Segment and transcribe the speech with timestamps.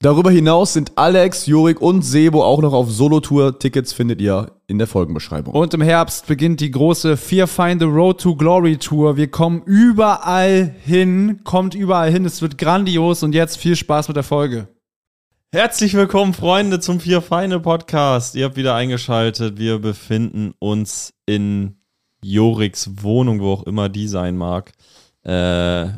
[0.00, 3.58] Darüber hinaus sind Alex, Jurik und Sebo auch noch auf Solo-Tour.
[3.58, 5.52] Tickets findet ihr in der Folgenbeschreibung.
[5.52, 9.16] Und im Herbst beginnt die große Fear Find the Road to Glory Tour.
[9.16, 12.24] Wir kommen überall hin, kommt überall hin.
[12.24, 14.68] Es wird grandios und jetzt viel Spaß mit der Folge.
[15.50, 18.36] Herzlich willkommen, Freunde, zum Vier Feinde Podcast.
[18.36, 19.58] Ihr habt wieder eingeschaltet.
[19.58, 21.74] Wir befinden uns in
[22.22, 24.70] Joriks Wohnung, wo auch immer die sein mag.
[25.24, 25.88] Äh,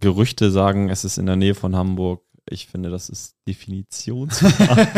[0.00, 2.25] Gerüchte sagen, es ist in der Nähe von Hamburg.
[2.48, 4.88] Ich finde, das ist definitionsfrei.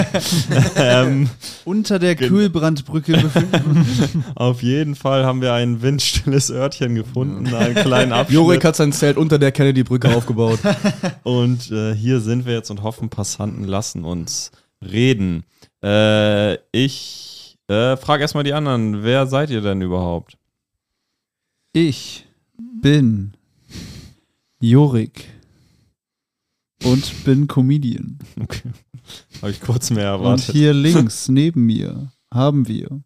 [0.76, 1.30] ähm,
[1.64, 8.12] Unter der Kühlbrandbrücke befinden auf jeden Fall haben wir ein windstilles Örtchen gefunden, einen kleinen
[8.12, 8.34] Abschnitt.
[8.34, 10.60] Jurik hat sein Zelt unter der Kennedy-Brücke aufgebaut.
[11.22, 14.50] Und äh, hier sind wir jetzt und hoffen, Passanten lassen uns
[14.82, 15.44] reden.
[15.82, 20.36] Äh, ich äh, frage erstmal die anderen, wer seid ihr denn überhaupt?
[21.72, 22.26] Ich
[22.82, 23.32] bin
[24.60, 25.37] Jorik
[26.84, 28.18] und bin Comedian.
[28.40, 28.70] Okay.
[29.40, 30.54] Habe ich kurz mehr Und erwartet.
[30.54, 33.02] hier links neben mir haben wir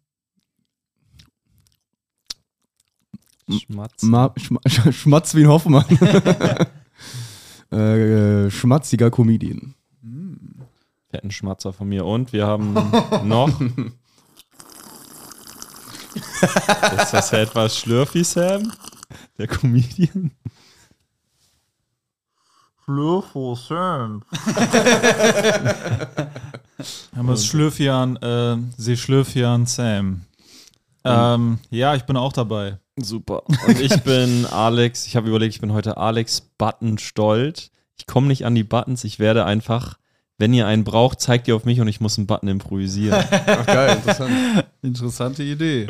[3.49, 4.03] Schmatz.
[4.03, 4.59] Ma Schma
[4.91, 5.85] Schmatz wie ein Hoffmann.
[7.71, 9.75] äh, schmatziger Comedian.
[11.09, 12.05] Fetten Schmatzer von mir.
[12.05, 12.73] Und wir haben
[13.25, 13.59] noch.
[16.15, 18.71] ist das ja etwas schlürfy, Sam?
[19.37, 20.31] Der Comedian?
[27.15, 30.21] Aber es Schlürfian, äh, sie Schlürfian Sam.
[31.05, 32.77] Ähm, ja, ich bin auch dabei.
[32.95, 33.43] Super.
[33.67, 35.07] Und ich bin Alex.
[35.07, 37.71] Ich habe überlegt, ich bin heute Alex Buttonstolt.
[37.97, 39.03] Ich komme nicht an die Buttons.
[39.03, 39.97] Ich werde einfach,
[40.39, 43.23] wenn ihr einen braucht, zeigt ihr auf mich und ich muss einen Button improvisieren.
[43.45, 44.31] Ach geil, interessant.
[44.81, 45.87] interessante Idee.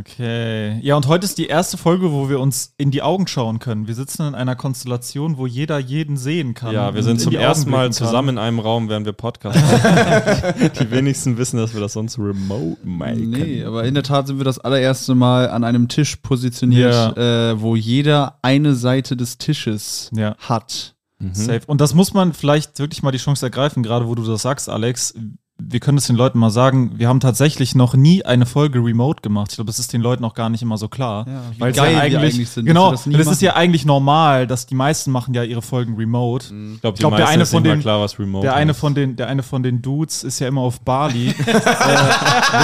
[0.00, 0.78] Okay.
[0.82, 3.86] Ja, und heute ist die erste Folge, wo wir uns in die Augen schauen können.
[3.88, 6.74] Wir sitzen in einer Konstellation, wo jeder jeden sehen kann.
[6.74, 10.70] ja, wir sind in zum ersten Mal zusammen in einem Raum, während wir Podcast machen.
[10.80, 13.30] die wenigsten wissen, dass wir das sonst remote machen.
[13.30, 17.60] Nee, aber in der Tat sind wir das allererste Mal an einem Tisch positioniert, äh,
[17.60, 20.36] wo jeder eine Seite des Tisches Ja.
[20.38, 20.94] hat.
[21.18, 21.34] Mhm.
[21.34, 21.62] Safe.
[21.66, 24.68] Und das muss man vielleicht wirklich mal die Chance ergreifen, gerade wo du das sagst,
[24.68, 25.14] Alex.
[25.60, 29.22] Wir können es den Leuten mal sagen, wir haben tatsächlich noch nie eine Folge remote
[29.22, 29.48] gemacht.
[29.50, 31.26] Ich glaube, das ist den Leuten noch gar nicht immer so klar.
[31.26, 34.46] Ja, Weil es geil ja eigentlich, eigentlich sind, genau, das, das ist ja eigentlich normal,
[34.46, 36.46] dass die meisten machen ja ihre Folgen remote.
[36.74, 38.78] Ich glaube, glaub, der eine von den- klar, was Remote Der eine ist.
[38.78, 41.30] von den, der eine von den Dudes ist ja immer auf Bali.
[41.30, 41.34] äh,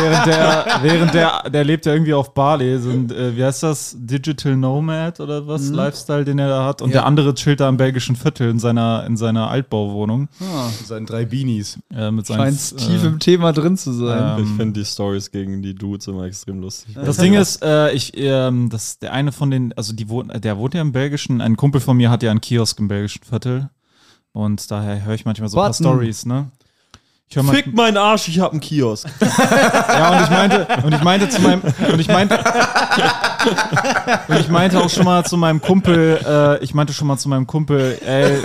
[0.01, 2.79] während der, während der, der lebt ja irgendwie auf Bali.
[2.79, 3.97] So ein, äh, wie heißt das?
[3.99, 5.69] Digital Nomad oder was?
[5.69, 6.81] Lifestyle, den er da hat.
[6.81, 7.01] Und Ja.
[7.01, 10.29] der andere chillt da im belgischen Viertel in seiner, in seiner Altbauwohnung.
[10.41, 11.79] Ah, Seinen drei Beanies.
[11.95, 14.39] Äh, mit seinen, scheint tief äh, im Thema drin zu sein.
[14.39, 16.95] ähm, Ich finde die Stories gegen die Dudes immer extrem lustig.
[17.05, 20.57] Das Ding ist, äh, ich, ähm, das, der eine von den, also die wohnt, der
[20.59, 23.69] wohnt ja im belgischen, ein Kumpel von mir hat ja einen Kiosk im belgischen Viertel.
[24.33, 25.85] Und daher höre ich manchmal so ein paar Button.
[25.85, 26.51] Stories, ne?
[27.29, 29.09] Ich höre mal, Fick meinen Arsch, ich hab einen Kiosk.
[29.89, 31.63] Ja, und ich meinte, und ich meinte zu meinem,
[31.93, 32.39] und ich meinte,
[34.29, 37.29] und ich meinte auch schon mal zu meinem Kumpel, äh, ich meinte schon mal zu
[37.29, 38.39] meinem Kumpel, ey,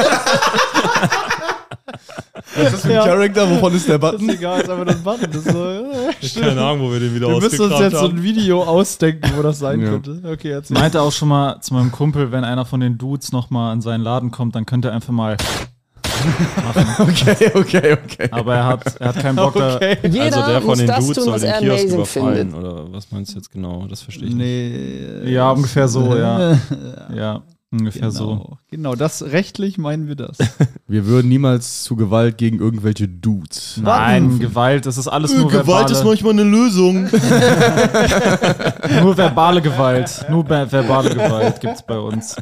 [2.59, 3.49] Was ist das für ein Charakter?
[3.49, 4.29] Wovon ist der Button?
[4.29, 5.31] egal, ist einfach nur ein Button.
[5.31, 5.81] Das ist so, äh,
[6.21, 8.17] Ich hab keine Ahnung, wo wir den wieder wir müssen uns jetzt so haben.
[8.17, 9.89] ein Video ausdenken, wo das sein Ja.
[9.89, 10.21] könnte.
[10.31, 10.77] Okay, erzähl.
[10.77, 13.81] meinte auch schon mal zu meinem Kumpel, wenn einer von den Dudes noch mal in
[13.81, 15.37] seinen Laden kommt, dann könnte er einfach mal
[16.99, 18.27] Okay, okay, okay.
[18.31, 19.79] Aber er hat, er hat keinen Bock da.
[20.03, 22.37] Jeder also der von den das Dudes tun, soll was den er Kiosk überfallen.
[22.51, 22.59] findet.
[22.59, 23.85] Oder was meinst du jetzt genau?
[23.89, 25.23] Das verstehe ich nicht.
[25.23, 25.31] Nee.
[25.31, 26.57] Ja, ungefähr so, ja.
[27.15, 27.41] Ja,
[27.71, 28.11] ungefähr Genau.
[28.11, 28.57] so.
[28.71, 30.37] genau, das rechtlich meinen wir das.
[30.87, 33.79] Wir würden niemals zu Gewalt gegen irgendwelche Dudes.
[33.81, 37.03] Nein, Gewalt, das ist alles nur verbale, manchmal eine Lösung.
[39.01, 40.25] nur verbale Gewalt.
[40.29, 42.35] Nur ver- verbale Gewalt gibt's bei uns.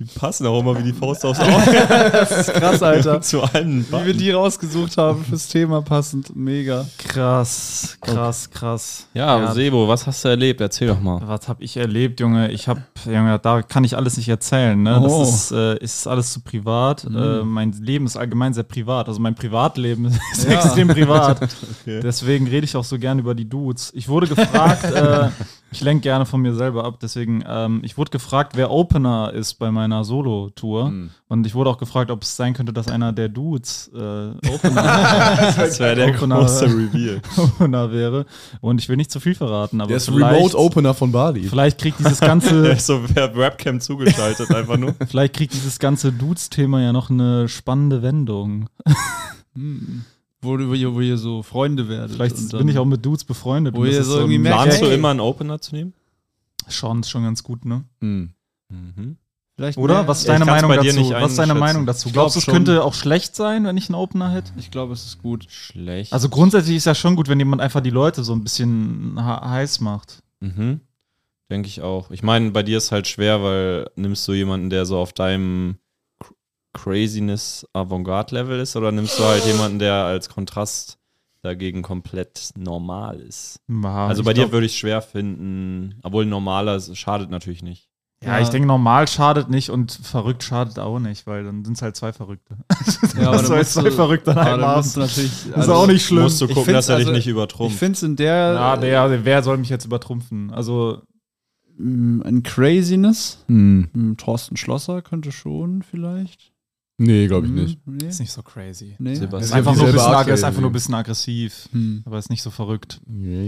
[0.00, 1.50] Die passen auch immer wie die Faust aufs Auge
[2.12, 3.20] Das ist krass, Alter.
[3.20, 3.84] zu allen.
[3.90, 6.34] Wie wir die rausgesucht haben fürs Thema passend.
[6.34, 6.86] Mega.
[6.96, 9.06] Krass, krass, krass.
[9.12, 10.62] Ja, Sebo, was hast du erlebt?
[10.62, 11.20] Erzähl doch mal.
[11.26, 12.50] Was habe ich erlebt, Junge?
[12.50, 14.82] Ich habe, Junge, da kann ich alles nicht erzählen.
[14.82, 14.98] Ne?
[15.02, 15.20] Oh.
[15.20, 17.04] Das ist, äh, ist alles zu privat.
[17.04, 19.06] Äh, mein Leben ist allgemein sehr privat.
[19.06, 20.52] Also mein Privatleben ist Ja.
[20.52, 21.40] extrem privat.
[21.82, 22.00] Okay.
[22.02, 23.90] Deswegen rede ich auch so gern über die Dudes.
[23.94, 25.28] Ich wurde gefragt, äh,
[25.72, 29.54] Ich lenke gerne von mir selber ab, deswegen, ähm, ich wurde gefragt, wer Opener ist
[29.54, 30.86] bei meiner Solo-Tour.
[30.88, 31.10] Hm.
[31.28, 33.98] Und ich wurde auch gefragt, ob es sein könnte, dass einer der Dudes äh,
[34.52, 36.40] Opener, Das wäre der Opener.
[36.40, 37.20] große Reveal.
[37.36, 38.26] Opener wäre.
[38.60, 41.44] Und ich will nicht zu viel verraten, aber Der ist vielleicht, Remote Opener von Bali.
[41.44, 44.94] vielleicht kriegt dieses Der ganze, ist so per Webcam zugeschaltet, einfach nur.
[45.08, 48.68] vielleicht kriegt dieses ganze Dudes-Thema ja noch eine spannende Wendung.
[50.42, 52.12] Wo, du- wo, ihr, wo ihr so Freunde werdet.
[52.12, 53.74] Vielleicht und bin ich auch mit Dudes befreundet.
[53.74, 54.94] Wo ihr ist so irgendwie ein- merkt, Planst du Hey.
[54.94, 55.92] immer einen Opener zu nehmen?
[56.68, 57.84] Schon, ist schon ganz gut, ne?
[58.00, 58.30] Hm.
[58.70, 59.16] Mhm.
[59.56, 59.94] Vielleicht Oder?
[59.94, 60.98] mehr- Was ist deine Meinung dazu?
[60.98, 61.54] nicht Was ist deine.
[61.54, 62.06] Meinung dazu?
[62.08, 62.54] Ich glaub Glaubst du, es schon.
[62.54, 64.52] könnte auch schlecht sein, wenn ich einen Opener hätte?
[64.56, 65.44] Ich glaube, es ist gut.
[65.50, 66.12] Schlecht.
[66.14, 69.80] Also grundsätzlich ist ja schon gut, wenn jemand einfach die Leute so ein bisschen heiß
[69.80, 70.22] macht.
[70.40, 70.80] Mhm.
[71.50, 72.10] Denke ich auch.
[72.12, 75.76] Ich meine, bei dir ist halt schwer, weil nimmst du jemanden, der so auf deinem
[76.72, 80.98] Craziness Avantgarde-Level ist, oder nimmst du halt jemanden, der als Kontrast
[81.42, 83.60] dagegen komplett normal ist?
[83.68, 87.88] Ja, also ich bei dir glaub- würde ich schwer finden, obwohl normaler schadet natürlich nicht.
[88.22, 91.82] Ja, ich denke, normal schadet nicht und verrückt schadet auch nicht, weil dann sind es
[91.82, 92.58] halt zwei Verrückte.
[93.18, 94.84] Ja, soll jetzt zwei Verrückte an aber einem dann Abend?
[94.84, 95.32] musst du natürlich.
[95.54, 96.22] Das ist auch nicht schlimm.
[96.24, 97.78] Musst du Ich gucken, dass er find's dich also- nicht Ich übertrumpft.
[97.78, 98.52] finde es in der.
[98.52, 100.50] Ja, der, wer soll mich jetzt übertrumpfen?
[100.52, 101.00] Also,
[101.78, 103.42] Mm, Ein Craziness.
[103.48, 103.88] Hm.
[103.94, 106.52] Mm, Thorsten Schlosser könnte schon vielleicht.
[107.02, 107.78] Nee, glaube ich Mm, nicht.
[107.86, 108.06] Nee.
[108.08, 108.94] ist nicht so crazy.
[108.98, 109.14] nee.
[109.14, 109.42] Sebastian.
[109.42, 110.44] Ist einfach, nur ein ist crazy.
[110.44, 112.02] einfach nur ein bisschen aggressiv, Hm.
[112.04, 113.00] aber ist nicht so verrückt.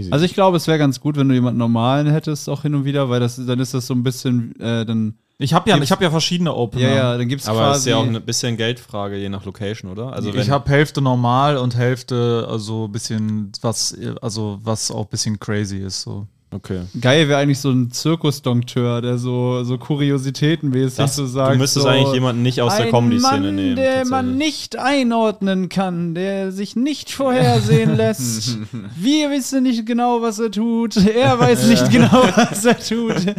[0.09, 2.83] Also ich glaube, es wäre ganz gut, wenn du jemanden normalen hättest, auch hin und
[2.85, 5.87] wieder, weil das, dann ist das so ein bisschen, äh, dann, Ich habe ja, Gibt's-
[5.87, 6.81] ich hab ja verschiedene Opener.
[6.83, 7.71] ja, ja, dann gibt es Aber quasi.
[7.73, 10.13] es ist ja auch ein bisschen Geldfrage, je nach Location, oder?
[10.13, 15.39] Also ich habe Hälfte normal und Hälfte also bisschen was also was auch ein bisschen
[15.39, 16.27] crazy ist so.
[16.55, 16.81] Okay.
[16.99, 21.55] Geil wäre eigentlich so ein Zirkusdompteur, der so, so kuriositätenmäßig Das, so sagt.
[21.55, 23.75] du müsstest so, eigentlich jemanden nicht aus der ein Comedy-Szene Mann, nehmen.
[23.75, 28.57] der man nicht einordnen kann, der sich nicht vorhersehen lässt.
[28.95, 30.95] Wir wissen nicht genau, was er tut.
[30.97, 33.35] Er weiß nicht genau, was er tut.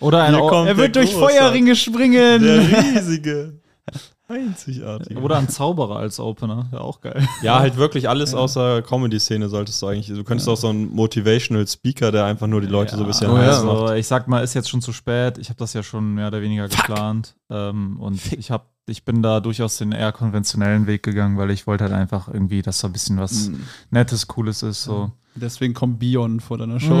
[0.00, 1.24] Oder ein Er wird durch Große.
[1.24, 2.42] Feuerringe springen.
[2.42, 2.60] Der
[2.94, 3.54] riesige.
[4.28, 5.16] Einzigartig.
[5.16, 7.26] oder ein Zauberer als Opener, ja auch geil.
[7.42, 10.08] Ja, halt wirklich alles außer Comedy-Szene solltest du eigentlich.
[10.08, 13.30] Du könntest auch so ein Motivational Speaker, der einfach nur die Leute so ein bisschen
[13.30, 13.46] Oh ja.
[13.46, 13.94] heiß macht.
[13.96, 15.38] Ich sag mal, ist jetzt schon zu spät.
[15.38, 17.36] Ich habe das ja schon mehr oder weniger geplant.
[17.50, 21.66] Ähm, und ich hab, ich bin da durchaus den eher konventionellen Weg gegangen, weil ich
[21.66, 23.50] wollte halt einfach irgendwie, dass da ein bisschen was
[23.90, 24.82] Nettes, Cooles ist.
[24.84, 25.10] So.
[25.38, 27.00] Deswegen kommt Bion vor deiner Show.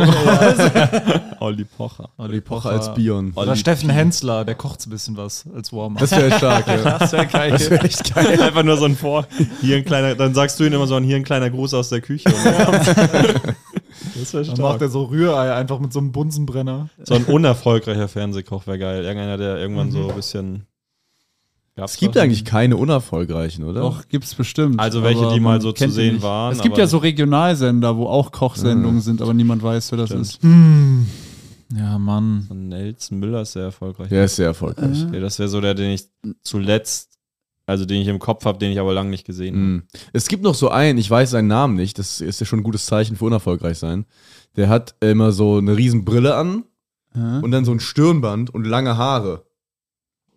[1.40, 2.10] Olli Pocher.
[2.18, 3.32] Olli Pocher als Bion.
[3.34, 6.00] Oder Steffen Hensler, der kocht so ein bisschen was als Warm-up.
[6.00, 6.76] Das wäre stark, ja.
[6.98, 7.50] Das wäre geil.
[7.50, 8.40] Das wäre echt geil.
[8.42, 9.26] Einfach nur so ein Vor.
[9.60, 11.88] Hier ein kleiner, dann sagst du ihm immer so ein, hier ein kleiner Gruß aus
[11.88, 12.28] der Küche.
[12.30, 16.88] das wäre Dann macht er so Rührei einfach mit so einem Bunsenbrenner.
[17.04, 19.04] So ein unerfolgreicher Fernsehkoch wäre geil.
[19.04, 20.67] Irgendeiner, der irgendwann so ein bisschen.
[21.84, 23.80] Es gibt eigentlich keine unerfolgreichen, oder?
[23.80, 24.80] Doch, gibt's bestimmt.
[24.80, 26.22] Also welche, aber die mal so zu sehen nicht.
[26.22, 30.08] waren, Es gibt ja so Regionalsender, wo auch Kochsendungen sind, aber niemand weiß, wer das
[30.10, 30.22] Stimmt.
[30.22, 30.42] ist.
[30.42, 31.06] Hm.
[31.76, 32.46] Ja, Mann.
[32.48, 34.08] So Nelson Müller ist sehr erfolgreich.
[34.08, 35.04] Der ist sehr erfolgreich.
[35.06, 36.08] Okay, das wäre so der, den ich
[36.42, 37.18] zuletzt,
[37.66, 39.64] also den ich im Kopf habe, den ich aber lange nicht gesehen habe.
[39.64, 39.82] Mhm.
[40.14, 42.64] Es gibt noch so einen, ich weiß seinen Namen nicht, das ist ja schon ein
[42.64, 44.06] gutes Zeichen für unerfolgreich sein.
[44.56, 46.64] Der hat immer so eine riesen Brille an
[47.42, 49.44] und dann so ein Stirnband und lange Haare.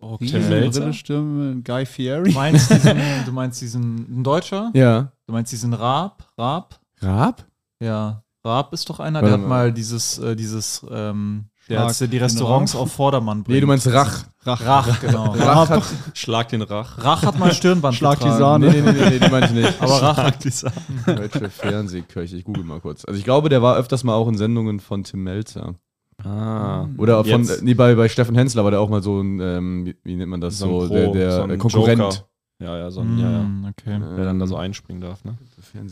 [0.02, 0.24] Okay.
[0.24, 0.80] Riesen Melzer?
[0.80, 2.32] Brille, Stürme, Guy Du Fieri.
[2.32, 4.70] meinst diesen, du meinst diesen ein Deutscher?
[4.74, 5.12] Ja.
[5.26, 6.24] Du meinst diesen Raab?
[6.36, 6.80] Raab?
[7.00, 7.44] Raab?
[7.80, 8.22] Ja.
[8.44, 9.48] Raab ist doch einer, Warte der hat mal.
[9.48, 13.54] mal dieses, äh, dieses, ähm, der hat die Restaurants auf Vordermann bringt.
[13.54, 14.24] Nee, du meinst Rach.
[14.44, 15.30] Rach, genau.
[15.30, 15.84] Rach hat.
[16.14, 16.98] Schlag den Rach.
[17.02, 18.40] Rach hat mal Stirnband Schlag die getragen.
[18.64, 18.70] Sahne.
[18.70, 19.80] Nee, nee, nee, nee, die meine ich nicht.
[19.80, 20.74] Aber Rach Schlag die Sahne.
[21.06, 23.04] Deutsche Fernsehköche, ich google mal kurz.
[23.04, 25.76] Also ich glaube, der war öfters mal auch in Sendungen von Tim Melzer.
[26.24, 26.88] Ah.
[26.98, 29.94] Oder von, Jetzt- nee, bei, bei Steffen Hensler war der auch mal so ein, ähm,
[30.04, 32.00] wie, nennt man das, so, So Pro, der, der so ein Konkurrent.
[32.00, 32.26] Joker.
[32.60, 33.38] Ja, ja, so ein, ja, ja.
[33.40, 34.00] Hm, okay.
[34.14, 35.36] Wer dann da so einspringen darf, ne?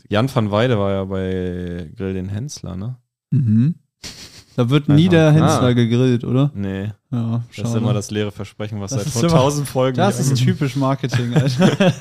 [0.09, 2.97] Jan van Weide war ja bei Grill den Hensler, ne?
[3.33, 3.75] Mhm.
[4.57, 5.73] Da wird nie der Hensler Ah.
[5.73, 6.51] gegrillt, oder?
[6.55, 6.93] Nee.
[7.11, 7.79] Ja, Das ist schade.
[7.79, 11.93] immer das leere Versprechen, was Das seit tausend Folgen Das ist typisch Marketing, Alter.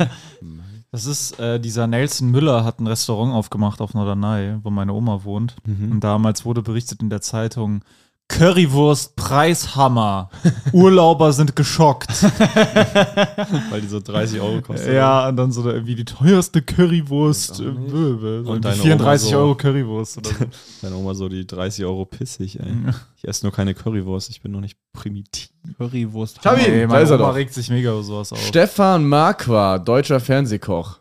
[0.91, 5.23] Das ist, äh, dieser Nelson Müller hat ein Restaurant aufgemacht auf Norderney, wo meine Oma
[5.23, 5.55] wohnt.
[5.65, 5.91] Mhm.
[5.93, 7.81] Und damals wurde berichtet in der Zeitung,
[8.29, 10.29] Currywurst Preishammer.
[10.71, 12.09] Urlauber sind geschockt.
[13.69, 14.93] Weil die so 30 Euro kosten.
[14.93, 17.53] ja, und dann so da irgendwie die teuerste Currywurst.
[17.61, 17.71] Auch äh.
[17.71, 18.43] Böbe.
[18.49, 20.45] Und deine 34 Oma so- Euro Currywurst oder so.
[20.81, 22.71] Deine Oma so die 30 Euro pissig, ey.
[23.17, 25.49] Ich esse nur keine Currywurst, ich bin noch nicht primitiv.
[25.77, 26.45] Currywurst.
[26.45, 26.81] Hab ihn.
[26.81, 27.35] Da meine ist er Oma doch.
[27.35, 28.39] regt sich mega über sowas auf.
[28.45, 30.99] Stefan Marquardt, deutscher Fernsehkoch.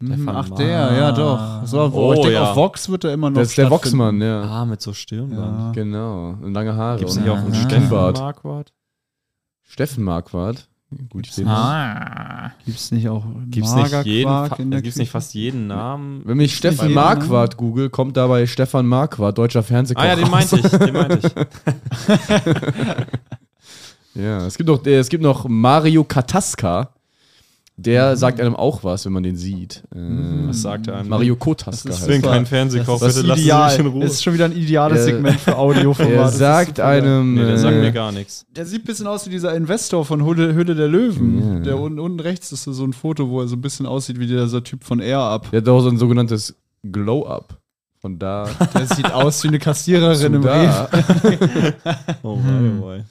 [0.00, 1.66] Mhm, Stefan Ach, Mar- der, ja doch.
[1.66, 2.50] So, wo Oh, ich denke, ja.
[2.50, 3.70] auf Vox wird er immer noch Das ist der.
[3.70, 4.42] Voxmann, ja.
[4.42, 5.74] Ah, mit so Stirnband.
[5.74, 6.36] Genau.
[6.42, 6.98] Und lange Haare.
[6.98, 7.60] Gibt's und nicht auch einen Ja.
[7.62, 7.88] Steffen.
[7.90, 8.72] Marquardt?
[9.62, 10.68] Steffen Marquardt.
[11.10, 11.52] Gut, ich sehe das.
[11.52, 12.52] Ah.
[12.64, 16.22] Gibt es nicht auch Gibt's nicht jeden, gibt's nicht fast jeden Namen?
[16.24, 20.00] Wenn ich Stefan jeder Marquardt google, kommt dabei Stefan Marquardt, deutscher Fernsehkoch.
[20.02, 21.32] Ah ja, den meinte ich, den meinte ich.
[24.14, 26.88] Ja, es gibt noch, äh, es gibt noch Mario Kataska.
[27.78, 29.84] Der sagt einem auch was, wenn man den sieht.
[29.94, 29.98] Äh,
[30.48, 31.10] Was sagt er einem?
[31.10, 33.70] Mario Kotaska Das Ich ist bin heißt kein Fernsehkoch, Das bitte ideal.
[33.70, 34.04] mich in Ruhe.
[34.04, 36.10] ist schon wieder ein ideales Er- Segment für Audioformat.
[36.14, 37.34] Er Das ist sagt einem.
[37.34, 38.46] Nee, der sagt äh, mir gar nichts.
[38.56, 41.56] Der sieht ein bisschen aus wie dieser Investor von Hülle, Hülle der Löwen.
[41.58, 41.60] Ja.
[41.60, 44.26] Der unten, unten rechts ist so ein Foto, wo er so ein bisschen aussieht wie
[44.26, 45.50] dieser Typ von Air Up.
[45.50, 46.54] Der hat auch so ein sogenanntes
[46.90, 47.58] Glow-Up.
[48.00, 50.66] Von da Der sieht aus wie eine Kassiererin im Rewe.
[50.66, 50.88] da.
[52.22, 53.04] Oh, wei, oh, wei.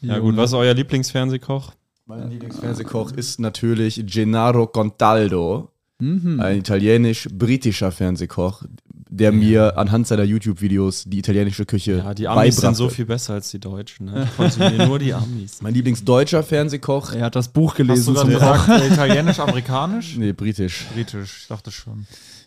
[0.00, 1.72] Ja gut, was ist euer Lieblingsfernsehkoch?
[2.18, 6.40] Mein Lieblingsfernsehkoch ist natürlich Gennaro Contaldo, Mhm.
[6.40, 8.64] ein italienisch-britischer Fernsehkoch,
[9.08, 13.34] der mir anhand seiner YouTube-Videos die italienische Küche Ja, die Amis sind so viel besser
[13.34, 14.06] als die Deutschen.
[14.06, 14.24] Ne?
[14.28, 15.62] Ich konsumiere nur die Amis.
[15.62, 18.66] Mein Lieblingsdeutscher Fernsehkoch, Er hat das Buch Hast gelesen du zum gerade Koch.
[18.66, 20.16] gesagt, äh, italienisch, amerikanisch?
[20.16, 20.86] nee, britisch.
[20.92, 22.06] Britisch, ich dachte schon.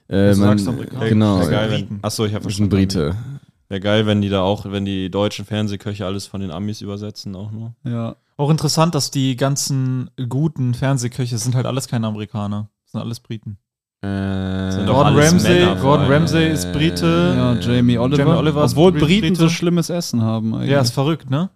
[0.10, 1.10] Äh, Du mein, sagst amerikanisch.
[1.10, 1.90] genau, Wär geil, Briten.
[1.96, 3.16] wenn, achso, ich habe das ist ein Brite.
[3.70, 7.36] Wäre geil, wenn die da auch, wenn die deutschen Fernsehköche alles von den Amis übersetzen,
[7.36, 7.74] auch nur.
[7.84, 8.16] Ja.
[8.38, 12.70] Auch interessant, dass die ganzen guten Fernsehköche sind halt alles keine Amerikaner.
[12.86, 13.58] Sind alles Briten.
[14.02, 14.08] Äh,
[14.86, 16.08] Gordon alles Ramsay, Gordon.
[16.12, 17.34] Ramsay ist Brite.
[17.36, 18.24] ja, Jamie Oliver.
[18.24, 19.36] Jamie Oliver ist Obwohl Brit- Briten Brite.
[19.40, 20.70] so schlimmes Essen haben eigentlich.
[20.72, 21.50] Ja, ist verrückt, ne?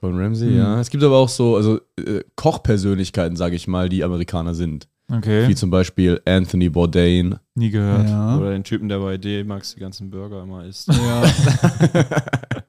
[0.00, 0.56] Gordon Ramsay, Hm.
[0.58, 0.80] ja.
[0.80, 4.86] Es gibt aber auch so, also äh, Kochpersönlichkeiten, sage ich mal, die Amerikaner sind.
[5.10, 5.48] Okay.
[5.48, 7.36] Wie zum Beispiel Anthony Bourdain.
[7.54, 8.08] Nie gehört.
[8.08, 8.36] ja.
[8.36, 10.88] Oder den Typen, der bei D-Max die ganzen Burger immer isst.
[10.88, 11.22] Ja.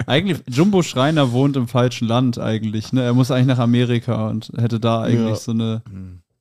[0.05, 2.93] eigentlich, Jumbo Schreiner wohnt im falschen Land eigentlich.
[2.93, 3.03] Ne?
[3.03, 5.35] Er muss eigentlich nach Amerika und hätte da eigentlich Ja.
[5.35, 5.81] so eine.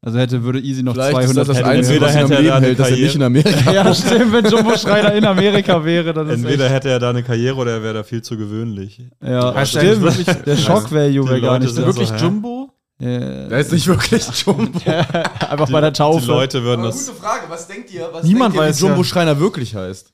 [0.01, 2.23] Also hätte, würde easy noch Vielleicht 200 ist das das Einzige, entweder was ihn am
[2.31, 4.77] hätte er Leben da eine hält, dass er nicht in Amerika Ja, stimmt, wenn Jumbo
[4.77, 7.83] Schreiner in Amerika wäre, dann ist Entweder echt, hätte er da eine Karriere oder er
[7.83, 9.03] wäre da viel zu gewöhnlich.
[9.21, 10.47] ja, Heißt stimmt.
[10.47, 12.17] der Shock-Value Die wäre gar nicht so- Wirklich hä?
[12.23, 12.58] Jumbo?
[13.01, 13.47] Ja.
[13.49, 14.81] Der ist nicht wirklich Jumbo.
[14.85, 16.21] Einfach bei der Taufe.
[16.23, 17.09] Die Leute würden das.
[17.11, 19.05] Frage, was denkt ihr, was Niemand denkt ihr, wie weiß Jumbo ja.
[19.05, 20.13] Schreiner wirklich heißt?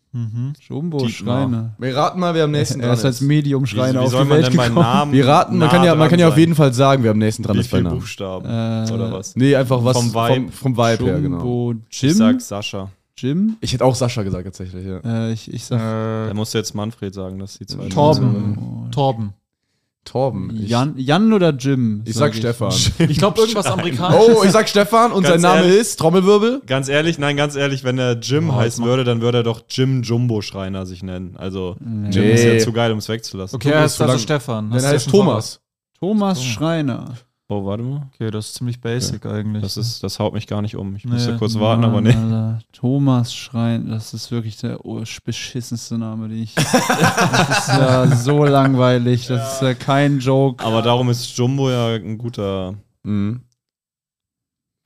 [0.60, 1.42] Jumbo Dietmar.
[1.48, 1.74] Schreiner.
[1.78, 4.28] Wir raten mal, wer am nächsten Er dran ist als Medium-Schreiner wie auf soll die
[4.28, 4.74] man Welt gekommen.
[4.74, 5.12] Namen?
[5.12, 7.18] Wir raten, man nah kann ja, man kann ja auf jeden Fall sagen, wer am
[7.18, 7.98] nächsten dran Wie ist bei viele Namen.
[8.00, 8.44] Buchstaben?
[8.46, 9.34] Äh, oder was?
[9.34, 10.34] Nee, einfach was Vom Vibe.
[10.34, 11.38] Vom, vom Vibe her, genau.
[11.38, 12.12] Jumbo Ich Jim?
[12.12, 12.90] sag Sascha.
[13.16, 13.56] Jim?
[13.60, 14.98] Ich hätte auch Sascha gesagt, tatsächlich, ja.
[14.98, 17.88] Äh, ich, ich sag Äh, Da muss jetzt Manfred sagen, dass die zwei.
[17.88, 18.88] Torben.
[18.92, 19.32] Torben.
[20.04, 20.56] Torben.
[20.62, 22.02] Ich, Jan, Jan oder Jim?
[22.04, 22.72] ich sag Stefan.
[22.98, 24.36] Ich glaube irgendwas amerikanisches.
[24.36, 26.62] Oh, ich sag Stefan und Ganz sein Name ehrlich- ist Trommelwirbel.
[26.66, 29.62] Ganz ehrlich, nein, ganz ehrlich, wenn er Jim Oh, heißen würde, dann würde er doch
[29.68, 31.36] Jim Jumbo Schreiner sich nennen.
[31.36, 32.32] Also Jim Nee.
[32.34, 33.56] ist ja zu geil, um es wegzulassen.
[33.56, 34.22] Okay, er heißt zu also lang.
[34.22, 34.70] Stefan.
[34.70, 35.08] Du heißt.
[35.10, 35.60] Thomas
[36.00, 36.44] Thomas.
[36.44, 37.14] Schreiner.
[37.48, 38.08] Oh, warte mal.
[38.14, 39.62] Okay, das ist ziemlich basic eigentlich.
[39.62, 40.96] Das, ist, das haut mich gar nicht um.
[40.96, 41.12] Ich Nee.
[41.12, 42.64] musste kurz warten, Mann, aber nee.
[42.72, 44.78] Thomas Schreiner, das ist wirklich der
[45.24, 46.54] beschissenste Name, den ich.
[46.54, 49.26] das ist ja so langweilig.
[49.26, 50.64] Das ist ja kein Joke.
[50.64, 52.74] Aber darum ist Jumbo ja ein guter.
[53.02, 53.42] Mhm.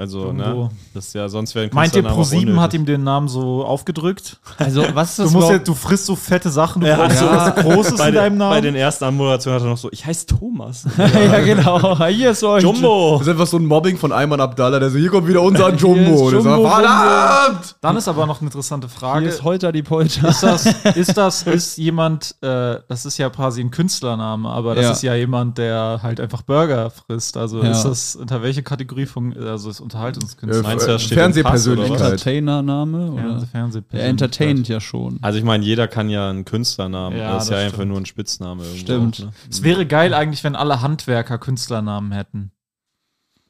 [0.01, 0.43] Also, Jumbo.
[0.43, 0.69] ne?
[0.95, 3.27] Das ist ja, sonst wäre ein Meint ihr, Künstlername auch Pro7 hat ihm den Namen
[3.27, 4.39] so aufgedrückt?
[4.57, 7.19] Also, was ist Du, das musst ja, du frisst so fette Sachen, du Ja, brauchst
[7.19, 7.53] so ja.
[7.57, 8.51] was Großes bei, in deinem den, Namen.
[8.53, 10.85] bei den ersten Anmoderationen hat er noch so, ich heiße Thomas.
[10.99, 11.99] ja, genau.
[12.07, 12.63] Hier ist euch.
[12.63, 13.17] Jumbo!
[13.19, 15.75] Das ist einfach so ein Mobbing von Ayman Abdallah, der so, hier kommt wieder unser
[15.75, 16.31] Jumbo.
[16.31, 17.77] Jumbo, sagt, verdammt!
[17.81, 19.23] Dann ist aber noch eine interessante Frage.
[19.23, 20.29] Hier ist Holter die Polter.
[20.29, 20.65] Ist das,
[20.95, 24.91] ist das, ist jemand, äh, das ist ja quasi ein Künstlername, aber das Ja.
[24.93, 27.37] ist ja jemand, der halt einfach Burger frisst.
[27.37, 27.73] Also Ja.
[27.73, 30.61] ist das unter welche Kategorie von, also ist Unterhaltungskünstler?
[30.61, 32.01] Äh, Meinst du, das steht Fernsehpersönlichkeit.
[32.01, 33.07] Entertainer-Name?
[33.13, 33.47] Fernseh, Oder?
[33.47, 35.19] Fernseh Er entertaint ja schon.
[35.23, 37.17] Also ich meine, jeder kann ja einen Künstlernamen.
[37.19, 37.89] Ja, das ist ja das einfach stimmt.
[37.89, 38.65] nur ein Spitzname.
[38.77, 39.21] Stimmt.
[39.21, 39.33] Auch, ne?
[39.49, 42.53] Es wäre geil eigentlich, wenn alle Handwerker Künstlernamen hätten.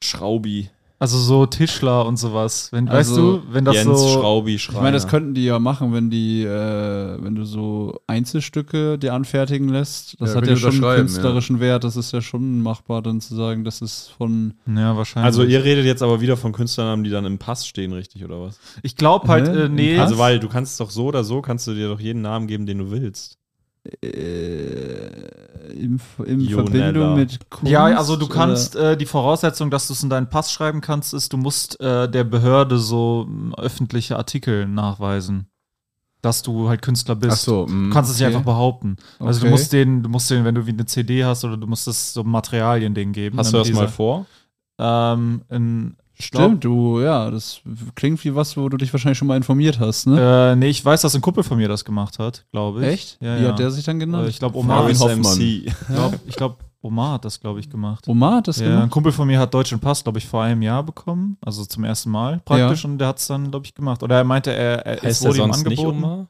[0.03, 0.71] Schraubi.
[1.01, 2.71] Also so Tischler und sowas.
[2.73, 4.09] Wenn, Also weißt du, wenn das Jens so.
[4.09, 4.79] Schraubi Schreiner.
[4.79, 9.15] Ich meine, das könnten die ja machen, wenn die, äh, wenn du so Einzelstücke dir
[9.15, 10.21] anfertigen lässt.
[10.21, 11.85] Das Ja, hat ja schon einen künstlerischen Wert.
[11.85, 14.55] Das ist ja schon machbar, dann zu sagen, das ist von.
[14.67, 15.27] Ja, wahrscheinlich.
[15.27, 18.41] Also ihr redet jetzt aber wieder von Künstlernamen, die dann im Pass stehen, richtig, oder
[18.41, 18.59] was?
[18.83, 19.99] ich glaube halt, äh, nee.
[19.99, 22.67] Also weil du kannst doch so oder so, kannst du dir doch jeden Namen geben,
[22.67, 23.38] den du willst.
[24.03, 26.49] Äh, in, in.
[26.49, 27.71] Verbindung mit Kunst.
[27.71, 31.15] Ja, also du kannst, äh, die Voraussetzung, dass du es in deinen Pass schreiben kannst,
[31.15, 35.47] ist, du musst äh, der Behörde so öffentliche Artikel nachweisen.
[36.21, 37.33] Dass du halt Künstler bist.
[37.33, 37.93] Ach so, Du mh.
[37.95, 38.35] kannst es nicht okay.
[38.37, 38.97] einfach behaupten.
[39.21, 39.53] Also du Okay.
[39.53, 42.13] musst den, du musst den, wenn du wie eine CD hast oder du musst das
[42.13, 43.39] so Materialien denen geben.
[43.39, 44.27] Hast du das mal diese- vor?
[44.81, 47.61] Ähm, in, Stimmt, du, ja, das
[47.95, 50.53] klingt wie was, wo du dich wahrscheinlich schon mal informiert hast, ne?
[50.53, 52.87] Äh, nee, ich weiß, dass ein Kumpel von mir das gemacht hat, glaube ich.
[52.89, 53.19] Echt?
[53.21, 53.49] Ja, wie ja.
[53.51, 54.27] hat der sich dann genannt?
[54.27, 55.39] Äh, ich glaube, Omar, ich Hoffmann.
[55.39, 55.73] MC.
[55.89, 58.07] glaube, ich glaub, Omar hat das, glaube ich, gemacht.
[58.09, 58.91] Omar hat das Ja, ein gemacht?
[58.91, 61.37] Kumpel von mir hat deutschen Pass, glaube ich, vor einem Jahr bekommen.
[61.41, 62.85] Also zum ersten Mal praktisch.
[62.85, 64.03] Und der hat es dann, glaube ich, gemacht.
[64.03, 66.05] Oder er meinte, er, er es Heißt er wurde ihm sonst nicht angeboten.
[66.05, 66.27] Omar?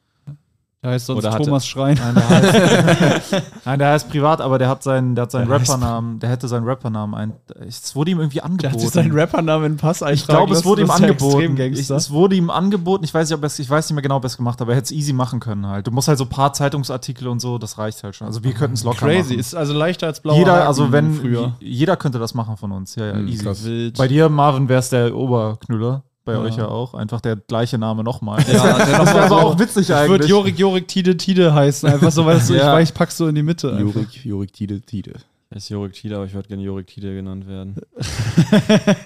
[0.81, 1.99] Der heißt sonst Oder Thomas Schrein.
[2.01, 5.55] Nein, der heißt, Nein, der heißt privat, aber der hat seinen, der hat seinen Der
[5.59, 7.33] Rappernamen, der hätte seinen Rappernamen ein.
[7.67, 8.73] Es wurde ihm irgendwie Der angeboten.
[8.73, 11.57] hat sich seinen Rappernamen in den Pass ich glaube, es wurde ihm angeboten.
[11.73, 13.03] Ich, es wurde ihm angeboten.
[13.03, 14.61] Ich weiß nicht, ob es, ich weiß nicht mehr genau, ob er es gemacht hat,
[14.61, 15.85] aber er hätte es easy machen können halt.
[15.85, 18.27] Du musst halt so ein paar Zeitungsartikel und so, das reicht halt schon.
[18.27, 19.31] Also wir könnten es locker Crazy.
[19.33, 19.39] machen.
[19.39, 21.55] Ist also leichter als blauer jeder, Haken also wenn früher.
[21.59, 22.95] jeder könnte das machen von uns.
[22.95, 23.91] Ja, ja, Mhm, easy.
[23.97, 26.03] Bei dir, Marvin, wäre es der Oberknüller.
[26.29, 26.39] Bei Ja.
[26.41, 26.93] euch ja auch.
[26.93, 28.39] Einfach der gleiche Name nochmal.
[28.51, 30.29] Ja, der das wäre aber so- auch witzig Ich würde eigentlich.
[30.29, 31.89] Jorik, Jorik, Tide, Tide heißen.
[31.89, 32.73] Einfach so, so, ich Ja.
[32.73, 33.71] weiß, ich pack's so in die Mitte.
[33.73, 33.95] einfach.
[33.95, 35.13] Jurik, Jurik, Tide, Tide.
[35.51, 37.75] Er ist Jorik Tide, aber ich würde gerne Jorik Tide genannt werden.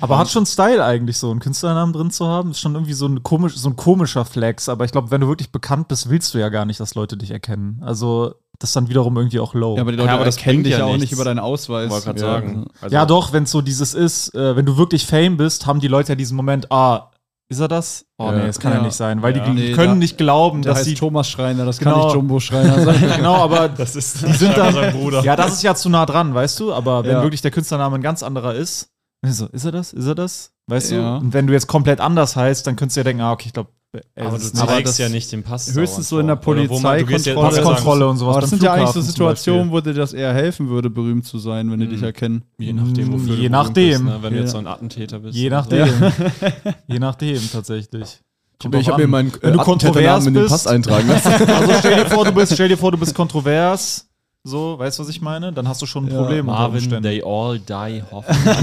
[0.00, 2.52] Aber hat schon Style eigentlich so, einen Künstlernamen drin zu haben.
[2.52, 4.68] Ist schon irgendwie so ein, komisch, so ein komischer Flex.
[4.68, 7.16] Aber ich glaube, wenn du wirklich bekannt bist, willst du ja gar nicht, dass Leute
[7.16, 7.82] dich erkennen.
[7.84, 9.76] Also, das ist dann wiederum irgendwie auch low.
[9.76, 11.02] Ja, aber die Ja, Leute aber das bringt dich ja ja auch nichts.
[11.02, 11.90] nicht über deinen Ausweis.
[11.90, 12.26] Wollte gerade Ja.
[12.26, 12.66] sagen.
[12.80, 15.80] Also, ja, doch, wenn es so dieses ist, äh, wenn du wirklich Fame bist, haben
[15.80, 17.10] die Leute ja diesen Moment, ah,
[17.50, 18.04] ist er das?
[18.18, 18.32] Oh Ja.
[18.32, 18.84] nee, das kann ja, Ja.
[18.84, 19.44] nicht sein, weil Ja.
[19.44, 20.94] die Nee, können da- nicht glauben, dass heißt sie.
[20.94, 21.92] Thomas Schreiner, das Genau.
[21.94, 23.12] kann nicht Jumbo Schreiner sein.
[23.16, 24.74] Genau, aber das ist die sind dann.
[24.74, 25.22] sein Bruder.
[25.22, 26.74] Ja, das ist ja zu nah dran, weißt du?
[26.74, 27.22] Aber wenn Ja.
[27.22, 28.88] wirklich der Künstlername ein ganz anderer ist,
[29.24, 29.92] so, ist er das?
[29.92, 30.50] Ist er das?
[30.66, 31.18] Weißt Ja.
[31.18, 31.24] du?
[31.24, 33.52] Und wenn du jetzt komplett anders heißt, dann könntest du ja denken, ah, okay, ich
[33.54, 35.74] glaube, aber du aber zeigst ja nicht den Pass.
[35.74, 37.62] höchstens so in der ja- Polizeikontrolle.
[37.62, 38.32] Passkontrolle und sowas.
[38.34, 41.38] Aber das sind ja eigentlich so Situationen, wo dir das eher helfen würde, berühmt zu
[41.38, 41.90] sein, wenn die Mhm.
[41.90, 42.42] dich erkennen.
[42.58, 43.90] Je nachdem, wofür Je du nachdem.
[43.90, 44.18] Bist, ne?
[44.22, 44.42] Wenn du Ja.
[44.42, 45.36] jetzt so ein Attentäter bist.
[45.36, 45.88] Je nachdem.
[46.86, 48.18] Je nachdem, tatsächlich.
[48.60, 51.28] Kommt Ich habe mir meinen Wenn du kontrovers in den bist- Pass eintragen lassen.
[51.32, 54.04] Also stell dir vor, du bist, stell dir vor, du bist kontrovers.
[54.44, 55.52] So, weißt du, was ich meine?
[55.52, 56.18] Dann hast du schon ein Ja.
[56.20, 56.46] Problem.
[56.46, 58.56] Marvin, they all die Hoffmann.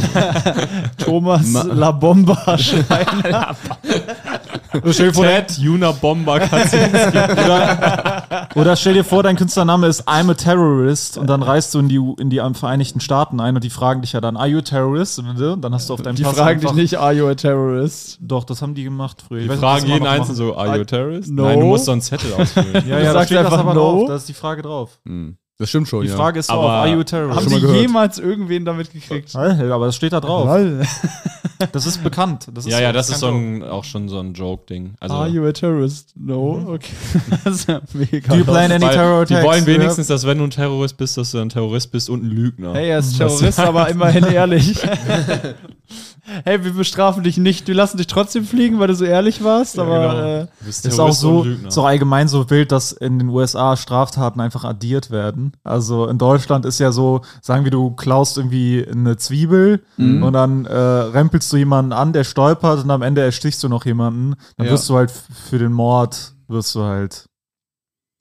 [0.98, 3.55] Thomas Ma- La Bomba Schreiner.
[4.84, 7.17] Oder stell dir vor, dein, Ted Juna Bomber Kaczynski.
[7.17, 11.79] oder, oder stell dir vor, dein Künstlername ist I'm a Terrorist und dann reist du
[11.79, 14.60] in die, in die Vereinigten Staaten ein und die fragen dich ja dann, Are you
[14.60, 15.20] a terrorist?
[15.20, 18.17] Und dann hast du auf deinem Die Pass fragen dich nicht, are you a terrorist?
[18.22, 19.41] Doch, das haben die gemacht früher.
[19.41, 21.29] Die weiß fragen jeden Einzelnen so, are you a terrorist?
[21.32, 21.44] No.
[21.44, 22.74] Nein, du musst so einen Zettel ausfüllen.
[22.74, 23.79] Ja, Du ja, da sagst steht das einfach aber no.
[24.00, 24.08] drauf.
[24.08, 25.00] Da ist die Frage drauf.
[25.05, 25.38] Hm.
[25.58, 26.16] Das stimmt schon, Die ja.
[26.18, 27.50] Frage ist Aber drauf, Are you a Haben terrorist?
[27.50, 29.34] schon die jemals irgendwen damit gekriegt?
[29.36, 30.50] Aber das steht da drauf.
[31.72, 32.50] Das ist bekannt.
[32.54, 34.96] Das ist ja, ja, das ist so ein, auch schon so ein Joke-Ding.
[35.00, 36.12] Also, are you a terrorist?
[36.18, 36.62] No?
[36.68, 36.92] Okay.
[37.46, 38.28] Das ist ja mega.
[38.28, 39.48] Do you plan any terror die attacks?
[39.48, 39.68] wollen Ja.
[39.68, 42.74] wenigstens, dass wenn du ein Terrorist bist, dass du ein Terrorist bist und ein Lügner.
[42.74, 44.78] Hey, er ist Terrorist, aber immerhin ehrlich.
[46.44, 47.67] Hey, wir bestrafen dich nicht.
[47.67, 50.24] Wir lassen dich trotzdem fliegen, weil du so ehrlich warst, aber genau.
[50.65, 51.72] äh, Ist auch so, Lügner.
[51.72, 55.53] so allgemein so wild, dass in den USA Straftaten einfach addiert werden.
[55.63, 60.23] Also in Deutschland ist ja so, sagen wir, du klaust irgendwie eine Zwiebel Mhm.
[60.23, 63.86] und dann äh, rempelst du jemanden an, der stolpert und am Ende erstichst du noch
[63.86, 64.36] jemanden.
[64.58, 64.73] Dann Ja.
[64.73, 67.26] wirst du halt für den Mord, wirst du halt,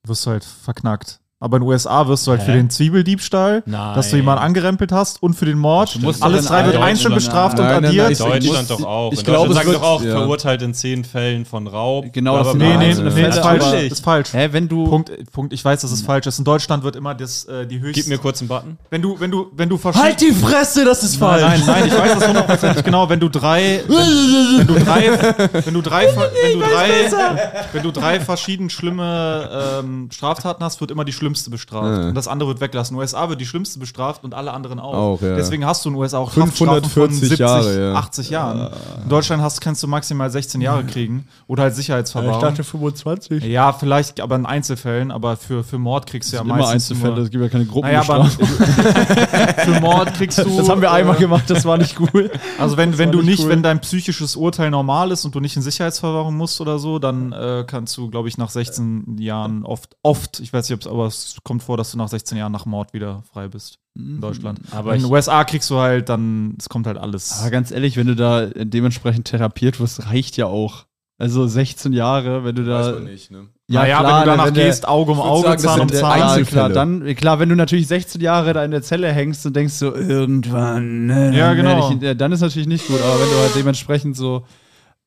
[0.06, 1.20] wirst du halt verknackt.
[1.44, 2.46] Aber in den USA wirst du halt Hä?
[2.46, 3.94] für den Zwiebeldiebstahl, Nein.
[3.94, 5.98] dass du jemanden angerempelt hast und für den Mord.
[6.20, 8.12] Alles drei wird einzeln bestraft Nein, und addiert.
[8.12, 9.12] ich- In Deutschland doch auch.
[9.12, 10.10] ich in glaube, Deutschland es sagen wird- doch auch, ja.
[10.16, 12.06] verurteilt in zehn Fällen von Raub.
[12.14, 13.72] Genau, das Nee, nee, nee, Fälle, ist falsch.
[13.90, 14.32] Ist falsch.
[14.32, 14.88] hä, wenn du.
[14.88, 16.38] Punkt, Punkt, ich weiß, dass es falsch ist.
[16.38, 18.00] In Deutschland wird immer das, äh, die höchste.
[18.00, 18.78] Gib mir kurz einen Button.
[18.88, 20.14] wenn du, wenn du, wenn du verschiedene.
[20.16, 23.06] die Fresse, das ist Nein, nein, nein, ich weiß das hundertprozentig genau.
[23.10, 25.18] Wenn du drei, wenn, wenn du drei,
[25.66, 27.12] wenn du drei, wenn du drei,
[27.74, 32.08] wenn du drei verschieden schlimme ähm, Straftaten hast, wird immer die schlimmste bestraft Ja.
[32.08, 32.96] und das andere wird weglassen.
[32.96, 34.94] USA wird die schlimmste bestraft und alle anderen auch.
[34.94, 35.34] Auch, ja.
[35.36, 37.94] Deswegen hast du in den USA auch Haftstrafen 540 von 70, Jahre, ja.
[37.94, 38.70] 80 Jahren.
[39.02, 42.54] In Deutschland hast, kannst du maximal 16 Jahre kriegen oder halt Sicherheitsverwahrung.
[42.54, 43.44] 25.
[43.44, 47.14] ja, vielleicht, aber in Einzelfällen, aber für, für Mord kriegst du ja immer meistens Einzelfälle,
[47.14, 48.24] Nur, es gibt ja keine naja, aber
[49.64, 50.56] für Mord kriegst du.
[50.56, 52.30] Das haben wir äh, einmal gemacht, das war nicht cool.
[52.58, 53.50] Also wenn, Das wenn du nicht cool.
[53.50, 57.32] wenn dein psychisches Urteil normal ist und du nicht in Sicherheitsverwahrung musst oder so, dann
[57.32, 61.10] äh, kannst du, glaube ich, nach 16 Jahren oft, oft, ich weiß nicht, ob's, aber
[61.18, 64.60] es kommt vor, dass du nach 16 Jahren nach Mord wieder frei bist in Deutschland.
[64.72, 67.40] Aber in den USA kriegst du halt dann, es kommt halt alles.
[67.40, 70.86] Aber ganz ehrlich, wenn du da dementsprechend therapiert wirst, reicht ja auch.
[71.16, 72.98] Also 16 Jahre, wenn du da.
[72.98, 73.46] nicht, ne?
[73.68, 76.18] naja, wenn du danach der- gehst, Auge um Auge, sagen, das Zahn um Zahn.
[76.18, 76.44] Ja, Einzelfälle.
[76.46, 79.74] klar, dann, klar, wenn du natürlich 16 Jahre da in der Zelle hängst und denkst
[79.74, 81.90] so, irgendwann, ne, Ja, dann genau.
[81.92, 84.44] ich- ja, dann ist natürlich nicht gut, aber wenn du halt dementsprechend so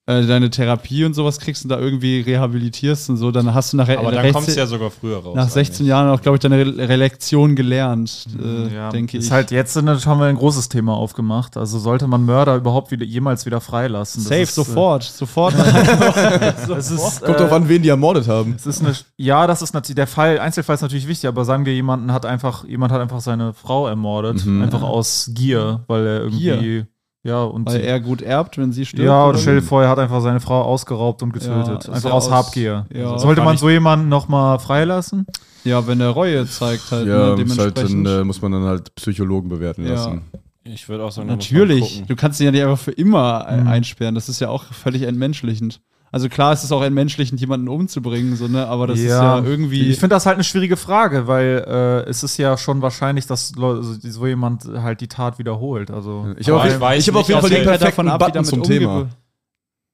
[0.08, 3.78] äh, deine Therapie und sowas kriegst und da irgendwie rehabilitierst und so, dann hast du
[3.78, 5.36] nachher Aber dann kommst du ja sogar früher raus.
[5.36, 5.88] nach 16 eigentlich.
[5.90, 9.32] Jahren auch, glaube ich, deine Re Relektion gelernt, äh, Ja, denke ist ich.
[9.32, 11.58] halt jetzt sind, haben wir ein großes Thema aufgemacht.
[11.58, 14.24] Also sollte man Mörder überhaupt wieder, jemals wieder freilassen?
[14.24, 15.54] Das Safe, ist, äh, sofort, sofort.
[16.68, 18.54] Das ist, Kommt äh, drauf an, wen die ermordet haben.
[18.56, 21.66] Es ist eine, ja, das ist natürlich, der Fall, Einzelfall ist natürlich wichtig, aber sagen
[21.66, 24.62] wir, jemanden hat einfach, jemand hat einfach seine Frau ermordet, Mhm.
[24.62, 26.86] einfach aus Gier, weil er irgendwie,
[27.28, 29.06] ja, und Weil er gut erbt, wenn sie stirbt.
[29.06, 31.68] ja, oder stell dir vor, er hat einfach seine Frau ausgeraubt und getötet.
[31.68, 32.86] Ja, ist einfach aus aus- Habgier.
[32.94, 33.18] ja.
[33.20, 35.26] Sollte Kann man so jemanden nochmal freilassen?
[35.64, 38.08] ja, wenn er Reue zeigt halt, Ja, ne, ist halt dann, dementsprechend.
[38.08, 39.92] äh, muss man dann halt Psychologen bewerten Ja.
[39.94, 40.22] lassen.
[40.64, 43.68] Ich würde auch sagen, Natürlich, du kannst ihn ja nicht einfach für immer äh, Mhm.
[43.68, 45.80] einsperren, das ist ja auch völlig entmenschlichend.
[46.12, 48.66] Also klar, es ist auch entmenschlichend, jemanden umzubringen, so, ne?
[48.68, 49.90] aber das ist ja irgendwie.
[49.90, 53.54] Ich finde das halt eine schwierige Frage, weil äh, es ist ja schon wahrscheinlich, dass
[53.56, 55.92] Leu- so jemand halt die Tat wiederholt.
[55.92, 57.86] Also Ich habe auf, jeden- ich weiß ich hab auf nicht, jeden Fall den perfekten
[57.86, 59.10] davon ab, Button zum Thema.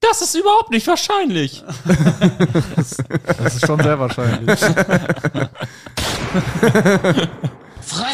[0.02, 1.64] Das ist überhaupt nicht wahrscheinlich.
[3.38, 4.60] das ist schon sehr wahrscheinlich.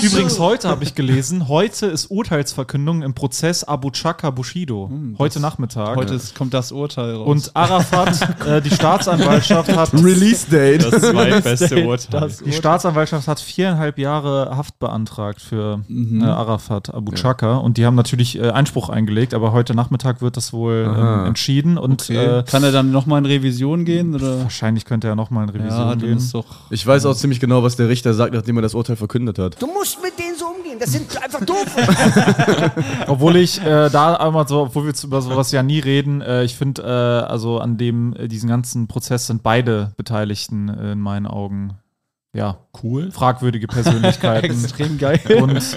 [0.01, 4.89] Übrigens, heute habe ich gelesen, heute ist Urteilsverkündung im Prozess Abu Chaka Bushido.
[5.17, 5.95] heute Nachmittag.
[5.95, 7.27] Heute ist, kommt das Urteil raus.
[7.27, 10.83] Und Arafat, äh, die Staatsanwaltschaft hat Release Date.
[10.91, 12.21] Das zweitbeste Urteil.
[12.21, 17.85] das Die Staatsanwaltschaft hat viereinhalb Jahre Haft beantragt für äh, Arafat Abu Chaka und die
[17.85, 22.43] haben natürlich äh, Einspruch eingelegt, aber heute Nachmittag wird das wohl ähm, entschieden und äh,
[22.47, 24.15] Kann er dann nochmal in Revision gehen?
[24.15, 24.39] Oder?
[24.43, 26.17] wahrscheinlich könnte er nochmal in Revision Ja, gehen.
[26.17, 26.45] ist doch.
[26.69, 29.58] Ich weiß auch ziemlich genau, was der Richter sagt, nachdem er das Urteil verkündet hat.
[29.59, 30.77] Du musst mit denen so umgehen.
[30.79, 31.65] Das sind einfach doof.
[33.07, 36.55] Obwohl ich äh, da einmal so, obwohl wir über sowas ja nie reden, äh, ich
[36.55, 41.27] finde, äh, also an dem, äh, diesen ganzen Prozess sind beide Beteiligten äh, in meinen
[41.27, 41.77] Augen,
[42.31, 43.11] ja, Cool.
[43.11, 44.45] fragwürdige Persönlichkeiten.
[44.63, 45.19] Extrem geil.
[45.41, 45.75] und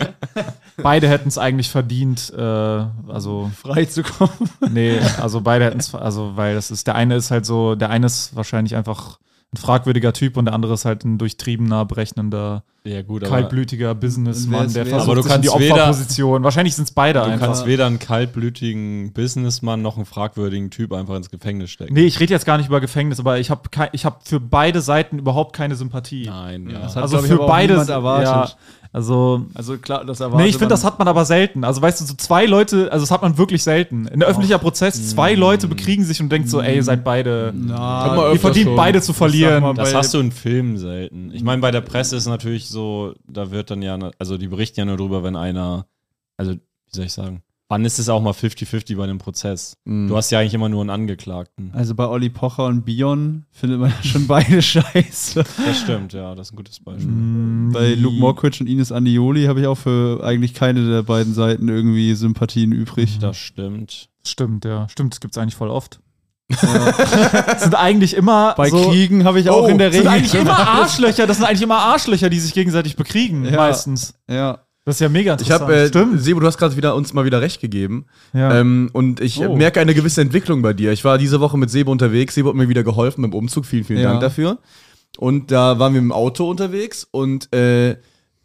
[0.77, 4.51] beide hätten es eigentlich verdient, äh, also frei zu kommen.
[4.71, 7.91] Nee, also beide hätten es, also weil das ist, der eine ist halt so, der
[7.91, 9.19] eine ist wahrscheinlich einfach
[9.55, 14.73] ein fragwürdiger Typ und der andere ist halt ein durchtriebener, berechnender, Ja, gut, kaltblütiger Businessmann,
[14.73, 16.43] der versucht Aber du in die kannst weder- Opferposition.
[16.43, 17.47] Wahrscheinlich sind es beide du einfach.
[17.47, 21.93] kannst weder einen kaltblütigen Businessmann noch einen fragwürdigen Typ einfach ins Gefängnis stecken.
[21.93, 23.61] Nee, ich rede jetzt gar nicht über Gefängnis, aber ich habe
[23.93, 26.27] ich hab für beide Seiten überhaupt keine Sympathie.
[26.27, 26.81] Nein, ja.
[26.81, 28.57] Das hat, Also ich, für auch beide niemand erwartet.
[28.57, 31.65] Ja, also Also klar, das erwartet Nee, ich finde, das hat man aber selten.
[31.65, 34.07] Also weißt du, so zwei Leute, also das hat man wirklich selten.
[34.07, 37.53] In der öffentlicher Prozess, zwei Leute bekriegen sich und denkt so, ey, ihr seid beide.
[37.57, 38.77] Na, Hat man Ihr öfter verdient schon.
[38.77, 39.63] beide zu verlieren.
[39.63, 41.31] mal Das bei- hast du in Filmen selten.
[41.33, 44.81] Ich meine, bei der Presse ist natürlich so, da wird dann ja, also die berichten
[44.81, 45.87] ja nur drüber, wenn einer,
[46.37, 49.79] also wie soll ich sagen, wann ist es auch mal 50-50 bei einem Prozess?
[49.87, 50.07] Mhm.
[50.09, 51.71] Du hast ja eigentlich immer nur einen Angeklagten.
[51.73, 55.43] Also bei Olli Pocher und Bion findet man ja schon beide scheiße.
[55.67, 57.11] Das stimmt, ja, das ist ein gutes Beispiel.
[57.73, 61.69] Bei Luke Mockridge und Ines Anioli habe ich auch für eigentlich keine der beiden Seiten
[61.71, 63.19] irgendwie Sympathien übrig.
[63.21, 64.11] Das stimmt.
[64.27, 64.87] Stimmt, ja.
[64.91, 65.99] Stimmt, das gibt's eigentlich voll oft.
[67.59, 70.13] sind eigentlich immer Bei so, Kriegen habe ich auch Oh, in der sind Regel.
[70.13, 71.27] eigentlich immer Arschlöcher.
[71.27, 73.57] Das sind eigentlich immer Arschlöcher, die sich gegenseitig bekriegen, Ja.
[73.57, 74.15] meistens.
[74.29, 74.59] ja.
[74.85, 75.63] Das ist ja mega Ich interessant.
[75.63, 76.21] habe, äh, Stimmt.
[76.23, 78.07] Sebo, du hast gerade wieder uns mal wieder recht gegeben.
[78.33, 78.59] Ja.
[78.59, 79.55] Ähm, und ich Oh.
[79.57, 80.91] merke eine gewisse Entwicklung bei dir.
[80.93, 82.35] Ich war diese Woche mit Sebo unterwegs.
[82.35, 83.65] Sebo hat mir wieder geholfen beim Umzug.
[83.65, 84.09] Vielen, vielen Ja.
[84.11, 84.59] Dank dafür.
[85.19, 87.97] Und da waren wir im Auto unterwegs und äh,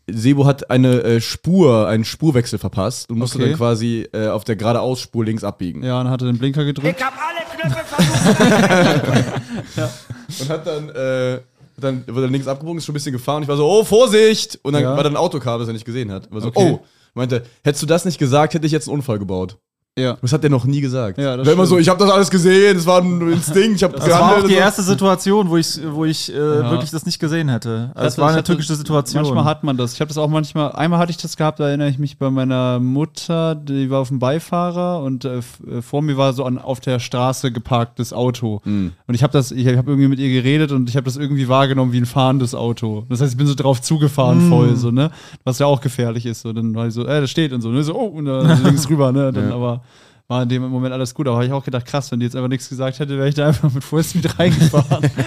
[0.09, 3.49] Sebo hat eine äh, Spur, einen Spurwechsel verpasst und musste Okay.
[3.49, 5.83] dann quasi äh, auf der geradeausspur links abbiegen.
[5.83, 6.97] ja, und hatte den Blinker gedrückt.
[6.99, 7.39] Ich hab alle
[7.71, 9.07] Knöpfe versucht.
[10.41, 11.39] Und hat dann, äh,
[11.79, 13.43] dann, wurde dann links abgebogen, ist schon ein bisschen gefahren.
[13.43, 14.59] Ich war so, oh, Vorsicht!
[14.63, 14.95] Und dann Ja.
[14.95, 16.31] war dann ein Auto kam, das er nicht gesehen hat.
[16.31, 16.77] War so, Okay.
[16.81, 16.85] oh.
[17.13, 19.57] Meinte, hättest du das nicht gesagt, hätte ich jetzt einen Unfall gebaut.
[19.97, 20.17] Ja.
[20.21, 21.17] Das hat der noch nie gesagt.
[21.17, 23.83] Ja, das War immer so, ich habe das alles gesehen, es war ein Instinkt, ich
[23.83, 26.71] habe Das war auch die erste Situation, wo ich, wo ich äh, Ja.
[26.71, 27.91] wirklich das nicht gesehen hätte.
[27.95, 29.23] Also es war eine türkische Situation.
[29.23, 29.93] Manchmal hat man das.
[29.93, 32.29] Ich habe das auch manchmal, einmal hatte ich das gehabt, da erinnere ich mich bei
[32.29, 36.57] meiner Mutter, die war auf dem Beifahrer und äh, äh, vor mir war so ein
[36.57, 38.61] auf der Straße geparktes Auto.
[38.65, 41.47] Und ich habe das, ich habe irgendwie mit ihr geredet und ich habe das irgendwie
[41.47, 43.05] wahrgenommen wie ein fahrendes Auto.
[43.09, 45.11] Das heißt, ich bin so drauf zugefahren voll, so, ne?
[45.43, 46.41] Was ja auch gefährlich ist.
[46.41, 47.83] So, dann war ich so, äh, das steht und so, ne?
[47.83, 49.31] So, oh, und dann links rüber, ne?
[49.31, 49.55] Dann Ja.
[49.55, 49.81] aber
[50.29, 51.27] war in dem Moment alles gut.
[51.27, 53.35] Aber habe ich auch gedacht, krass, wenn die jetzt einfach nichts gesagt hätte, wäre ich
[53.35, 55.09] da einfach mit Vollspeed reingefahren.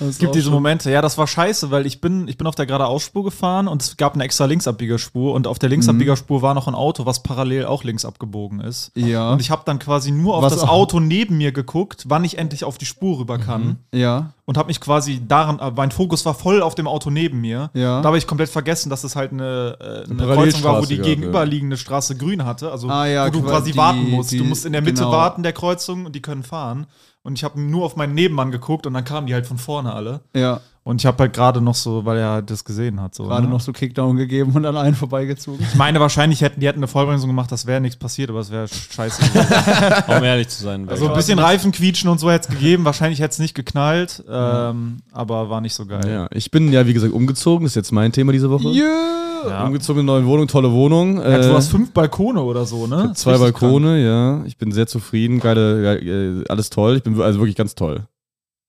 [0.00, 2.66] Es gibt diese Momente, ja, das war scheiße, weil ich bin, ich bin auf der
[2.66, 6.74] geradeausspur gefahren und es gab eine extra Linksabbiegerspur und auf der Linksabbiegerspur war noch ein
[6.74, 8.90] Auto, was parallel auch links abgebogen ist.
[8.96, 9.32] Ja.
[9.32, 12.38] Und ich habe dann quasi nur auf Was das Auto neben mir geguckt, wann ich
[12.38, 13.76] endlich auf die Spur rüber kann.
[13.92, 14.32] Ja.
[14.44, 17.70] Und habe mich quasi daran, äh, mein Fokus war voll auf dem Auto neben mir.
[17.74, 18.00] Ja.
[18.00, 20.98] Da habe ich komplett vergessen, dass es halt eine, äh, eine Kreuzung war, wo die
[20.98, 22.70] gegenüberliegende Straße grün hatte.
[22.72, 24.32] Also Ah, ja, wo du qua- quasi die- warten musst.
[24.32, 25.12] die- du musst in der Mitte genau.
[25.12, 26.86] warten der Kreuzung und die können fahren.
[27.22, 29.92] Und ich habe nur auf meinen Nebenmann geguckt und dann kamen die halt von vorne
[29.92, 30.20] alle.
[30.34, 30.60] Ja.
[30.84, 33.14] Und ich habe halt gerade noch so, weil er das gesehen hat.
[33.14, 33.50] So, gerade ne?
[33.50, 35.60] noch so Kickdown gegeben und an einen vorbeigezogen.
[35.60, 38.50] Ich meine, wahrscheinlich hätten die hätten eine Vollbremsung gemacht, das wäre nichts passiert, aber es
[38.50, 39.22] wäre scheiße.
[40.08, 40.88] Um ehrlich zu sein.
[40.88, 42.84] also ein bisschen Reifenquietschen und so hätte es gegeben.
[42.84, 46.02] Wahrscheinlich hätte es nicht geknallt, ähm, aber war nicht so geil.
[46.08, 47.64] Ja, ich bin ja, wie gesagt, umgezogen.
[47.64, 48.68] Das ist jetzt mein Thema diese Woche.
[48.70, 49.64] Ja.
[49.64, 51.16] Umgezogen in eine neue Wohnung, tolle Wohnung.
[51.18, 53.12] Ja, Äh, du hast fünf Balkone oder so, ne?
[53.14, 54.44] zwei Balkone, ja.
[54.46, 55.38] Ich bin sehr zufrieden.
[55.38, 56.96] Geile, äh, alles toll.
[56.96, 58.04] Ich bin also wirklich ganz toll.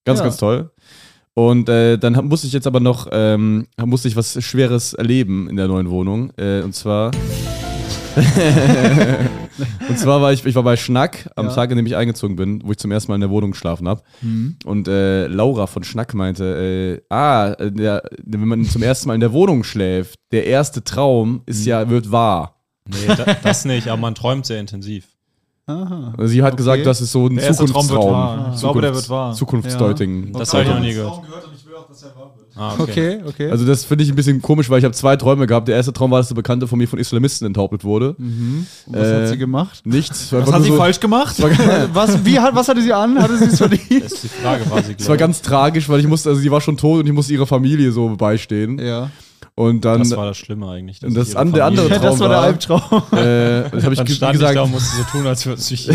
[0.06, 0.26] Ganz, Ja.
[0.26, 0.69] ganz toll.
[1.36, 5.50] Und äh, dann hab, musste ich jetzt aber noch, ähm, musste ich was Schweres erleben
[5.50, 6.32] in der neuen Wohnung.
[6.38, 7.12] Äh, und zwar.
[9.89, 11.56] und zwar war ich, ich war bei Schnack am Ja.
[11.56, 13.88] Tag, an dem ich eingezogen bin, wo ich zum ersten Mal in der Wohnung geschlafen
[13.88, 14.04] habe.
[14.22, 14.58] Mhm.
[14.65, 19.15] Und äh, Laura von Schnack meinte, äh, ah, äh, der, wenn man zum ersten Mal
[19.15, 22.60] in der Wohnung schläft, der erste Traum ist ja, wird wahr.
[22.88, 25.08] Nee, da, das nicht, aber man träumt sehr intensiv.
[25.65, 26.13] Aha.
[26.17, 26.58] Also Sie hat Okay.
[26.58, 28.52] gesagt, das ist so ein Der Zukunftstraum.
[28.54, 29.34] Ich glaube, der wird wahr.
[29.34, 30.34] Zukunftsdeuting.
[30.34, 31.21] Das habe ich noch nie gehört.
[31.21, 32.47] gehört und ich will auch, dass er wahr wird.
[32.56, 33.49] Ah, Okay, okay.
[33.49, 35.67] Also das finde ich ein bisschen komisch, weil ich habe zwei Träume gehabt.
[35.69, 38.13] Der erste Traum war, dass eine Bekannte von mir von Islamisten enthauptet wurde.
[38.19, 39.82] Und was äh, hat sie gemacht?
[39.86, 40.32] Nichts.
[40.34, 41.36] Was hat sie so, falsch gemacht?
[41.93, 43.17] was, wie, was hatte sie an?
[43.17, 44.04] Hatte sie es verdient?
[44.04, 46.52] Das ist die Frage, war sie Es war ganz tragisch, weil ich musste, also sie
[46.52, 48.80] war schon tot und ich musste ihrer Familie so beistehen.
[48.80, 49.10] ja.
[49.56, 51.04] Und dann, Das war das Schlimme eigentlich.
[51.04, 53.04] Und das an- der andere Familie- Das war der Albtraum.
[53.12, 55.46] äh, das habe ich Dann stand wie ich gesagt, da und musste so tun, als,
[55.46, 55.89] würde ich,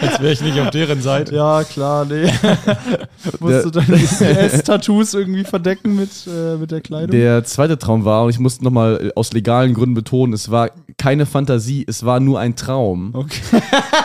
[0.00, 1.34] als wäre ich nicht auf deren Seite.
[1.34, 2.24] Ja, klar, nee.
[3.40, 7.10] Musst du deine S-Tattoos irgendwie verdecken mit, äh, mit der Kleidung?
[7.12, 11.26] der zweite Traum war, und ich musste nochmal aus legalen Gründen betonen, es war keine
[11.26, 13.10] Fantasie, es war nur ein Traum.
[13.12, 13.62] okay.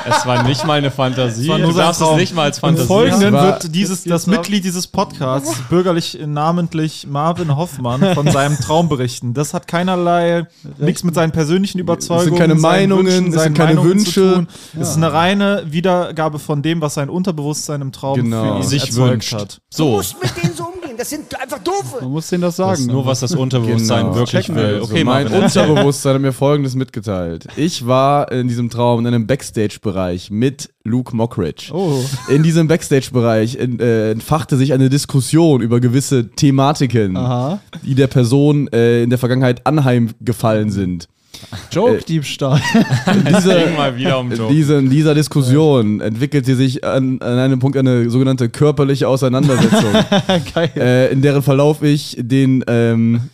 [0.09, 1.47] Es war nicht mal eine Fantasie.
[1.47, 2.17] war nur du darfst es Traum.
[2.17, 6.90] nicht mal als Im Fantasie Folgenden war- wird dieses, das Mitglied dieses Podcasts, bürgerlich namentlich
[7.07, 9.33] Marvin Hoffmann, von seinem Traum berichten.
[9.33, 10.45] Das hat keinerlei,
[10.77, 14.11] nichts mit seinen persönlichen Überzeugungen, keine seinen Meinungen, es sind seinen keine Meinungen Wünsche.
[14.11, 14.47] Zu tun.
[14.79, 18.43] Es ist eine reine Wiedergabe von dem, was sein Unterbewusstsein im Traum Genau.
[18.43, 19.33] für ihn sich erzeugt wünscht.
[19.33, 19.55] hat.
[19.55, 20.70] Du So, musst mit denen so.
[21.01, 22.01] Das sind einfach Doofe.
[22.01, 22.93] Man muss denen das das ist sagen.
[22.93, 24.15] nur was das Unterbewusstsein Genau.
[24.17, 24.67] wirklich Checken will.
[24.67, 24.81] wir.
[24.81, 25.25] Also Okay, mein.
[25.29, 27.47] Unterbewusstsein hat mir folgendes mitgeteilt.
[27.55, 31.71] Ich war in diesem Traum in einem Backstage-Bereich mit Luke Mockridge.
[31.73, 32.03] Oh.
[32.29, 37.59] In diesem Backstage-Bereich äh, entfachte sich eine Diskussion über gewisse Thematiken, Aha.
[37.81, 41.07] die der Person äh, in der Vergangenheit anheimgefallen sind.
[41.71, 42.59] Joke-Diebstahl.
[43.95, 44.53] Wieder um Joke.
[44.53, 49.93] dieser, in dieser Diskussion entwickelte sich an, an einem Punkt eine sogenannte körperliche Auseinandersetzung,
[50.53, 50.71] Geil.
[50.75, 53.29] äh, in deren Verlauf ich den, ähm,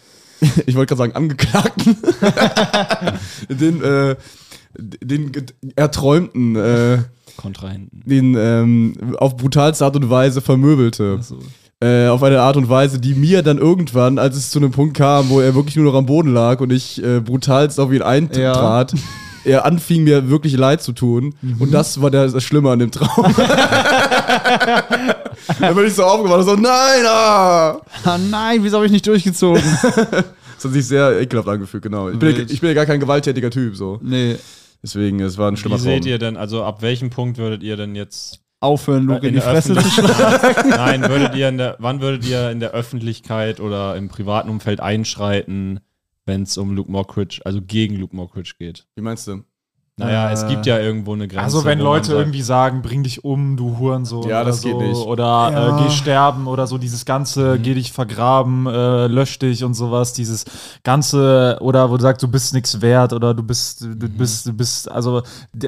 [0.65, 1.97] ich wollte gerade sagen, Angeklagten,
[3.49, 4.15] den, äh,
[4.77, 5.31] den
[5.75, 6.99] Erträumten, äh,
[7.37, 8.03] Kontrahenten.
[8.05, 11.19] den ähm, auf brutalste Art und Weise vermöbelte.
[11.79, 14.97] Äh, auf eine Art und Weise, die mir dann irgendwann, als es zu einem Punkt
[14.97, 18.01] kam, wo er wirklich nur noch am Boden lag und ich äh, brutalst auf ihn
[18.01, 18.95] eintrat,
[19.45, 21.35] er anfing mir wirklich leid zu tun.
[21.59, 23.31] Und das war der, das Schlimme an dem Traum.
[25.59, 27.79] dann bin ich so aufgewacht und so, nein, ah!
[28.03, 29.61] Ah, nein, wieso habe ich nicht durchgezogen?
[29.61, 32.09] Das hat sich sehr ekelhaft angefühlt, genau.
[32.09, 33.99] Ich bin, ja, ich bin ja gar kein gewalttätiger Typ, so.
[34.01, 34.35] nee.
[34.81, 36.11] Deswegen, es war ein Wie schlimmer seht Traum.
[36.11, 39.41] ihr denn, also ab welchem Punkt würdet ihr denn jetzt Aufhören, Luke in in die
[39.41, 40.69] Fresse zu schlagen.
[40.69, 44.79] Nein, würdet ihr in der, wann würdet ihr in der Öffentlichkeit oder im privaten Umfeld
[44.79, 45.79] einschreiten,
[46.25, 48.87] wenn es um Luke Mockridge, also gegen Luke Mockridge geht?
[48.95, 49.43] Wie meinst du?
[49.99, 51.43] Naja, es Äh, gibt ja irgendwo eine Grenze.
[51.43, 54.29] Also wenn Leute sagt, irgendwie sagen, bring dich um, du Hurensohn.
[54.29, 54.95] Ja, oder das so, geht nicht.
[54.97, 55.79] Oder Ja.
[55.79, 60.13] äh, geh sterben oder so dieses ganze, geh dich vergraben, äh, lösch dich und sowas.
[60.13, 60.45] Dieses
[60.83, 64.53] ganze, oder wo du sagst, du bist nichts wert oder du bist, du bist, du
[64.53, 65.23] bist, also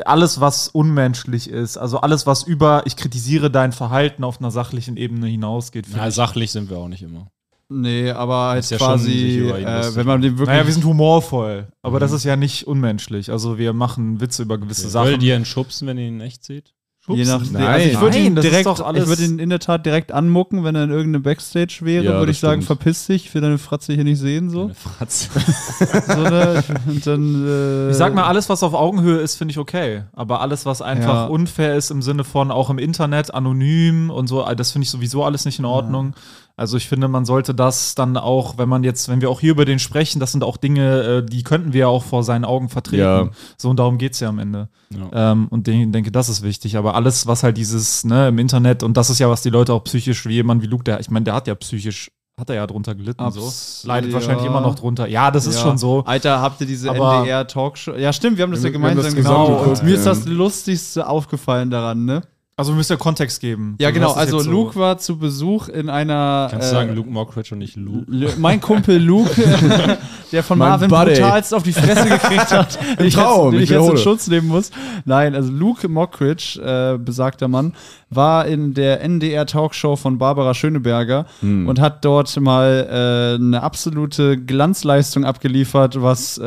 [0.06, 4.96] alles, was unmenschlich ist, also alles, was über, ich kritisiere dein Verhalten auf einer sachlichen
[4.96, 5.88] Ebene hinausgeht.
[5.96, 7.28] Na, ich- sachlich sind wir auch nicht immer.
[7.72, 10.48] Nee, aber halt ja quasi, äh, wenn man dem wirklich.
[10.50, 13.32] Naja, wir sind humorvoll, aber das ist ja nicht unmenschlich.
[13.32, 15.08] Also wir machen Witze über gewisse Sachen.
[15.10, 16.74] Würdet ihr ihn schubsen, wenn ihr ihn echt seht?
[17.08, 17.66] Je nach, Nein.
[17.66, 19.58] also ich würde Nein, ihn das ist direkt, doch alles- ich würde ihn in der
[19.58, 22.80] Tat direkt anmucken, wenn er in irgendeinem Backstage wäre, Ja, würde ich sagen, stimmt.
[22.80, 24.66] verpiss dich, ich will deine Fratze hier nicht sehen, so.
[24.66, 25.30] Eine Fratze.
[26.08, 26.64] so ne?
[26.86, 30.04] Und dann, äh, Ich sag mal, alles, was auf Augenhöhe ist, finde ich okay.
[30.14, 31.26] Aber alles, was einfach Ja.
[31.28, 35.24] unfair ist im Sinne von auch im Internet, anonym und so, das finde ich sowieso
[35.24, 36.14] alles nicht in Ordnung.
[36.60, 39.52] Also ich finde, man sollte das dann auch, wenn man jetzt, wenn wir auch hier
[39.52, 42.43] über den sprechen, das sind auch Dinge, äh, die könnten wir ja auch vor seinen
[42.43, 43.02] Augen vertreten.
[43.02, 43.30] Ja.
[43.58, 44.67] So, und darum geht's ja am Ende.
[44.89, 45.32] Ja.
[45.32, 46.76] Ähm, und ich denke, das ist wichtig.
[46.78, 49.74] Aber alles, was halt dieses, ne, im Internet, und das ist ja, was die Leute
[49.74, 52.56] auch psychisch, wie jemand wie Luke, der, ich meine, der hat ja psychisch, hat er
[52.58, 53.88] ja drunter gelitten, Abs- so.
[53.88, 54.15] Leidet ja.
[54.15, 55.08] wahrscheinlich immer noch drunter.
[55.08, 55.62] Ja, das ist Ja.
[55.62, 56.04] schon so.
[56.06, 57.95] Alter, habt ihr diese Aber- NDR-Talkshow?
[57.95, 60.12] Ja, stimmt, wir haben das Wir- ja gemeinsam zusammen Und mir ist ja.
[60.13, 62.22] das Lustigste aufgefallen daran, ne?
[62.60, 63.76] Also wir müssen ja Kontext geben.
[63.80, 64.12] Ja, Du genau.
[64.12, 66.48] Also so- Luke war zu Besuch in einer.
[66.52, 68.06] Kannst du äh, sagen Luke Mockridge und nicht Luke?
[68.12, 69.32] L- Mein Kumpel Luke,
[70.32, 71.12] der von Mein Marvin Buddy.
[71.13, 73.98] brutalst auf die Fresse gekriegt hat, den ich, Traum, jetzt, den ich jetzt in.
[73.98, 74.72] Schutz nehmen muss.
[75.06, 77.74] Nein, also Luke Mockridge, äh, besagter Mann,
[78.10, 85.24] war in der NDR-Talkshow von Barbara Schöneberger und hat dort mal äh, eine absolute Glanzleistung
[85.26, 86.38] abgeliefert, was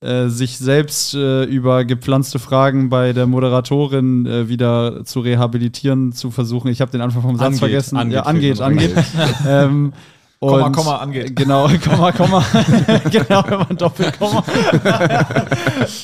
[0.00, 6.30] äh, sich selbst äh, über gepflanzte Fragen bei der Moderatorin äh, wieder zu rehabilitieren, zu
[6.30, 6.68] versuchen.
[6.68, 7.96] Ich habe den Anfang vom Satz Angeht, vergessen.
[7.96, 8.94] angeht, ja, angeht, angeht.
[9.46, 9.92] ähm,
[10.40, 11.34] Komma, und- Komma, angeht.
[11.34, 12.44] Genau, Komma, Komma.
[13.10, 14.44] genau, wenn man Doppelkomma.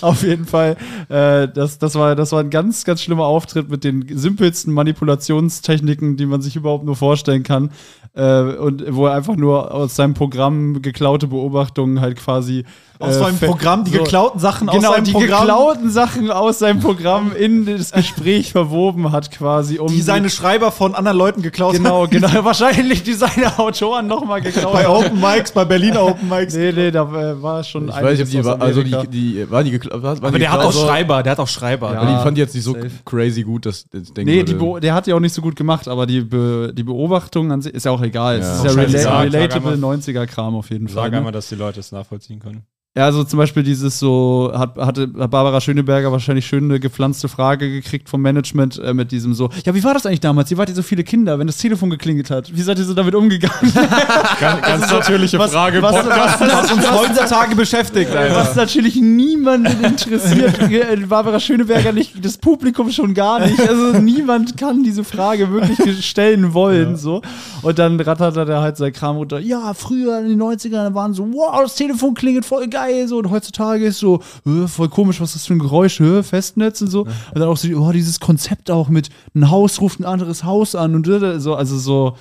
[0.00, 0.76] Auf jeden Fall.
[1.09, 6.16] Äh, das, das, war, das war ein ganz, ganz schlimmer Auftritt mit den simpelsten Manipulationstechniken,
[6.16, 7.70] die man sich überhaupt nur vorstellen kann.
[8.16, 12.64] Äh, und wo er einfach nur aus seinem Programm geklaute Beobachtungen halt quasi
[13.00, 15.90] Aus äh, seinem fe- Programm, die so- geklauten Sachen aus Genau, seinem die Programm, geklauten
[15.90, 20.94] Sachen aus seinem Programm in das Gespräch verwoben hat, quasi, um die seine Schreiber von
[20.94, 22.11] anderen Leuten geklaut Genau, haben.
[22.11, 22.29] genau.
[22.44, 24.72] Wahrscheinlich die seine Autoren nochmal geklaut.
[24.74, 24.88] Bei.
[24.88, 26.55] Open Mics, bei Berliner Open Mics.
[26.55, 29.09] Nee, nee, da äh, war schon Ich weiß nicht, ob die, aus war, also die,
[29.09, 30.00] die, waren die geklaut?
[30.05, 31.92] Waren Aber die der hat auch Schreiber, der hat auch Schreiber.
[31.94, 32.00] Ja.
[32.00, 32.90] Aber die fand ich jetzt nicht so safe.
[33.05, 34.77] crazy gut, dass ich denken Nee, würde.
[34.77, 37.61] die der hat ja auch nicht so gut gemacht, aber die, Be die Beobachtung an
[37.61, 38.38] sich ist ja auch egal.
[38.38, 38.54] Es Ja.
[38.54, 41.04] ist Auch ja rela relatable Sag 90er-Kram auf jeden Fall.
[41.04, 41.18] Sag Ne?
[41.18, 42.64] einmal, dass die Leute es nachvollziehen können.
[42.96, 47.68] Ja, also zum Beispiel dieses so, hat, hatte Barbara Schöneberger wahrscheinlich schön eine gepflanzte Frage
[47.68, 50.48] gekriegt vom Management äh, mit diesem so, ja, wie war das eigentlich damals?
[50.52, 52.54] Ihr wart ja so viele Kinder, wenn das Telefon geklingelt hat.
[52.54, 53.72] Wie seid ihr so damit umgegangen?
[54.40, 55.83] Ganz, ganz natürliche was, Frage.
[55.83, 58.37] was, was, was uns heutzutage beschäftigt, Alter.
[58.37, 63.59] was natürlich niemanden interessiert, äh, Barbara Schöneberger nicht, das Publikum schon gar nicht.
[63.61, 66.96] Also niemand kann diese Frage wirklich stellen wollen.
[66.96, 67.22] So.
[67.62, 69.40] Und dann rattert er halt sein Kram runter.
[69.40, 72.84] Ja, früher in den 90ern waren so, wow, das Telefon klingelt voll geil.
[73.07, 73.18] So.
[73.18, 76.81] Und heutzutage ist so, äh, voll komisch, was ist das für ein Geräusch, äh, Festnetz
[76.83, 77.03] und so.
[77.03, 80.75] Und dann auch so, oh, dieses Konzept auch mit ein Haus ruft ein anderes Haus
[80.75, 82.16] an und äh, so, also so.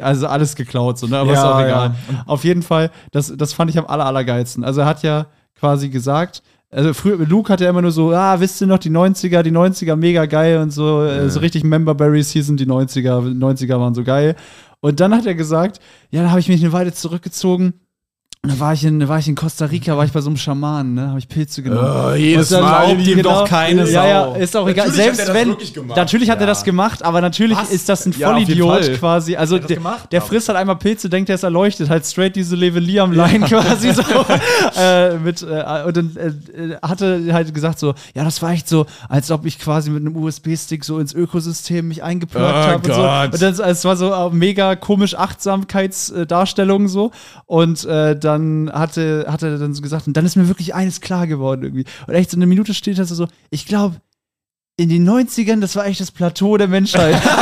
[0.00, 1.18] Also alles geklaut, so, ne?
[1.18, 1.94] Aber ist Ja, auch egal.
[2.10, 2.22] ja.
[2.26, 4.62] Auf jeden Fall, das, das fand ich am aller, allergeilsten.
[4.64, 5.26] Also er hat ja
[5.58, 8.90] quasi gesagt, also früher, Luke hat ja immer nur so, ah, wisst ihr noch, die
[8.90, 13.78] 90er, die 90er mega geil und so, äh, so richtig Memberberries hießen die 90er, 90er
[13.80, 14.36] waren so geil.
[14.80, 17.74] Und dann hat er gesagt, ja, dann habe ich mich eine Weile zurückgezogen.
[18.42, 20.28] Und da war ich in, da war ich in Costa Rica, war ich bei so
[20.30, 21.08] einem Schamanen, ne?
[21.08, 22.12] Habe ich Pilze genommen.
[22.12, 22.94] Oh, jedes Mal.
[22.94, 23.92] glaubt ihm doch keine Sau.
[23.94, 24.86] Ja, ja, ist auch egal.
[24.86, 25.48] Natürlich Selbst hat er das wenn.
[25.48, 25.96] wirklich gemacht.
[25.96, 26.46] Natürlich hat er Ja.
[26.46, 27.70] das gemacht, aber natürlich Was?
[27.70, 29.34] ist das ein Ja, Vollidiot quasi.
[29.34, 30.12] Also das der, gemacht?
[30.12, 33.46] der frisst halt einmal Pilze, denkt, er ist erleuchtet, halt straight diese Levelie am Line
[33.48, 34.02] quasi so.
[34.80, 38.86] äh, mit, äh, und dann äh, hatte halt gesagt so, ja, das war echt so,
[39.08, 42.94] als ob ich quasi mit einem USB-Stick so ins Ökosystem mich eingeplagt Oh habe und
[43.32, 43.44] so.
[43.46, 47.10] Und dann, es war so äh, mega komisch Achtsamkeitsdarstellung so.
[47.46, 51.00] Und äh, dann hatte, hatte er dann so gesagt, und dann ist mir wirklich eines
[51.00, 51.84] klar geworden irgendwie.
[52.06, 53.96] Und echt so eine Minute steht er so, ich glaube,
[54.78, 57.20] in den 90ern, das war echt das Plateau der Menschheit.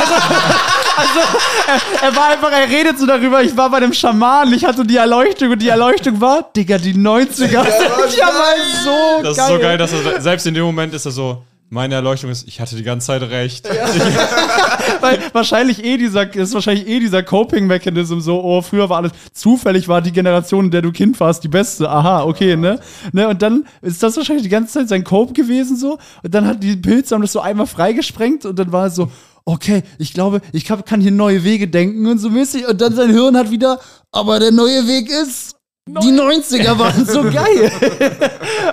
[0.97, 1.19] Also,
[1.67, 4.85] er, er war einfach, er redet so darüber, ich war bei dem Schaman, ich hatte
[4.85, 7.49] die Erleuchtung und die Erleuchtung war, Digga, die 90er.
[8.17, 9.45] Ja, war so Das geil.
[9.45, 12.47] ist so geil, dass er selbst in dem Moment ist er so, meine Erleuchtung ist,
[12.47, 13.67] ich hatte die ganze Zeit recht.
[15.01, 19.87] Weil wahrscheinlich eh dieser, ist wahrscheinlich eh dieser Coping-Mechanism so, oh, früher war alles, zufällig
[19.87, 21.89] war die Generation, in der du Kind warst, die beste.
[21.89, 22.79] Aha, okay, ne?
[23.11, 23.27] ne?
[23.27, 25.97] Und dann ist das wahrscheinlich die ganze Zeit sein Cope gewesen so.
[26.23, 29.11] Und dann hat die Pilze haben das so einmal freigesprengt und dann war es so,
[29.43, 32.67] okay, ich glaube, ich kann, kann hier neue Wege denken und so mäßig.
[32.67, 33.79] Und dann sein Hirn hat wieder,
[34.11, 35.54] aber der neue Weg ist.
[35.87, 37.71] Die 90er waren so geil.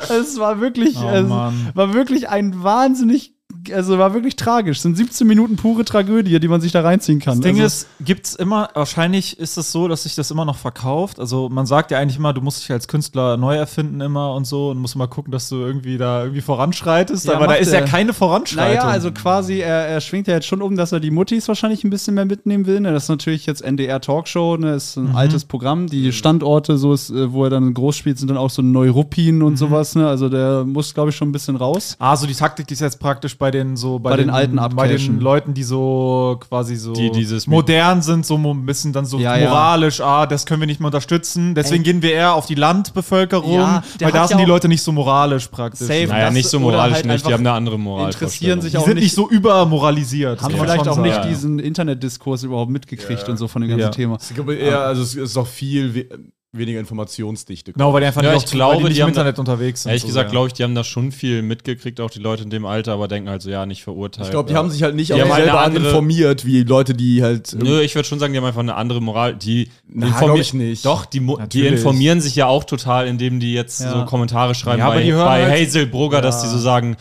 [0.08, 1.28] es war wirklich, Oh, es
[1.74, 3.34] war wirklich ein wahnsinnig,
[3.74, 4.78] also war wirklich tragisch.
[4.78, 7.38] Es sind 17 Minuten pure Tragödie, die man sich da reinziehen kann.
[7.38, 10.56] Das Ding also, ist, gibt's immer, wahrscheinlich ist es so, dass sich das immer noch
[10.56, 11.20] verkauft.
[11.20, 14.46] Also man sagt ja eigentlich immer, du musst dich als Künstler neu erfinden immer und
[14.46, 17.26] so und musst mal gucken, dass du irgendwie da irgendwie voranschreitest.
[17.26, 17.84] Ja, aber da ist ja er.
[17.86, 18.78] keine Voranschreitung.
[18.78, 21.84] Naja, also quasi, er, er schwingt ja jetzt schon um, dass er die Muttis wahrscheinlich
[21.84, 22.80] ein bisschen mehr mitnehmen will.
[22.80, 22.92] Ne?
[22.92, 24.72] Das ist natürlich jetzt NDR Talkshow, ne?
[24.72, 25.86] Das ist ein altes Programm.
[25.86, 29.42] Die Standorte, so ist, äh, wo er dann groß spielt, sind dann auch so Neuruppin
[29.42, 30.08] und sowas, ne?
[30.08, 31.96] Also der muss, glaube ich, schon ein bisschen raus.
[31.98, 34.62] Ah, so die Taktik, die ist jetzt praktisch bei den so Bei den alten bei
[34.62, 35.18] abcashen.
[35.18, 39.18] den Leuten, die so quasi so Die dieses- modern sind, so ein bisschen dann so
[39.20, 39.48] Ja, ja.
[39.48, 41.54] moralisch, ah, das können wir nicht mehr unterstützen.
[41.54, 44.82] Deswegen gehen wir eher auf die Landbevölkerung, Ja, weil da sind ja die Leute nicht
[44.82, 45.86] so moralisch praktisch.
[45.86, 46.08] Safe.
[46.08, 48.06] Naja, nicht so moralisch halt nicht, die haben eine andere Moral.
[48.06, 50.42] interessieren sich Die auch sind nicht, so übermoralisiert.
[50.42, 51.02] haben vielleicht auch sagen.
[51.02, 51.26] nicht Ja.
[51.26, 53.90] diesen Internetdiskurs überhaupt mitgekriegt und so von dem ganzen Ja.
[53.90, 54.18] Thema.
[54.20, 56.08] Ich glaube eher, also es ist auch viel
[56.54, 57.72] weniger Informationsdichte.
[57.72, 59.82] Genau, weil die einfach Ja, nicht, ich glaube, weil die nicht die im Internet unterwegs
[59.82, 59.90] sind.
[59.90, 60.30] Ehrlich so, gesagt, ja.
[60.32, 63.08] glaube ich, die haben da schon viel mitgekriegt, auch die Leute in dem Alter, aber
[63.08, 64.26] denken halt so, ja, nicht verurteilt.
[64.26, 64.58] Ich glaube, die ja.
[64.58, 67.56] haben sich halt nicht Die auch halt selber andere- informiert, wie Leute, die halt.
[67.58, 69.34] Nö, ich würde schon sagen, die haben einfach eine andere Moral.
[69.34, 70.84] Die Na, informi- glaub ich nicht.
[70.84, 73.90] Doch, die, die informieren sich ja auch total, indem die jetzt Ja.
[74.00, 76.58] so Kommentare schreiben Ja, aber bei, die hören bei halt- Hazel Brugger, dass die so
[76.58, 76.96] sagen,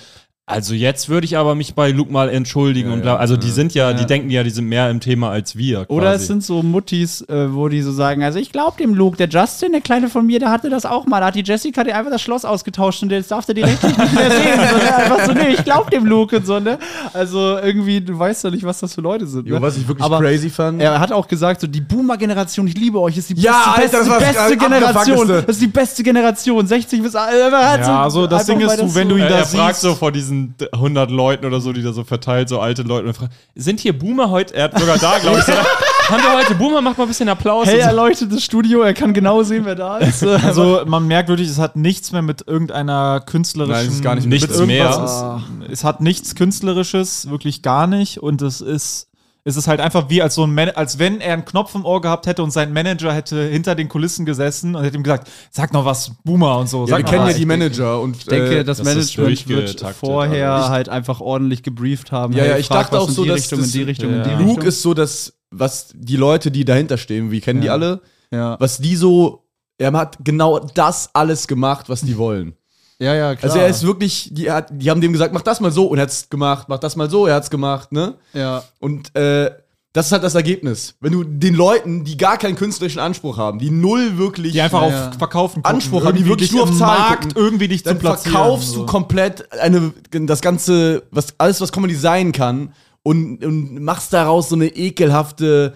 [0.48, 3.12] also jetzt würde ich aber mich bei Luke mal entschuldigen Ja, und bla.
[3.14, 3.94] ja, Also die sind ja, Ja.
[3.98, 5.86] die denken ja, die sind mehr im Thema als wir.
[5.88, 6.16] Oder quasi.
[6.24, 9.30] es sind so Muttis, äh, wo die so sagen, also ich glaube dem Luke, der
[9.30, 11.22] Justin, der Kleine von mir, der hatte das auch mal.
[11.22, 13.96] Da hat die Jessica dir einfach das Schloss ausgetauscht und jetzt darf der die rechtlich
[13.98, 14.60] nicht mehr sehen.
[14.72, 14.96] So, ne?
[14.98, 16.78] Einfach so, nee, ich glaube dem Luke und so, ne?
[17.14, 19.48] Also irgendwie, du weißt ja nicht, was das für Leute sind.
[19.48, 19.62] Jo, Ne?
[19.62, 20.82] was ich wirklich Aber crazy fand.
[20.82, 24.10] Er hat auch gesagt, so die Boomer-Generation, ich liebe euch, ist die Ja, beste, Alter,
[24.20, 25.28] beste, das beste Generation.
[25.28, 27.14] Das ist die beste Generation, 60 bis.
[27.14, 29.30] Äh, er hat Ja, so, das Ding ist, du, das wenn so- du ihn er,
[29.30, 32.60] da er fragt so vor diesen 100 Leuten oder so, die da so verteilt, so
[32.60, 34.56] alte Leute, und fragt, sind hier Boomer heute?
[34.56, 35.52] Er hat sogar da, glaube ich, so,
[36.10, 36.82] haben wir heute Boomer?
[36.82, 37.68] Macht mal ein bisschen Applaus.
[37.68, 40.24] Hell erleuchtetes Studio, er kann genau sehen, wer da ist.
[40.24, 43.76] Also man merkt wirklich, es hat nichts mehr mit irgendeiner künstlerischen.
[43.76, 45.42] Nein, es ist gar nicht mit nichts irgendwas mehr.
[45.68, 48.18] Ist, es hat nichts Künstlerisches, wirklich gar nicht.
[48.20, 49.11] Und es ist
[49.44, 51.84] Es ist halt einfach wie als so ein Man als wenn er einen Knopf im
[51.84, 55.30] Ohr gehabt hätte und sein Manager hätte hinter den Kulissen gesessen und hätte ihm gesagt,
[55.50, 56.82] sag noch was, Boomer und so.
[56.82, 59.82] Ja, Sag wir kennen ja die Manager und Ich denke, äh, das, das Management wird
[60.00, 62.34] vorher ich- halt einfach ordentlich gebrieft haben.
[62.34, 64.24] Ja, ja, ich frag dachte auch so, die dass Richtung, das- in die Richtung, in
[64.24, 64.38] die Ja.
[64.38, 64.56] Richtung.
[64.56, 67.74] Luke ist so das, was die Leute, die dahinter stehen, wie kennen die Ja.
[67.74, 68.58] alle, ja.
[68.60, 69.48] was die so,
[69.80, 72.54] er hat genau das alles gemacht, was die wollen.
[73.02, 73.52] Ja, ja, klar.
[73.52, 75.98] Also er ist wirklich, die, hat, die haben dem gesagt, mach das mal so und
[75.98, 78.16] er hat's gemacht, mach das mal so, er hat's gemacht, ne?
[78.34, 78.64] ja.
[78.80, 79.52] Und äh,
[79.94, 80.96] das ist halt das Ergebnis.
[81.02, 84.82] Wenn du den Leuten, die gar keinen künstlerischen Anspruch haben, die null wirklich die einfach
[84.90, 85.18] Ja, auf.
[85.18, 88.00] Verkaufen gucken, Anspruch haben, die wirklich nur auf Zahlen Markt gucken, irgendwie dich zu dann
[88.00, 88.32] platzieren.
[88.32, 88.80] verkaufst so.
[88.82, 92.74] du komplett eine, das ganze, was, alles, was Comedy sein kann
[93.04, 95.74] und, und machst daraus so eine ekelhafte,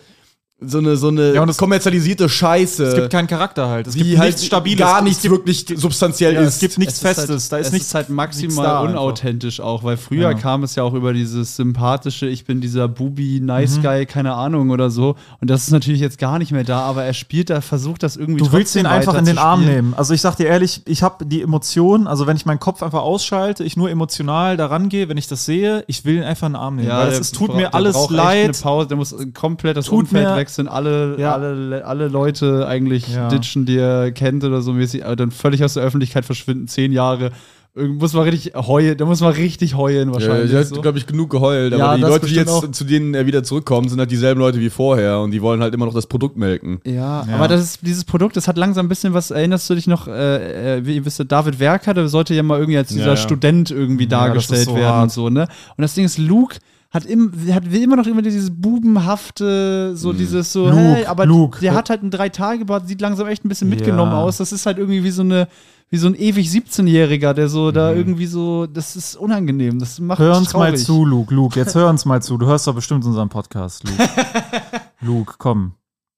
[0.62, 2.86] so eine, so eine Ja, und kommerzialisierte Scheiße.
[2.86, 3.88] Es gibt keinen Charakter halt.
[3.88, 4.80] Es gibt halt nichts Stabiles.
[4.80, 6.54] gar Es nichts gibt- wirklich substanziell Ja, ist.
[6.56, 7.30] es gibt nichts Es ist Festes.
[7.30, 8.90] halt, da ist es nichts ist halt nichts maximal da einfach.
[8.94, 10.34] unauthentisch auch, weil früher Ja.
[10.34, 13.48] kam es ja auch über dieses sympathische, ich bin dieser Bubi, Mhm.
[13.48, 15.16] Nice Guy, keine Ahnung oder so.
[15.42, 18.16] Und das ist natürlich jetzt gar nicht mehr da, aber er spielt da, versucht das
[18.16, 19.94] irgendwie Du willst ihn einfach in den Arm nehmen.
[19.94, 23.02] Also ich sag dir ehrlich, ich habe die Emotionen, also wenn ich meinen Kopf einfach
[23.02, 26.54] ausschalte, ich nur emotional daran gehe, wenn ich das sehe, ich will ihn einfach in
[26.54, 26.88] den Arm nehmen.
[26.90, 28.46] weil der es tut mir alles leid.
[28.46, 31.34] Eine Pause, der muss komplett das Tut Umfeld mir- wechseln, alle, Ja.
[31.34, 33.28] alle, alle Leute eigentlich Ja.
[33.30, 36.92] ditchen, die er kennt oder so mäßig, aber dann völlig aus der Öffentlichkeit verschwinden, zehn
[36.92, 37.32] Jahre.
[37.78, 40.50] Muss man richtig heulen, da muss man richtig heulen Ja, wahrscheinlich.
[40.50, 40.80] der hat, so.
[40.80, 41.74] glaube ich, genug geheult.
[41.74, 42.72] Aber Ja, die Leute, die jetzt auch.
[42.72, 45.74] zu denen er wieder zurückkommt, sind halt dieselben Leute wie vorher und die wollen halt
[45.74, 46.80] immer noch das Produkt melken.
[46.86, 47.36] Ja, Ja.
[47.36, 50.08] aber das ist, dieses Produkt, das hat langsam ein bisschen was, erinnerst du dich noch,
[50.08, 53.10] äh, äh, wie ihr wisst, David Werker, der sollte ja mal irgendwie als Ja, dieser
[53.10, 53.18] ja.
[53.18, 55.04] Student irgendwie Ja, dargestellt so werden hart.
[55.04, 55.42] und so, ne?
[55.76, 56.56] Und das Ding ist, Luke
[56.96, 61.60] hat, im, hat immer noch immer dieses bubenhafte, so dieses so, Luke, hey, aber Luke.
[61.60, 64.22] der hat halt einen Drei-Tage-Bart, sieht langsam echt ein bisschen mitgenommen Ja.
[64.22, 64.38] aus.
[64.38, 65.48] Das ist halt irgendwie wie so eine,
[65.90, 67.98] wie so ein ewig 17-Jähriger, der so da Mhm.
[67.98, 71.34] irgendwie so, das ist unangenehm, das macht Hör uns mal zu, Luke.
[71.34, 72.38] Luke, jetzt hör uns mal zu.
[72.38, 74.10] Du hörst doch bestimmt unseren Podcast, Luke.
[75.02, 75.74] Luke, komm.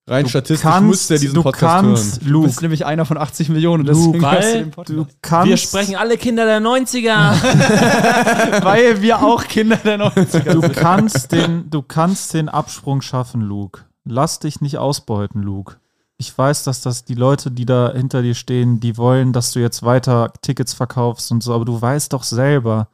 [0.08, 3.04] Rein Du statistisch kannst, muss der diesen du Podcast kannst, Du Luke, bist nämlich einer
[3.04, 4.98] von 80 Millionen, deswegen Luke, hörst du den Podcast.
[4.98, 5.48] du kannst.
[5.48, 8.62] Wir sprechen alle Kinder der 90er.
[8.64, 10.72] weil wir auch Kinder der 90er Du sind.
[10.74, 13.82] kannst den, du kannst den Absprung schaffen, Luke.
[14.04, 15.76] Lass dich nicht ausbeuten, Luke.
[16.16, 19.60] Ich weiß, dass das die Leute, die da hinter dir stehen, die wollen, dass du
[19.60, 22.88] jetzt weiter Tickets verkaufst und so, aber du weißt doch selber,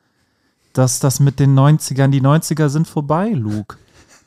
[0.74, 3.76] dass das mit den 90ern, die 90er sind vorbei, Luke.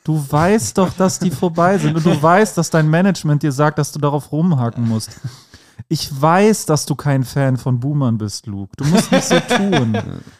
[0.08, 3.78] Du weißt doch, dass die vorbei sind und du weißt, dass dein Management dir sagt,
[3.78, 5.10] dass du darauf rumhaken musst.
[5.88, 8.72] Ich weiß, dass du kein Fan von Boomern bist, Luke.
[8.78, 9.96] Du musst nicht so tun.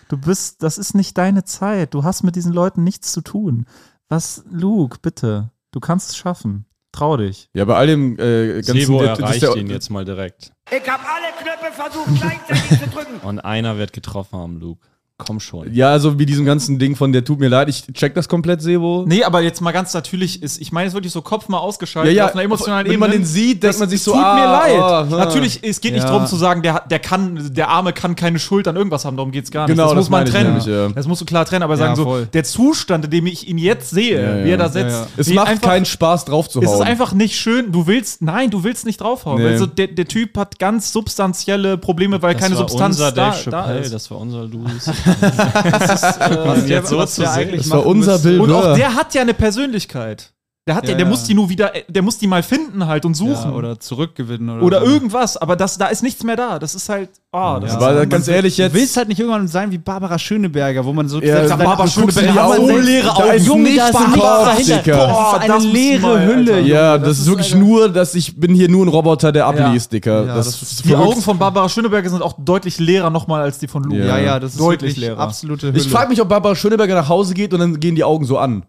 [0.09, 1.93] Du bist, das ist nicht deine Zeit.
[1.93, 3.67] Du hast mit diesen Leuten nichts zu tun.
[4.09, 5.51] Was, Luke, bitte.
[5.71, 6.65] Du kannst es schaffen.
[6.93, 7.51] Trau dich.
[7.53, 10.51] Ja, bei all dem äh, ganzen Sebo erreicht der- ihn jetzt mal direkt.
[10.71, 13.21] Ich habe alle Knöpfe versucht gleichzeitig zu drücken.
[13.27, 14.81] Und einer wird getroffen haben, Luke.
[15.21, 15.75] Komm schon.
[15.75, 18.63] Ja, also wie diesem ganzen Ding von der tut mir leid, ich check das komplett,
[18.63, 19.05] Sebo.
[19.05, 22.15] Nee, aber jetzt mal ganz natürlich ist, ich meine, es wirklich so Kopf mal ausgeschaltet
[22.15, 23.09] Ja, ja, auf einer emotionalen wenn Ebene.
[23.09, 24.81] man den sieht, denkt man sich so, tut ah, mir leid.
[24.81, 25.07] ah.
[25.11, 26.11] Natürlich, es geht nicht Ja.
[26.11, 29.17] darum zu sagen, der, hat- der kann, der Arme kann keine Schuld an irgendwas haben,
[29.17, 29.75] darum geht's gar nicht.
[29.75, 30.51] Genau, das das muss man trennen.
[30.51, 30.89] nämlich, ja.
[30.91, 32.27] Das musst du klar trennen, aber Ja, sagen so, voll.
[32.33, 34.45] der Zustand, in dem ich ihn jetzt sehe, Ja, ja.
[34.45, 34.87] wie er da sitzt.
[34.93, 35.07] Ja, ja.
[35.17, 37.73] Es macht einfach- keinen Spaß drauf zu Es ist einfach nicht schön.
[37.73, 39.43] Du willst, nein, du willst nicht draufhauen.
[39.43, 39.49] Nee.
[39.49, 43.51] Also der, der Typ hat ganz substanzielle Probleme, weil keine war Substanz unser da, Dave
[43.51, 43.93] da ist.
[43.93, 44.47] das war unser
[45.09, 46.45] Louis.
[46.45, 47.57] was jetzt so zu sehen.
[47.57, 48.41] das war unser Bild.
[48.41, 50.33] Und auch der hat ja eine Persönlichkeit.
[50.69, 51.11] Der hat ja, Ja, der ja.
[51.11, 53.51] muss die nur wieder, der muss die mal finden halt und suchen.
[53.51, 54.87] Ja, oder zurückgewinnen oder, oder so.
[54.93, 56.59] irgendwas, aber das, da ist nichts mehr da.
[56.59, 57.79] Das ist halt, ah, das Ja.
[57.79, 58.75] ist Aber halt, ganz ehrlich Du jetzt.
[58.75, 62.33] willst halt nicht irgendwann sein wie Barbara Schöneberger, wo man so Ja, Barbara du Schöneberger,
[62.33, 63.63] dir hat die so Augen- leere ist Augen.
[63.63, 65.07] nichts da ist nichts dahinter.
[65.09, 66.53] Boah, das eine musst du leere mal, Hülle.
[66.55, 66.67] Alter.
[66.67, 69.91] Ja, Junge, das, ist wirklich nur, dass ich bin hier nur ein Roboter, der abliest,
[69.91, 70.27] Dicker.
[70.27, 71.13] Ja, das, das ist Die verrückt.
[71.13, 73.95] Augen von Barbara Schöneberger sind auch deutlich leerer nochmal als die von Lou.
[73.97, 74.19] Ja.
[74.19, 75.19] Ja, das ist Deutlich wirklich leerer.
[75.19, 75.79] absolute Hülle.
[75.79, 78.37] Ich frage mich, ob Barbara Schöneberger nach Hause geht und dann gehen die Augen so
[78.37, 78.65] an.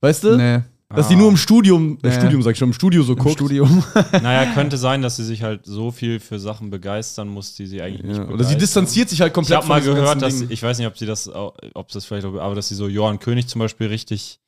[0.00, 0.36] Weißt du?
[0.36, 0.60] Nee.
[0.96, 2.14] Dass die nur im Studium, äh, Nee.
[2.18, 3.34] Studium sag ich schon, im Studio so guckt.
[3.36, 3.82] Studium.
[4.22, 7.82] naja, könnte sein, dass sie sich halt so viel für Sachen begeistern muss, die sie
[7.82, 8.22] eigentlich nicht Ja.
[8.24, 8.58] Oder sie begeistern.
[8.58, 10.50] distanziert sich halt Ich komplett habe mal gehört, dass Ding.
[10.50, 13.18] ich weiß nicht, ob sie das, ob das vielleicht, auch- aber dass sie so Johann
[13.18, 14.38] König zum Beispiel richtig,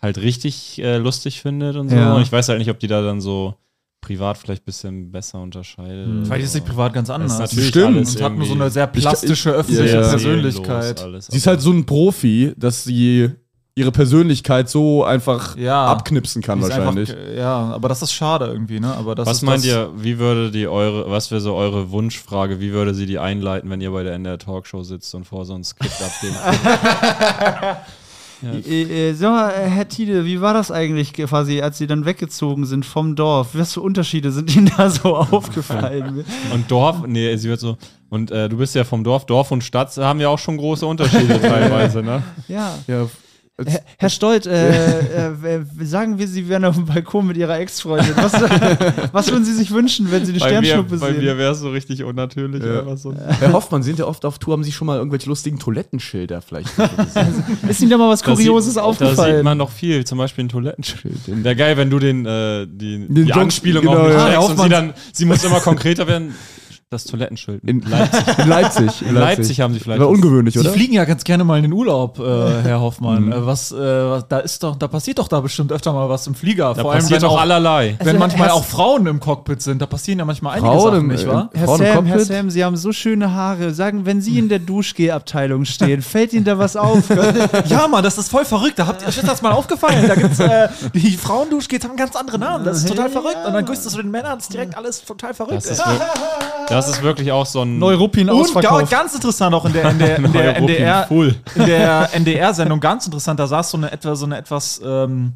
[0.00, 1.96] halt richtig äh, lustig findet und so.
[1.96, 2.14] Ja.
[2.14, 3.54] Und ich weiß halt nicht, ob die da dann so
[4.00, 6.06] privat vielleicht ein bisschen besser unterscheidet.
[6.06, 7.38] oder Vielleicht ist sie privat ganz anders.
[7.38, 7.96] natürlich Stimmt.
[7.96, 10.08] und hat nur so eine sehr plastische, Ich- öffentliche ja, ja.
[10.10, 11.00] Persönlichkeit.
[11.02, 13.30] alles, Sie ist halt so ein Profi, dass sie
[13.76, 15.86] ihre Persönlichkeit so einfach Ja.
[15.86, 17.10] abknipsen kann wahrscheinlich.
[17.10, 18.94] Einfach, ja, aber das ist schade irgendwie, ne?
[18.94, 21.90] Aber das Was ist meint das, ihr, wie würde die eure, was wäre so eure
[21.90, 25.44] Wunschfrage, wie würde sie die einleiten, wenn ihr bei der NDR Talkshow sitzt und vor
[25.44, 26.36] so ein Skript abgebt?
[28.68, 32.04] Äh, äh, Sag mal, äh, Herr Tiede, wie war das eigentlich quasi, als Sie dann
[32.04, 33.48] weggezogen sind vom Dorf?
[33.54, 36.24] Was für Unterschiede sind Ihnen da so aufgefallen?
[36.52, 37.76] Und Dorf, nee, sie wird so,
[38.10, 40.84] und äh, du bist ja vom Dorf, Dorf und Stadt haben ja auch schon große
[40.86, 42.22] Unterschiede teilweise, ne?
[42.46, 42.74] ja.
[42.86, 43.06] Ja,
[43.64, 47.56] Herr, Herr Stolt, äh, äh, äh, sagen wir, Sie wären auf dem Balkon mit Ihrer
[47.60, 48.12] Ex-Freundin.
[48.16, 48.32] Was,
[49.12, 51.22] was würden Sie sich wünschen, wenn Sie eine Bei mir, Sternschnuppe bei sehen?
[51.22, 52.64] mir wäre es so richtig unnatürlich.
[52.64, 52.80] Ja.
[52.80, 53.14] einfach so.
[53.14, 56.76] Herr Hoffmann, sind ja oft auf Tour, haben Sie schon mal irgendwelche lustigen Toilettenschilder vielleicht
[56.76, 57.44] gesehen?
[57.68, 59.16] Ist Ihnen da mal was Da Kurioses sieht, aufgefallen?
[59.30, 61.20] Da sieht man noch viel, zum Beispiel ein Toilettenschild.
[61.26, 64.38] Wäre geil, wenn du den, äh, die, die Joke- Anspielung genau, auch nicht ja.
[64.40, 66.34] und sie dann, sie muss immer konkreter werden.
[66.90, 67.64] Das Toilettenschild.
[67.64, 68.38] In Leipzig.
[68.38, 69.02] In Leipzig.
[69.08, 70.70] In Leipzig haben sie vielleicht War ungewöhnlich, Sie oder?
[70.70, 72.22] fliegen ja ganz gerne mal in den Urlaub, äh,
[72.62, 73.24] Herr Hoffmann.
[73.24, 73.32] Mhm.
[73.32, 73.76] Äh, was, äh,
[74.28, 76.72] da ist doch, da passiert doch da bestimmt öfter mal was im Flieger.
[76.74, 77.96] Da Vor allem, passiert wenn auch allerlei.
[77.98, 80.82] wenn Also, manchmal Herr- auch Frauen im Cockpit sind, da passieren ja manchmal einige Frauen
[80.82, 81.50] Sachen, im- nicht wahr?
[81.52, 82.20] Herr Frauen Sam, Herr?
[82.20, 83.74] Sam, Sie haben so schöne Haare.
[83.74, 87.04] Sagen, wenn Sie in der Duschgeh-Abteilung stehen, fällt Ihnen da was auf?
[87.66, 88.78] Ja, Mann, das ist voll verrückt.
[88.78, 90.06] Da habt ihr, ist das mal aufgefallen.
[90.06, 92.64] Da gibt's, äh, die Frauenduschgels haben ganz andere Namen.
[92.64, 93.38] Das ist total verrückt.
[93.46, 95.64] Und dann grüßt du den Männern, das ist direkt alles total verrückt.
[95.64, 95.82] Das ist,
[96.86, 97.78] das ist wirklich auch so ein.
[97.78, 98.90] Neuruppin Und ausverkauft.
[98.90, 103.38] ganz interessant auch in der, in der, in der NDR, in der NDR-Sendung, ganz interessant,
[103.40, 105.34] da saß so eine etwa so eine etwas ähm,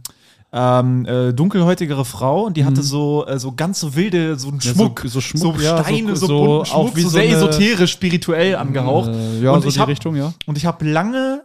[0.50, 4.60] ähm, äh, dunkelhäutigere Frau und die hatte so, äh, so ganz so wilde, so einen
[4.60, 7.02] Ja, so- Schmuck, so Schmuck, so ja, so- Steine, so, so bunten auch Schmuck, wie
[7.02, 9.10] so so sehr eine- esoterisch, spirituell angehaucht.
[9.10, 10.32] Äh, ja, und so ich die hab, Richtung, ja.
[10.46, 11.44] Und ich habe lange,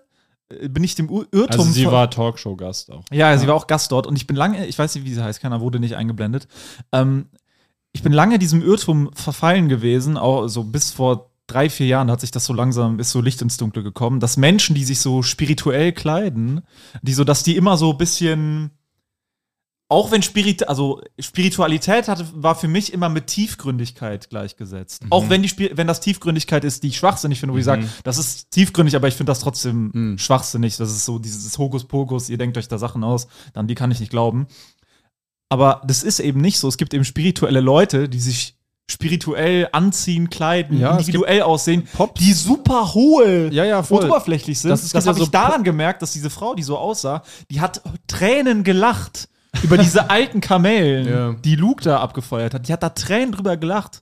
[0.50, 3.04] äh, bin ich dem Irrtum Also sie war Talkshow-Gast auch.
[3.12, 5.22] ja, sie war auch Gast dort und ich bin lange, ich weiß nicht, wie sie
[5.22, 6.48] heißt, keiner wurde nicht eingeblendet.
[6.94, 7.26] Ähm,
[7.94, 12.22] ich bin lange diesem Irrtum verfallen gewesen, auch so bis vor drei, vier Jahren hat
[12.22, 15.22] sich das so langsam, ist so Licht ins Dunkle gekommen, dass Menschen, die sich so
[15.24, 16.62] spirituell kleiden,
[17.02, 18.72] die so, dass die immer so ein bisschen,
[19.90, 25.04] auch wenn Spirit, also Spiritualität hatte, war für mich immer mit Tiefgründigkeit gleichgesetzt.
[25.12, 28.18] Auch wenn die wenn das Tiefgründigkeit ist, die ich schwachsinnig finde, wo ich sage, das
[28.18, 30.78] ist tiefgründig, aber ich finde das trotzdem schwachsinnig.
[30.78, 34.00] Das ist so dieses Hokuspokus, ihr denkt euch da Sachen aus, dann die kann ich
[34.00, 34.48] nicht glauben.
[35.54, 36.68] Aber das ist eben nicht so.
[36.68, 38.58] Es gibt eben spirituelle Leute, die sich
[38.90, 41.88] spirituell anziehen, kleiden, Ja, individuell aussehen,
[42.18, 44.72] die super hohl Ja, ja, und oberflächlich sind.
[44.72, 47.62] Das Das, ja habe so ich daran gemerkt, dass diese Frau, die so aussah, die
[47.62, 49.30] hat Tränen gelacht
[49.62, 52.68] über diese alten Kamellen, die Luke da abgefeuert hat.
[52.68, 54.02] Die hat da Tränen drüber gelacht.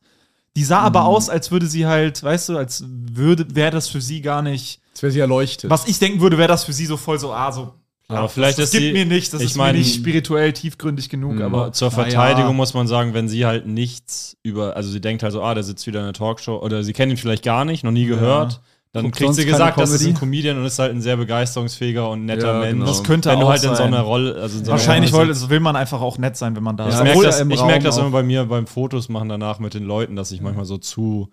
[0.56, 4.00] Die sah aber aus, als würde sie halt, weißt du, als würde, wäre das für
[4.00, 4.80] sie gar nicht.
[4.94, 5.70] Jetzt wäre sie erleuchtet.
[5.70, 7.74] Was ich denken würde, wäre das für sie so voll so, ah, so.
[8.20, 9.96] Aber vielleicht das, ist das gibt sie- mir nicht, das ich ist mein- mir nicht
[9.96, 11.92] spirituell tiefgründig genug, aber Aber zur.
[11.92, 15.54] Verteidigung muss man sagen, wenn sie halt nichts über, also sie denkt halt so, ah,
[15.54, 18.06] der sitzt wieder in der Talkshow oder sie kennt ihn vielleicht gar nicht, noch nie
[18.06, 18.62] gehört.
[18.94, 20.16] Dann Guckt kriegt sie gesagt, das ist ein?
[20.16, 22.74] Comedian und ist halt ein sehr begeisterungsfähiger und netter Ja, Mensch.
[22.74, 22.86] genau.
[22.88, 23.88] Das könnte wenn du auch halt in so sein.
[23.94, 26.58] einer Rolle, also in so einer Wahrscheinlich Rolle also will man einfach auch nett sein,
[26.58, 26.98] wenn man da Ich ist.
[26.98, 29.86] merke Obwohl das, ich merk das immer bei mir beim Fotos machen danach mit den
[29.86, 31.30] Leuten, dass ich manchmal so zu,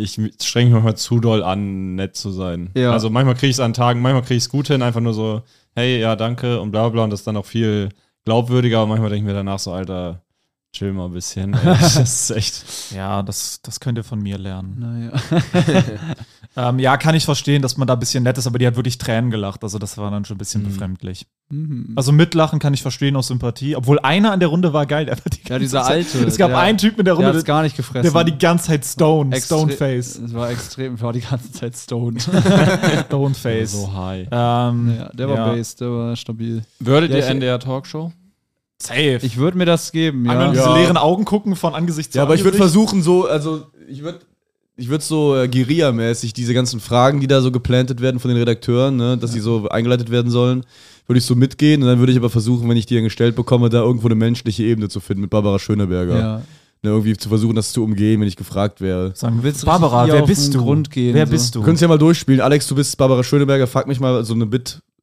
[0.00, 2.70] ich strenge mich manchmal zu doll an, nett zu sein.
[2.74, 2.92] Ja.
[2.92, 5.14] Also manchmal kriege ich es an Tagen, manchmal kriege ich es gut hin, einfach nur
[5.14, 5.42] so,
[5.74, 7.90] hey, ja, danke und bla bla und das ist dann auch viel
[8.24, 10.22] glaubwürdiger, aber manchmal denke ich mir danach so, Alter,
[10.72, 11.56] chill mal ein bisschen.
[11.64, 12.64] Das ist echt.
[12.94, 14.76] Ja, das, das könnt ihr von mir lernen.
[14.78, 15.12] Naja.
[16.56, 18.74] Ähm, ja, kann ich verstehen, dass man da ein bisschen nett ist, aber die hat
[18.74, 19.62] wirklich Tränen gelacht.
[19.62, 21.28] Also das war dann schon ein bisschen befremdlich.
[21.48, 21.92] Mhm.
[21.94, 23.76] Also mitlachen kann ich verstehen aus Sympathie.
[23.76, 25.06] Obwohl einer in der Runde war geil.
[25.06, 26.26] Der war die Ja, dieser Zeit- alte.
[26.26, 28.02] Es gab der, einen Typ in der der Runde, hat's gar nicht gefressen.
[28.02, 29.30] der war die ganze Zeit Stone.
[29.34, 30.16] Extre- Stoneface.
[30.16, 32.20] Es war extrem, war die ganze Zeit stoned.
[33.06, 33.70] Stoneface.
[33.72, 34.26] So high.
[34.30, 35.52] Ähm, ja, der war ja.
[35.52, 36.64] based, der war stabil.
[36.80, 38.12] Würdet Ja, ihr NDR Talkshow?
[38.82, 39.20] Safe.
[39.22, 40.46] Ich würde mir das geben, Einmal ja.
[40.46, 40.76] in diese Ja.
[40.76, 44.20] leeren Augen gucken von Angesicht zu Ja, aber ich würde versuchen, so, also ich würde
[44.76, 48.38] ich würde so äh, Guerilla-mäßig diese ganzen Fragen, die da so geplantet werden von den
[48.38, 50.64] Redakteuren, ne, dass die so eingeleitet werden sollen,
[51.06, 53.36] würde ich so mitgehen und dann würde ich aber versuchen, wenn ich die dann gestellt
[53.36, 56.18] bekomme, da irgendwo eine menschliche Ebene zu finden mit Barbara Schöneberger.
[56.18, 56.42] ja.
[56.82, 59.12] Ne, irgendwie zu versuchen, das zu umgehen, wenn ich gefragt wäre.
[59.14, 60.64] Sagen, Willst du Barbara, wer auf bist den du?
[60.64, 61.30] Grund gehen, wer so.
[61.32, 61.60] bist du?
[61.62, 62.40] Können es ja mal durchspielen.
[62.40, 64.46] Alex, du bist Barbara Schöneberger, frag mich mal so eine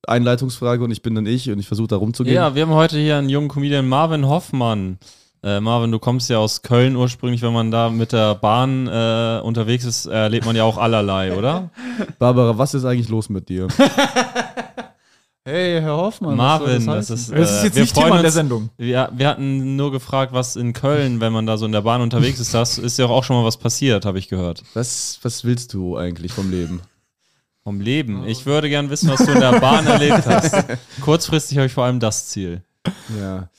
[0.01, 2.35] Bit-Einleitungsfrage und ich bin dann ich und ich versuche da rumzugehen.
[2.35, 4.97] Ja, wir haben heute hier einen jungen Comedian, Marvin Hoffmann.
[5.43, 7.41] Äh, Marvin, du kommst ja aus Köln ursprünglich.
[7.41, 11.69] Wenn man da mit der Bahn äh, unterwegs ist, erlebt man ja auch allerlei, oder?
[12.19, 13.67] Barbara, was ist eigentlich los mit dir?
[15.49, 16.35] Hey, Herr Hoffmann.
[16.35, 17.49] Marvin, was das soll ist.
[17.49, 18.69] Das ist äh, jetzt wir nicht freuen Thema in der uns- Sendung.
[18.75, 22.01] Wir, wir hatten nur gefragt, was in Köln, wenn man da so in der Bahn
[22.01, 24.63] unterwegs ist, das ist ja auch schon mal was passiert, habe ich gehört.
[24.73, 26.81] Was, was willst du eigentlich vom Leben?
[27.67, 28.25] Vom Leben.
[28.25, 30.55] Ich würde gern wissen, was du in der Bahn erlebt hast.
[31.01, 32.61] Kurzfristig habe ich vor allem das Ziel.
[33.19, 33.49] Ja.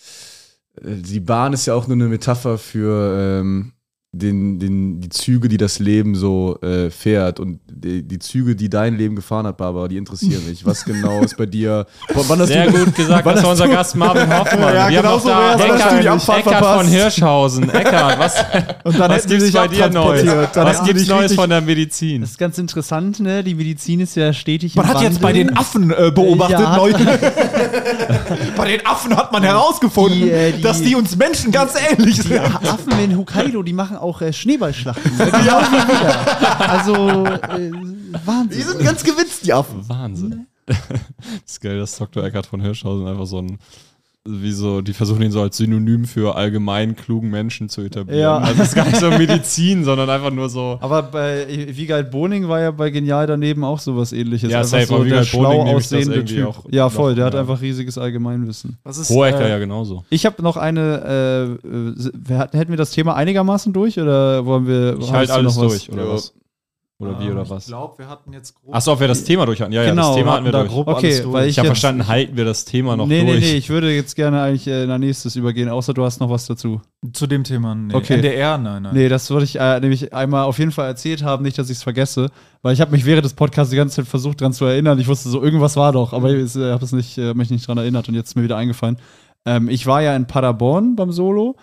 [0.83, 3.73] Äh, Die Bahn ist ja auch nur eine Metapher für ähm,
[4.13, 7.39] den, den, die Züge, die das Leben so äh, fährt.
[7.41, 10.65] Und die, die Züge, die dein Leben gefahren hat, Barbara, die interessieren mich.
[10.65, 11.85] Was genau ist bei dir?
[12.15, 14.75] Wann hast Sehr du, gut gesagt, wann das war unser Gast Marvin Hoffmann.
[14.75, 16.87] Ja, Wir genau haben so da Eckart, Eckart von?
[16.89, 17.69] Hirschhausen.
[17.69, 18.35] Eckart, was,
[18.85, 20.27] Und dann was gibt's sich bei dir Neues?
[20.55, 22.23] Was gibt's Neues richtig- von der Medizin?
[22.23, 23.45] Das ist ganz interessant, ne?
[23.45, 25.45] Die Medizin ist ja stetig Man im hat jetzt bei Wandel.
[25.49, 26.79] den Affen äh, beobachtet, Ja.
[28.57, 32.17] bei den Affen hat man herausgefunden, Die, äh, die- dass die uns Menschen ganz ähnlich
[32.17, 32.31] sind.
[32.31, 35.17] Die Affen in Hokkaido, die machen auch äh, Schneeballschlachten.
[35.17, 35.27] Ne?
[35.27, 36.69] Wir.
[36.71, 38.63] Also, äh, Die Wahnsinn.
[38.63, 39.89] sind ganz gewitzt, die Affen.
[39.89, 40.47] Wahnsinn.
[40.67, 40.77] das
[41.47, 42.25] ist geil, dass Dr.
[42.25, 43.59] Eckhard von Hirschhausen einfach so ein
[44.31, 48.21] wie so, die versuchen ihn so als Synonym für allgemein klugen Menschen zu etablieren.
[48.21, 48.39] Ja.
[48.39, 50.79] Also es ist gar nicht so Medizin, sondern einfach nur so.
[50.81, 54.51] Aber bei Wiegald Boning war ja bei Genial daneben auch sowas ähnliches.
[54.53, 56.47] Ja, safe, so der Wiegald schlau aussehende Typ.
[56.47, 57.41] auch Ja, voll, noch, der hat ja.
[57.41, 58.79] einfach riesiges Allgemeinwissen.
[58.85, 60.05] Was ist, Hohecker äh, ja genauso.
[60.11, 64.45] Ich habe noch eine, äh, äh, wir hatten- hätten wir das Thema einigermaßen durch oder
[64.45, 64.99] wollen wir.
[65.01, 65.69] Ich halte alles noch was?
[65.87, 66.13] durch, oder Ja.
[66.15, 66.35] was?
[67.01, 67.67] Oder wie, ähm, oder Ich was?
[67.67, 68.75] glaube, wir hatten jetzt grob.
[68.75, 69.71] Achso, ob wir das Thema durch hatten.
[69.71, 70.73] Ja, ja, Genau, das Thema hatten wir da durch.
[70.73, 71.33] grob Okay, alles durch.
[71.33, 73.39] weil Ich ich habe verstanden, halten wir das Thema noch nee, durch.
[73.39, 76.29] nee, nee, ich würde jetzt gerne eigentlich äh, nach nächstes übergehen, außer du hast noch
[76.29, 76.81] was dazu.
[77.13, 77.95] Zu dem Thema, nee.
[77.95, 78.15] Okay.
[78.15, 78.95] NDR, nein, nein.
[78.95, 81.77] Nee, das würde ich äh, nämlich einmal auf jeden Fall erzählt haben, nicht, dass ich
[81.77, 82.31] es vergesse,
[82.63, 84.99] weil ich habe mich während des Podcasts die ganze Zeit versucht, dran zu erinnern.
[84.99, 87.69] Ich wusste so, irgendwas war doch, aber ich äh, habe es nicht, äh, mich nicht
[87.69, 88.97] dran erinnert und jetzt ist mir wieder eingefallen.
[89.47, 91.55] Ähm, ich war ja in Paderborn beim Solo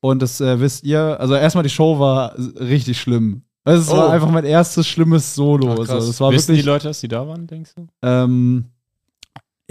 [0.00, 3.42] und das äh, wisst ihr, also erstmal die Show war richtig schlimm.
[3.70, 4.10] Also es war Oh.
[4.10, 5.72] einfach mein erstes schlimmes Solo.
[5.72, 6.66] Ach, Also, das war Wissen die wirklich.
[6.66, 7.86] Leute, dass die da waren, denkst du?
[8.02, 8.64] Ähm,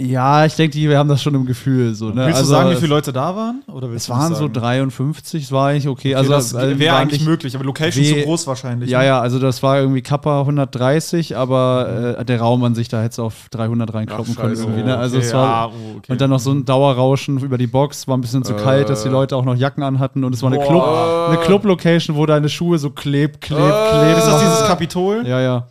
[0.00, 1.94] ja, ich denke, die wir haben das schon im Gefühl.
[1.94, 2.26] So, ne?
[2.26, 3.62] Willst also, du sagen, wie viele Leute da waren?
[3.72, 4.54] Oder Es waren so sagen?
[4.54, 6.00] 53, es war eigentlich okay.
[6.00, 8.88] Okay, also das äh, wäre eigentlich möglich, aber Location Wie- zu groß wahrscheinlich.
[8.90, 9.06] Ja, ne?
[9.06, 13.12] ja, also das war irgendwie Kappa 130, aber äh, der Raum an sich, da hätte
[13.12, 14.54] es auf 300 reinkloppen können.
[14.56, 14.96] Irgendwie, ne?
[14.96, 16.12] Also Okay, es war, ja, oh, okay.
[16.12, 18.56] Und dann noch so ein Dauerrauschen über die Box, war ein bisschen zu Äh.
[18.56, 20.66] kalt, dass die Leute auch noch Jacken anhatten und es war eine Boah.
[20.66, 23.90] Club, eine Club-Location, wo deine Schuhe so kleb, kleb, Äh.
[23.90, 24.18] kleb.
[24.18, 25.26] Ist das dieses Kapitol?
[25.26, 25.66] Ja, ja.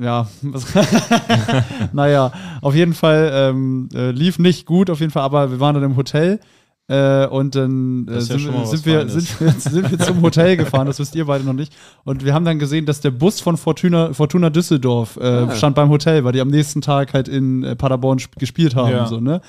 [0.00, 0.26] Ja,
[1.92, 5.74] naja, auf jeden Fall ähm, äh, lief nicht gut, auf jeden Fall, aber wir waren
[5.74, 6.40] dann im Hotel
[6.88, 10.56] äh, und dann äh, ist ja sind, sind, wir, sind, wir, sind wir zum Hotel
[10.56, 11.72] gefahren, das wisst ihr beide noch nicht.
[12.04, 15.54] Und wir haben dann gesehen, dass der Bus von Fortuna, Fortuna Düsseldorf äh, Ah.
[15.54, 18.90] stand beim Hotel, weil die am nächsten Tag halt in äh, Paderborn sp- gespielt haben.
[18.90, 19.06] Ja.
[19.06, 19.40] So, ne?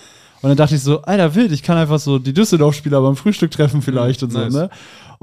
[0.41, 3.49] Und dann dachte ich so, Alter, wild, ich kann einfach so die Düsseldorf-Spieler beim Frühstück
[3.51, 4.53] treffen vielleicht und so, nice.
[4.53, 4.69] ne?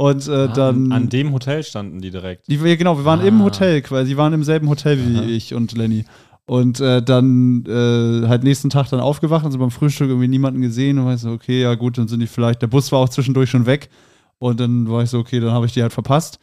[0.00, 0.92] Und äh, dann.
[0.92, 2.48] Ah, An dem Hotel standen die direkt.
[2.48, 3.24] Die, genau, wir waren Ah.
[3.26, 6.06] im Hotel quasi, die waren im selben Hotel wie ich und Lenny.
[6.46, 10.62] Und äh, dann äh, halt nächsten Tag dann aufgewacht und so beim Frühstück irgendwie niemanden
[10.62, 12.98] gesehen und war ich so, okay, ja gut, dann sind die vielleicht, der Bus war
[13.00, 13.90] auch zwischendurch schon weg
[14.38, 16.38] und dann war ich so, okay, dann habe ich die halt verpasst.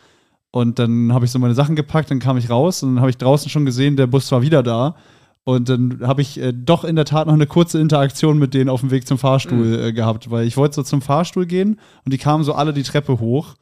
[0.52, 3.10] Und dann habe ich so meine Sachen gepackt, dann kam ich raus und dann habe
[3.10, 4.96] ich draußen schon gesehen, der Bus war wieder da.
[5.48, 8.70] Und dann habe ich äh, doch in der Tat noch eine kurze Interaktion mit denen
[8.70, 12.14] auf dem Weg zum Fahrstuhl äh, gehabt, weil ich wollte so zum Fahrstuhl gehen und
[12.14, 13.56] die kamen so alle die Treppe hoch.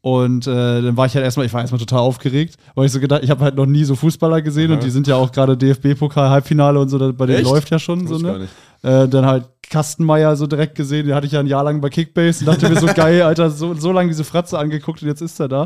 [0.00, 3.00] Und äh, dann war ich halt erstmal, ich war erstmal total aufgeregt, weil ich so
[3.00, 5.56] gedacht, ich habe halt noch nie so Fußballer gesehen und die sind ja auch gerade
[5.56, 7.50] DFB-Pokal, Halbfinale und so, bei denen Echt?
[7.50, 8.46] läuft ja schon so, ne?
[8.82, 11.88] Äh, dann halt Kastenmeier so direkt gesehen, den hatte ich ja ein Jahr lang bei
[11.88, 15.20] Kickbase und dachte mir so geil, Alter, so, so lange diese Fratze angeguckt und jetzt
[15.20, 15.62] ist er da.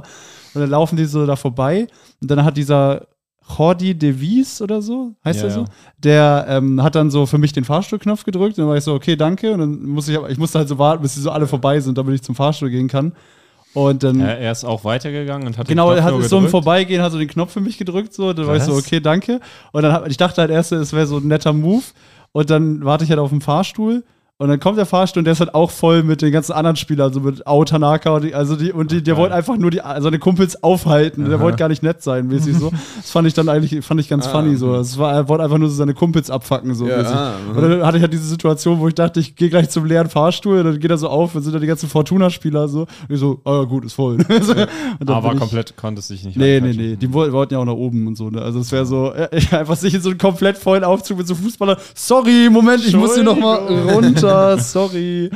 [0.54, 1.88] Und dann laufen die so da vorbei
[2.22, 3.06] und dann hat dieser
[3.56, 5.60] Jordi Devis oder so, heißt Ja, er so?
[5.60, 5.66] ja.
[5.98, 8.94] Der ähm, hat dann so für mich den Fahrstuhlknopf gedrückt und dann war ich so,
[8.94, 9.52] okay, danke.
[9.52, 11.80] Und dann musste ich, aber- ich musste halt so warten, bis die so alle vorbei
[11.80, 13.12] sind, damit ich zum Fahrstuhl gehen kann.
[13.74, 14.20] Und dann.
[14.20, 16.48] Er, er ist auch weitergegangen und hat Genau, den er Knopf hat nur so im.
[16.48, 18.84] Vorbeigehen, hat so den Knopf für mich gedrückt, so, dann war ich so, Was?
[18.86, 19.40] okay, danke.
[19.72, 21.84] Und dann hab, ich dachte halt erst, es wäre so ein netter Move.
[22.32, 24.04] Und dann warte ich halt auf dem Fahrstuhl.
[24.40, 26.76] Und dann kommt der Fahrstuhl und der ist halt auch voll mit den ganzen anderen
[26.76, 29.72] Spielern, so mit Ao Tanaka und die, also die, und die, der wollte einfach nur
[29.72, 31.28] die, seine Kumpels aufhalten.
[31.28, 32.70] Der wollte gar nicht nett sein, mäßig so.
[32.98, 34.76] Das fand ich dann eigentlich, fand ich ganz Ah, funny so.
[34.76, 36.86] Es war, er wollte einfach nur so seine Kumpels abfacken, so.
[36.86, 37.16] Ja, mäßig.
[37.16, 39.86] ah, und dann hatte ich halt diese Situation, wo ich dachte, ich gehe gleich zum
[39.86, 42.82] leeren Fahrstuhl und dann geht er so auf und sind da die ganzen Fortuna-Spieler so.
[42.82, 44.18] Und ich so, ah ja gut, ist voll.
[45.00, 46.94] dann Aber ich- komplett konntest dich nicht Nee, nee, nee.
[46.94, 48.30] Die woll- wollten ja auch nach oben und so.
[48.30, 48.40] Ne?
[48.40, 51.34] Also es wäre so, äh, einfach sich in so einen komplett vollen Aufzug mit so
[51.34, 51.76] Fußballer.
[51.96, 53.58] Sorry, Moment, ich muss hier noch mal
[54.28, 54.58] runter.
[54.62, 55.30] Sorry.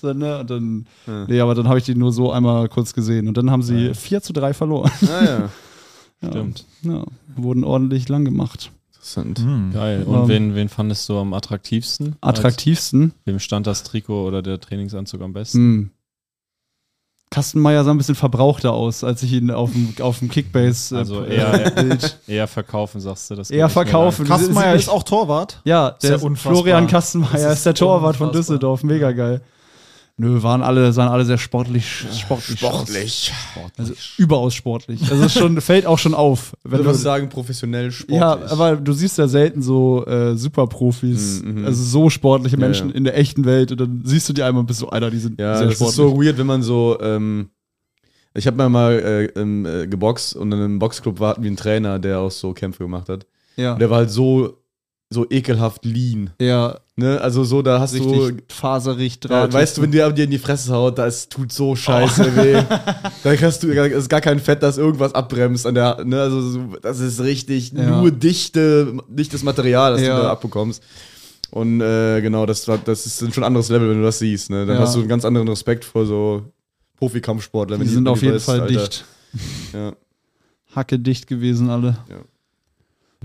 [0.00, 0.38] So, ne?
[0.40, 0.86] Und dann,
[1.28, 3.28] nee, aber dann habe ich die nur so einmal kurz gesehen.
[3.28, 4.90] Und dann haben sie 4 zu 3 verloren.
[5.08, 5.24] Ah
[6.22, 6.28] ja.
[6.28, 6.64] Stimmt.
[6.82, 7.04] Ja,
[7.36, 8.70] wurden ordentlich lang gemacht.
[8.94, 9.38] Interessant.
[9.40, 9.70] Hm.
[9.72, 10.04] Geil.
[10.04, 12.16] Und Ähm, wen, wen fandest du am attraktivsten?
[12.22, 13.02] Attraktivsten.
[13.02, 15.58] Als, wem stand das Trikot oder der Trainingsanzug am besten?
[15.58, 15.90] Hm.
[17.34, 20.94] Kastenmeier sah ein bisschen verbrauchter aus, als ich ihn auf dem, auf dem Kickbase.
[20.94, 22.18] äh, Also eher- Bild.
[22.28, 23.50] Eher verkaufen, sagst du das?
[23.50, 24.24] Eher verkaufen.
[24.24, 25.60] Kastenmeier ist auch Torwart.
[25.64, 26.38] Ja, der ja ist.
[26.38, 28.40] Florian Kastenmeier ist, ist der Torwart von unfassbar.
[28.40, 28.84] Düsseldorf.
[28.84, 29.40] Mega geil.
[30.16, 33.32] Nö, waren alle, sahen alle sehr sportlich, sportlich, Sportlich.
[33.76, 35.02] Also überaus sportlich.
[35.10, 36.54] Also es ist schon, fällt auch schon auf.
[36.62, 38.20] Wenn du, was sagen, professionell sportlich.
[38.20, 41.64] ja, aber du siehst ja selten so äh, Superprofis, Mhm, mhm.
[41.66, 42.94] also so sportliche Ja, Menschen ja.
[42.94, 45.18] in der echten Welt und dann siehst du die einmal und bist so, Alter, die
[45.18, 45.90] sind Ja, sehr das sportlich.
[45.90, 47.48] ist so weird, wenn man so, ähm,
[48.34, 51.98] ich habe mal äh, äh, geboxt und in einem Boxclub war hatten wir einen Trainer,
[51.98, 53.26] der auch so Kämpfe gemacht hat.
[53.56, 53.72] ja.
[53.72, 54.58] Und der war halt so,
[55.14, 56.30] so ekelhaft lean.
[56.40, 57.20] ja, Ne?
[57.20, 59.54] Also so, da hast richtig du, faserig, ja, drahtig.
[59.54, 62.62] weißt du, wenn dir dir in die Fresse haut, das tut so scheiße weh.
[63.24, 66.20] Da kannst du, es ist gar kein Fett, das irgendwas abbremst an der, ne?
[66.20, 68.00] Also so, das ist richtig Ja.
[68.00, 70.16] nur dichte, dichtes Material, das Ja.
[70.18, 70.82] du da abbekommst.
[71.50, 74.50] Und äh, genau, das, war- das ist schon ein anderes Level, wenn du das siehst.
[74.50, 74.64] Ne?
[74.66, 74.82] Dann Ja.
[74.82, 76.42] hast du einen ganz anderen Respekt vor so
[76.96, 77.80] Profikampfsportlern.
[77.80, 79.04] die wenn sind auf jeden Fall Alter, dicht.
[79.72, 79.94] Ja.
[80.76, 81.98] Hacke dicht gewesen alle.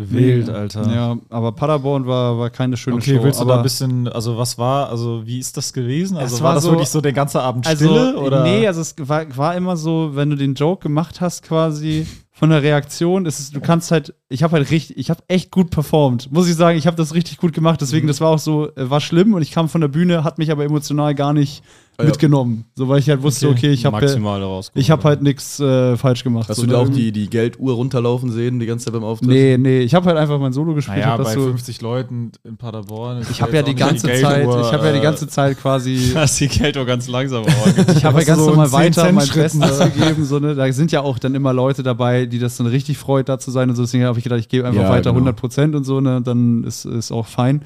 [0.10, 0.92] Wild, Alter.
[0.94, 3.24] Ja, aber Paderborn war, war keine schöne Okay, Show.
[3.24, 6.18] willst du aber da ein bisschen, also was war, also wie ist das gewesen?
[6.18, 8.18] Also Es war, war das so- wirklich so der ganze Abend also, Stille?
[8.18, 8.44] oder?
[8.44, 12.50] Nee, also es war, war immer so, wenn du den Joke gemacht hast, quasi von
[12.52, 15.72] der Reaktion, ist es, du kannst halt, ich habe halt richtig, ich habe echt gut
[15.72, 18.68] performt, muss ich sagen, ich habe das richtig gut gemacht, deswegen, das war auch so,
[18.78, 21.64] äh, war schlimm und ich kam von der Bühne, hat mich aber emotional gar nicht
[22.00, 22.06] ja.
[22.06, 24.72] mitgenommen, so weil ich halt wusste, okay, ich habe maximal raus.
[24.74, 26.50] ich habe halt nichts äh, falsch gemacht.
[26.50, 26.84] Hast so, du da ne?
[26.84, 29.30] auch die, die Gelduhr runterlaufen sehen, die ganze Zeit beim Auftritt?
[29.30, 30.98] Nee, nee, ich habe halt einfach mein Solo gespielt.
[30.98, 33.26] naja, hab das bei so, 50 Leuten in Paderborn.
[33.30, 36.48] ich habe ja die ganze Zeit, ich habe ja die ganze Zeit quasi Hast die
[36.48, 37.44] Geld auch ganz langsam
[37.96, 40.26] Ich habe halt ganz so normal in 10 weiter mein Bestes gegeben.
[40.26, 40.56] So, ne?
[40.56, 43.52] Da sind ja auch dann immer Leute dabei, die das dann richtig freut, da zu
[43.52, 43.84] sein und so.
[43.84, 45.16] Deswegen habe ich gedacht, ich gebe einfach Ja, weiter genau.
[45.16, 46.22] 100 Prozent und so, ne?
[46.22, 47.64] dann ist, ist auch fein.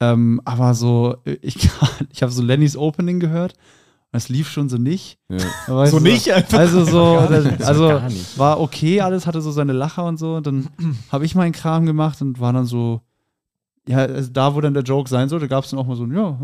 [0.00, 1.70] Ähm, aber so, ich,
[2.12, 3.54] ich habe so Lennys Opening gehört.
[4.12, 5.18] Es lief schon so nicht.
[5.28, 5.36] Ja.
[5.74, 6.58] Weißt So du, nicht einfach.
[6.58, 7.16] Also so,
[7.64, 8.00] also
[8.36, 10.36] war okay, alles hatte so seine Lacher und so.
[10.36, 10.68] Und dann
[11.12, 13.00] habe ich meinen Kram gemacht und war dann so,
[13.88, 16.04] ja, also da, wo dann der Joke sein sollte, gab es dann auch mal so
[16.04, 16.38] ein, ja.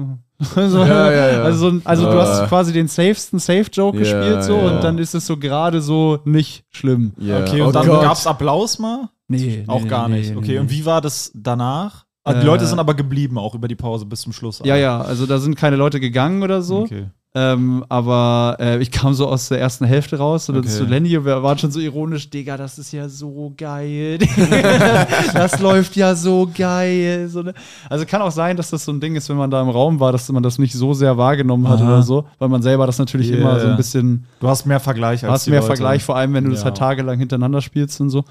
[0.55, 1.43] Also, Ja, ja, ja.
[1.43, 4.71] also, so ein- also du hast quasi den safesten Safe-Joke Ja, gespielt so ja.
[4.77, 7.13] und dann ist es so gerade so nicht schlimm.
[7.19, 7.41] Ja.
[7.41, 8.03] Okay, Oh und dann Gott.
[8.03, 9.09] gab es Applaus mal?
[9.29, 10.31] Nee, Auch nee, gar nee, nicht.
[10.31, 10.59] nee, Okay, nee.
[10.59, 12.05] und wie war das danach?
[12.25, 14.61] Ah, die Äh, Leute sind aber geblieben, auch über die Pause bis zum Schluss.
[14.65, 16.83] Ja, ja, also da sind keine Leute gegangen oder so.
[16.83, 17.07] Okay.
[17.35, 20.73] Ähm, aber äh, ich kam so aus der ersten Hälfte raus und dann Okay.
[20.75, 24.19] zu Lenny, wir waren schon so ironisch, Digga, das ist ja so geil.
[25.33, 27.29] das läuft ja so geil.
[27.29, 27.55] So, ne?
[27.89, 29.99] Also kann auch sein, dass das so ein Ding ist, wenn man da im Raum
[29.99, 31.87] war, dass man das nicht so sehr wahrgenommen hat Aha.
[31.89, 33.41] oder so, weil man selber das natürlich Yeah.
[33.41, 35.69] immer so ein bisschen Du hast mehr Vergleich als hast die mehr Leute.
[35.75, 36.67] Vergleich, vor allem wenn du das Ja.
[36.67, 38.25] halt tagelang hintereinander spielst und so.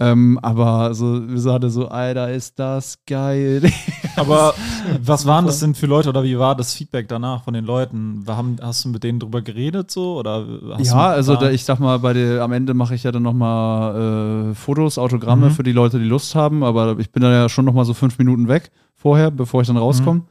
[0.00, 3.62] Ähm, aber so, wir sagten so, Alter, ist das geil.
[4.16, 4.54] Aber
[5.02, 8.24] was waren das denn für Leute oder wie war das Feedback danach von den Leuten?
[8.26, 10.16] Haben, hast du mit denen drüber geredet so?
[10.18, 10.44] Oder
[10.78, 14.50] ja, also da, ich sag mal, bei der, am Ende mache ich ja dann nochmal
[14.50, 15.50] äh, Fotos, Autogramme Mhm.
[15.52, 18.18] für die Leute, die Lust haben, aber ich bin dann ja schon nochmal so fünf
[18.18, 20.22] Minuten weg vorher, bevor ich dann rauskomme.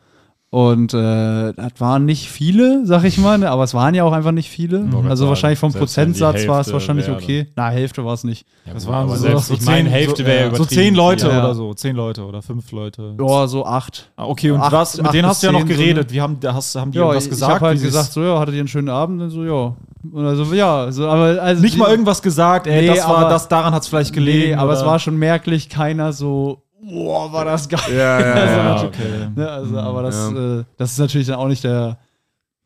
[0.49, 4.13] Und äh, das waren nicht viele, sag ich mal, ne, aber es waren ja auch
[4.13, 4.89] einfach nicht viele.
[4.93, 7.47] wollte Also wahrscheinlich vom selbst Prozentsatz war es wahrscheinlich wäre, okay.
[7.57, 8.45] Na, Hälfte war es nicht.
[8.73, 10.95] das waren aber so, selbst- so ich meine, zehn- Hälfte so, wäre ja, so zehn
[10.95, 11.27] Leute.
[11.27, 11.39] Ja.
[11.43, 13.15] oder so, zehn Leute oder fünf Leute.
[13.19, 14.09] Ja, so acht.
[14.15, 16.13] Ah, okay, und acht- was, mit acht denen hast du ja noch so, geredet.
[16.13, 17.49] Wie haben, da hast, haben die Ja, irgendwas ich, gesagt?
[17.51, 19.21] ich habe halt gesagt, so, ja, hattet ihr einen schönen Abend?
[19.21, 19.75] Und so, ja.
[20.13, 23.29] Und also, ja, so, aber also, nicht mal irgendwas gesagt, ey, Nee, das war aber-
[23.29, 24.51] das, daran hat es vielleicht gelegen.
[24.51, 27.80] Nee, aber es war schon merklich keiner so, boah, war das geil.
[27.89, 28.84] Ja, ja, Also, ja.
[28.88, 29.30] okay.
[29.36, 30.59] Ne, also, aber das, Ja.
[30.59, 31.97] äh, das ist natürlich dann auch nicht der.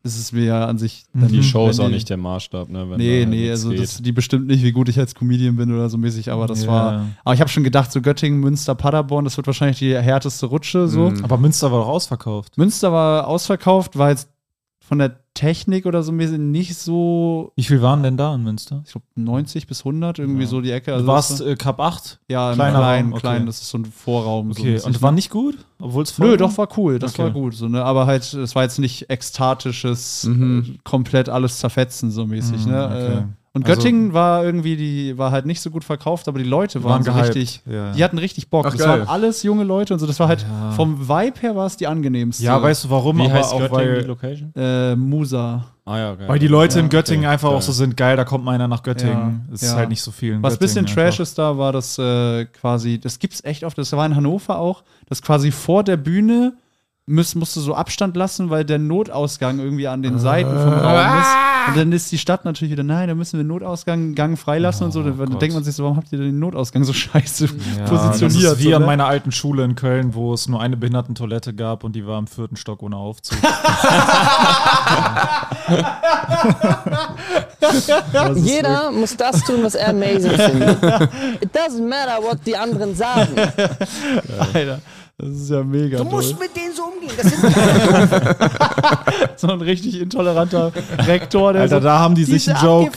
[0.04, 1.04] Das ist mir ja an sich.
[1.14, 2.90] Dann, Die Show ist auch die- nicht der Maßstab, ne?
[2.90, 5.90] Wenn Nee, nee, also das, die bestimmt nicht, wie gut ich als Comedian bin oder
[5.90, 6.72] so mäßig, aber das Ja.
[6.72, 7.06] war.
[7.24, 10.88] Aber ich habe schon gedacht, so Göttingen, Münster, Paderborn, das wird wahrscheinlich die härteste Rutsche.
[10.88, 11.12] So.
[11.12, 11.24] Mhm.
[11.24, 12.58] Aber Münster war doch ausverkauft.
[12.58, 14.28] Münster war ausverkauft, war jetzt
[14.80, 18.84] von der Technik oder so mäßig nicht so, Wie viel waren denn da in Münster?
[18.86, 20.48] ich glaube 90 bis 100, irgendwie Ja.
[20.48, 20.92] so die Ecke.
[20.92, 22.20] Du Also warst das, äh, Cup 8?
[22.28, 23.22] ja, kleiner klein, Raum, okay.
[23.22, 24.54] klein, das ist so ein Vorraum.
[24.54, 25.58] so Okay, mäßig, und war nicht gut?
[25.80, 26.38] Obwohl es Nö, war?
[26.38, 27.00] doch, war cool.
[27.00, 27.24] Das Okay.
[27.24, 27.56] war gut.
[27.56, 27.84] So, ne?
[27.84, 30.66] Aber halt, es war jetzt nicht ekstatisches, Mhm.
[30.76, 32.66] äh, komplett alles zerfetzen, so mäßig.
[32.66, 32.86] Mhm, ne?
[32.86, 33.18] okay.
[33.18, 33.24] Äh,
[33.54, 36.84] und Also- Göttingen war irgendwie, die war halt nicht so gut verkauft, aber die Leute
[36.84, 37.36] waren, Waren so gehypt.
[37.36, 37.62] richtig.
[37.70, 37.92] Ja.
[37.92, 38.66] Die hatten richtig Bock.
[38.66, 39.00] Ach, das geil.
[39.02, 40.08] waren alles junge Leute und so.
[40.08, 40.72] Das war halt Ja.
[40.72, 42.44] vom Vibe her war es die angenehmste.
[42.44, 43.18] Ja, weißt du warum?
[43.18, 44.54] Wie aber heißt auch Göttingen, die weil, Location?
[44.56, 45.66] äh, Musa.
[45.84, 46.28] Ah ja, okay.
[46.28, 47.62] weil die Leute Ja, in Göttingen okay, einfach auch geil.
[47.64, 49.44] so sind, geil, da kommt mal einer nach Göttingen.
[49.48, 49.78] Ja, Es ist ja.
[49.78, 53.00] halt nicht so viel in Was bisschen Göttingen Trash ist da, war das äh, quasi,
[53.00, 56.54] das gibt's echt oft, das war in Hannover auch, dass quasi vor der Bühne
[57.08, 61.20] müsst, musst du so Abstand lassen, weil der Notausgang irgendwie an den Seiten vom Raum
[61.20, 61.30] ist.
[61.68, 64.86] Und dann ist die Stadt natürlich wieder, nein, da müssen wir den Notausgang Gang freilassen
[64.86, 65.04] und so.
[65.04, 65.42] Dann Gott.
[65.42, 68.44] denkt man sich so, warum habt ihr denn den Notausgang so scheiße Ja, positioniert?
[68.44, 68.88] Das ist wie so, an ne?
[68.88, 72.28] meiner alten Schule in Köln, wo es nur eine Behindertentoilette gab und die war im
[72.28, 73.38] vierten Stock ohne Aufzug.
[78.36, 80.82] Jeder muss das tun, was er amazing findet.
[81.42, 83.36] It doesn't matter, what die anderen sagen.
[84.54, 84.80] Alter,
[85.22, 85.98] das ist ja mega.
[86.00, 87.12] Du musst mit denen so umgehen.
[87.18, 87.42] Das sind
[89.38, 92.92] so ein richtig intoleranter Rektor, der Alter, so, da haben die sich einen Joke.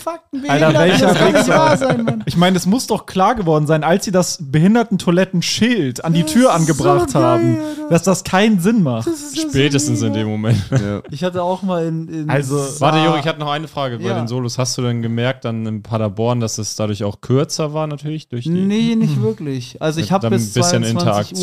[0.49, 1.55] Alter, welcher das kann nicht Wichser.
[1.59, 2.23] wahr sein, Mann.
[2.27, 6.53] Ich meine, es muss doch klar geworden sein, als sie das Behindertentoilettenschild an die Tür
[6.55, 7.89] angebracht so geil, haben, Alter.
[7.91, 9.09] dass das keinen Sinn macht.
[9.51, 10.59] Spätestens in dem Moment.
[10.71, 11.03] Ja.
[11.11, 12.09] Ich hatte auch mal in.
[12.09, 14.15] in Also- Warte, Juri, ich hatte noch eine Frage bei Ja.
[14.15, 14.59] den Solos.
[14.59, 18.45] Hast du denn gemerkt dann in Paderborn, dass es dadurch auch kürzer war natürlich durch
[18.45, 19.81] die Nee, nicht wirklich.
[19.81, 20.93] Also ich habe bis ein bisschen 22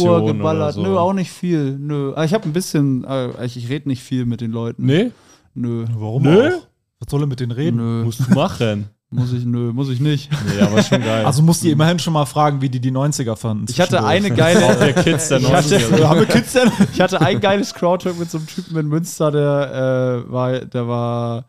[0.04, 0.71] Uhr Interaktion geballert.
[0.78, 0.92] Oder so.
[0.94, 1.78] Nö, auch nicht viel.
[1.78, 2.12] Nö.
[2.12, 4.86] Aber Ich habe ein bisschen, äh, ich, ich rede nicht viel mit den Leuten.
[4.86, 5.12] Nee,
[5.54, 5.86] Nö.
[5.96, 6.48] Warum Nö?
[6.48, 6.68] auch?
[7.00, 7.78] Was soll er mit denen reden?
[7.78, 8.04] Nö.
[8.04, 8.90] musst du machen.
[9.14, 10.30] Muss ich, nö, muss ich nicht.
[10.48, 11.26] nee, aber ist schon geil.
[11.26, 13.66] Also musst du immerhin schon mal fragen, wie die die 90er fanden.
[13.68, 14.74] Ich hatte eine geile.
[14.78, 16.04] der Kids der ich, hatte, 90er.
[16.08, 16.72] Haben wir Kids denn?
[16.94, 20.88] ich hatte ein geiles Crowdwork mit so einem Typen in Münster, der äh, war, der
[20.88, 21.44] war,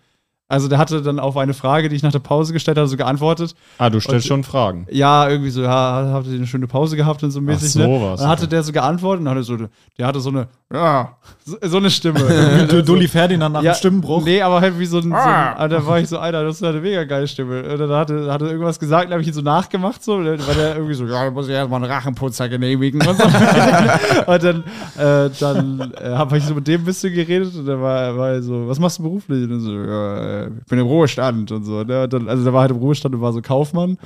[0.52, 2.98] Also der hatte dann auf eine Frage, die ich nach der Pause gestellt habe, so
[2.98, 3.54] geantwortet.
[3.78, 4.86] Ah, du stellst schon Fragen.
[4.90, 7.72] Ja, irgendwie so, ja, habt ihr eine schöne Pause gehabt und so mäßig.
[7.72, 8.02] so, ne?
[8.02, 8.50] was, Dann hatte okay.
[8.50, 12.20] der so geantwortet und hatte so, der hatte so eine, ja, so, so eine Stimme.
[12.68, 14.24] Du, Dulli Ferdinand nach ja, dem Stimmenbruch.
[14.24, 15.52] Nee, aber halt wie so ein, so Ah.
[15.52, 17.64] ein ah, da war ich so, Alter, das ist eine mega geile Stimme.
[17.64, 20.76] Und dann hatte, hatte irgendwas gesagt, da habe ich ihn so nachgemacht, so, weil der
[20.76, 23.24] irgendwie so, ja, da muss ich erstmal einen Rachenputzer genehmigen und so.
[24.26, 24.64] und dann,
[24.98, 28.30] äh, dann äh, habe ich so mit dem ein bisschen geredet und dann war, war
[28.30, 29.42] er so, was machst du beruflich?
[29.44, 31.82] Und dann so, ja, ich bin im Ruhestand und so.
[31.82, 32.04] Ne?
[32.04, 33.98] Und dann, also der war halt im Ruhestand und war so Kaufmann.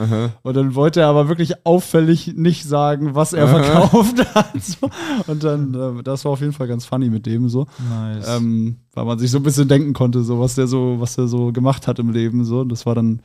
[0.43, 4.47] Und dann wollte er aber wirklich auffällig nicht sagen, was er verkauft hat.
[4.62, 4.89] So.
[5.27, 7.67] Und dann, äh, das war auf jeden Fall ganz funny mit dem so.
[7.91, 8.27] Nice.
[8.37, 11.27] Ähm, weil man sich so ein bisschen denken konnte, so was der so, was der
[11.27, 12.45] so gemacht hat im Leben.
[12.45, 12.61] So.
[12.61, 13.21] Und das war dann,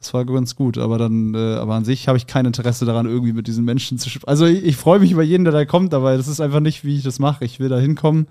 [0.00, 0.78] das war ganz gut.
[0.78, 3.98] Aber dann, äh, aber an sich habe ich kein Interesse daran, irgendwie mit diesen Menschen
[3.98, 4.28] zu sprechen.
[4.28, 6.84] Also ich, ich freue mich über jeden, der da kommt, aber das ist einfach nicht,
[6.84, 7.44] wie ich das mache.
[7.44, 8.26] Ich will da hinkommen.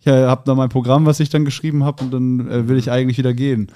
[0.00, 2.76] Ich äh, habe da mein Programm, was ich dann geschrieben habe, und dann äh, will
[2.76, 3.68] ich eigentlich wieder gehen.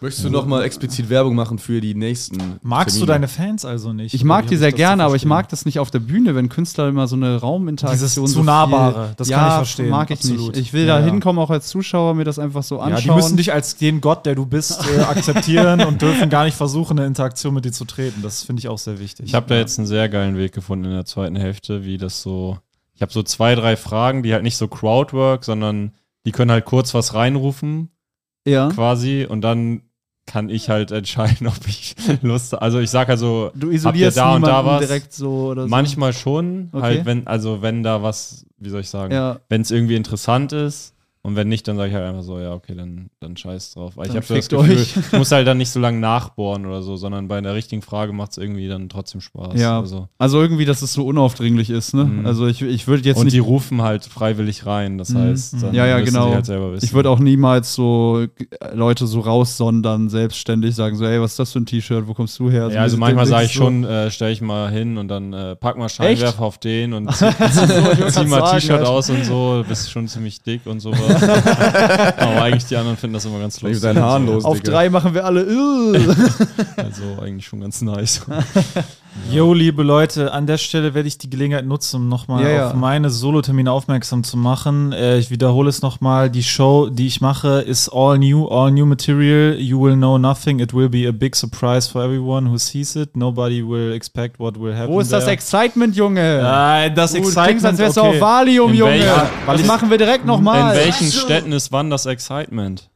[0.00, 2.38] Möchtest du nochmal explizit Werbung machen für die nächsten?
[2.62, 3.12] Magst du Termine?
[3.14, 4.14] deine Fans also nicht?
[4.14, 6.88] Ich mag die sehr gerne, aber ich mag das nicht auf der Bühne, wenn Künstler
[6.88, 10.10] immer so eine Rauminteraktion Dieses so zu Nahbare, viel- das ja, kann ich verstehen, mag
[10.10, 10.54] ich absolut.
[10.54, 10.66] nicht.
[10.66, 13.04] Ich will Ja, da hinkommen, auch als Zuschauer, mir das einfach so anschauen.
[13.06, 16.44] Ja, die müssen dich als den Gott, der du bist, äh, akzeptieren und dürfen gar
[16.44, 18.22] nicht versuchen, eine Interaktion mit dir zu treten.
[18.22, 19.26] Das finde ich auch sehr wichtig.
[19.26, 22.22] Ich habe da jetzt einen sehr geilen Weg gefunden in der zweiten Hälfte, wie das
[22.22, 22.58] so.
[22.94, 25.92] Ich habe so zwei, drei Fragen, die halt nicht so Crowdwork, sondern
[26.24, 27.90] die können halt kurz was reinrufen,
[28.46, 28.68] ja.
[28.70, 29.82] quasi, und dann
[30.28, 32.62] kann ich halt entscheiden, ob ich Lust habe.
[32.62, 34.80] Also ich sag also, Du isolierst da und da was?
[34.86, 35.68] direkt so oder so.
[35.68, 36.82] manchmal schon, Okay.
[36.82, 39.40] halt, wenn, also wenn da was, wie soll ich sagen, Ja.
[39.48, 40.94] wenn es irgendwie interessant ist.
[41.22, 43.96] Und wenn nicht, dann sage ich halt einfach so, ja, okay, dann, dann scheiß drauf.
[43.96, 44.96] Weil ich habe so das Gefühl, euch.
[45.12, 48.12] ich muss halt dann nicht so lange nachbohren oder so, sondern bei der richtigen Frage
[48.12, 49.60] macht es irgendwie dann trotzdem Spaß.
[49.60, 49.80] Ja.
[49.80, 50.08] Also.
[50.18, 52.04] Also irgendwie, dass es so unaufdringlich ist, ne?
[52.04, 52.26] Mhm.
[52.26, 53.46] Also ich, ich würde jetzt Und die nicht.
[53.48, 54.96] rufen halt freiwillig rein.
[54.96, 55.18] Das Mhm.
[55.18, 56.32] heißt, dann Ja, ja, genau.
[56.32, 56.48] halt.
[56.82, 58.20] Ich würde auch niemals so
[58.60, 62.14] äh, Leute so raussondern, selbstständig sagen so, ey, was ist das für ein T-Shirt, wo
[62.14, 62.70] kommst du her?
[62.72, 65.56] ja, also manchmal so- sage ich schon, äh, stell ich mal hin und dann äh,
[65.56, 68.88] pack mal Scheinwerfer auf den und zieh, wollte zieh mal T-Shirt Alter.
[68.90, 71.00] aus und so, bist schon ziemlich dick und sowas.
[72.18, 73.80] Aber eigentlich die anderen finden das immer ganz lustig.
[73.82, 74.72] deinen Haaren los, Auf Digga.
[74.72, 75.46] drei machen wir alle.
[76.76, 78.20] Also eigentlich schon ganz nice.
[79.32, 82.66] Jo, liebe Leute, an der Stelle werde ich die Gelegenheit nutzen, um nochmal Ja, ja.
[82.68, 84.92] auf meine Solo-Termine aufmerksam zu machen.
[84.92, 86.30] Äh, ich wiederhole es nochmal.
[86.30, 89.56] Die Show, die ich mache, ist all new, all new material.
[89.58, 90.60] You will know nothing.
[90.60, 93.16] It will be a big surprise for everyone who sees it.
[93.16, 94.92] Nobody will expect what will happen.
[94.94, 95.34] Wo ist das there.
[95.34, 96.40] Excitement, Junge?
[96.42, 98.08] Nein, das Du Excitement, klingst, als wärst du okay.
[98.10, 98.92] auf Valium, In Junge.
[98.92, 100.74] welcher- das machen wir direkt nochmal.
[100.76, 102.88] In welchen Städten ist wann das Excitement?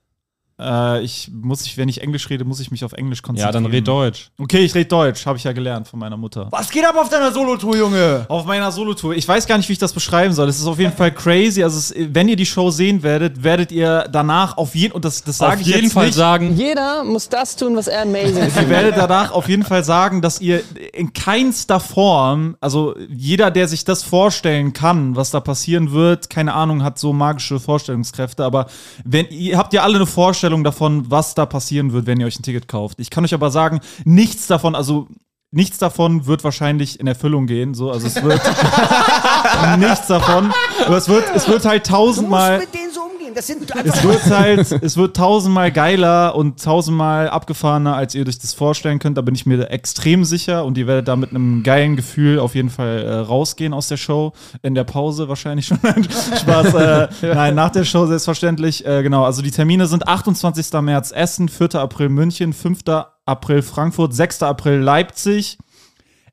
[0.61, 3.65] Äh, ich muss ich, wenn ich Englisch rede, muss ich mich auf Englisch Ja, konzentrieren.
[3.65, 4.31] dann red Deutsch.
[4.39, 6.49] Okay, ich rede Deutsch, habe ich ja gelernt von meiner Mutter.
[6.51, 8.27] Was geht ab auf deiner Solo-Tour, Junge?
[8.29, 9.15] Auf meiner Solo-Tour.
[9.15, 10.49] Ich weiß gar nicht, wie ich das beschreiben soll.
[10.49, 11.63] Es ist auf jeden Fall crazy.
[11.63, 15.25] Also, es, wenn ihr die Show sehen werdet, werdet ihr danach auf jeden und das,
[15.25, 16.15] das Auf sage ich jeden jetzt Fall nicht.
[16.15, 18.69] sagen, Jeder muss das tun, was er amazing Ihr findet.
[18.69, 23.85] werdet danach auf jeden Fall sagen, dass ihr in keinster Form, also jeder, der sich
[23.85, 28.67] das vorstellen kann, was da passieren wird, keine Ahnung, hat so magische Vorstellungskräfte, aber
[29.05, 32.39] wenn ihr habt ja alle eine Vorstellung davon, was da passieren wird, wenn ihr euch
[32.39, 33.01] ein Ticket kauft.
[33.01, 35.09] Ich kann euch aber sagen, nichts davon, also
[35.51, 38.41] nichts davon wird wahrscheinlich in Erfüllung gehen, so, also es wird
[39.79, 40.53] nichts davon,
[40.87, 43.02] aber es wird es wird halt Du musst tausendmal mit denen so
[43.33, 43.35] umgehen.
[43.35, 48.27] Das sind es einfach wird halt, es wird tausendmal geiler und tausendmal abgefahrener, als ihr
[48.27, 49.19] euch das vorstellen könnt.
[49.19, 52.55] Da bin ich mir extrem sicher und ihr werdet da mit einem geilen Gefühl auf
[52.55, 54.33] jeden Fall äh, rausgehen aus der Show.
[54.63, 55.79] In der Pause wahrscheinlich schon.
[56.41, 56.75] Spaß.
[56.75, 58.87] Äh, Nein, nach der Show selbstverständlich.
[58.87, 60.73] Äh, genau, also die Termine sind 28.
[60.81, 61.75] März Essen, 4.
[61.77, 62.81] April München, 5.
[63.25, 64.43] April Frankfurt, 6.
[64.43, 65.59] April Leipzig.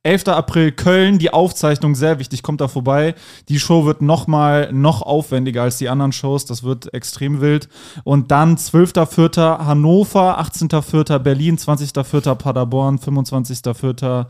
[0.03, 0.29] 11.
[0.29, 3.15] April Köln, die Aufzeichnung sehr wichtig, kommt da vorbei.
[3.49, 7.67] Die Show wird noch mal noch aufwendiger als die anderen Shows, das wird extrem wild.
[8.05, 9.65] Und dann 12.04.
[9.65, 11.19] Hannover, 18.04.
[11.19, 12.35] Berlin, 20.04.
[12.35, 14.27] Paderborn, 25.04.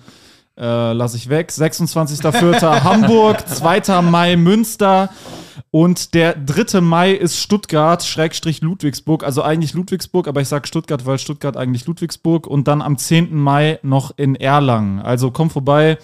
[0.60, 1.50] Äh, lasse ich weg.
[1.50, 2.62] 26.04.
[2.84, 4.02] Hamburg, 2.
[4.02, 5.10] Mai Münster
[5.72, 6.82] und der 3.
[6.82, 11.86] Mai ist Stuttgart, Schrägstrich Ludwigsburg, also eigentlich Ludwigsburg, aber ich sage Stuttgart, weil Stuttgart eigentlich
[11.86, 13.36] Ludwigsburg und dann am 10.
[13.36, 15.00] Mai noch in Erlangen.
[15.00, 15.98] Also kommt vorbei.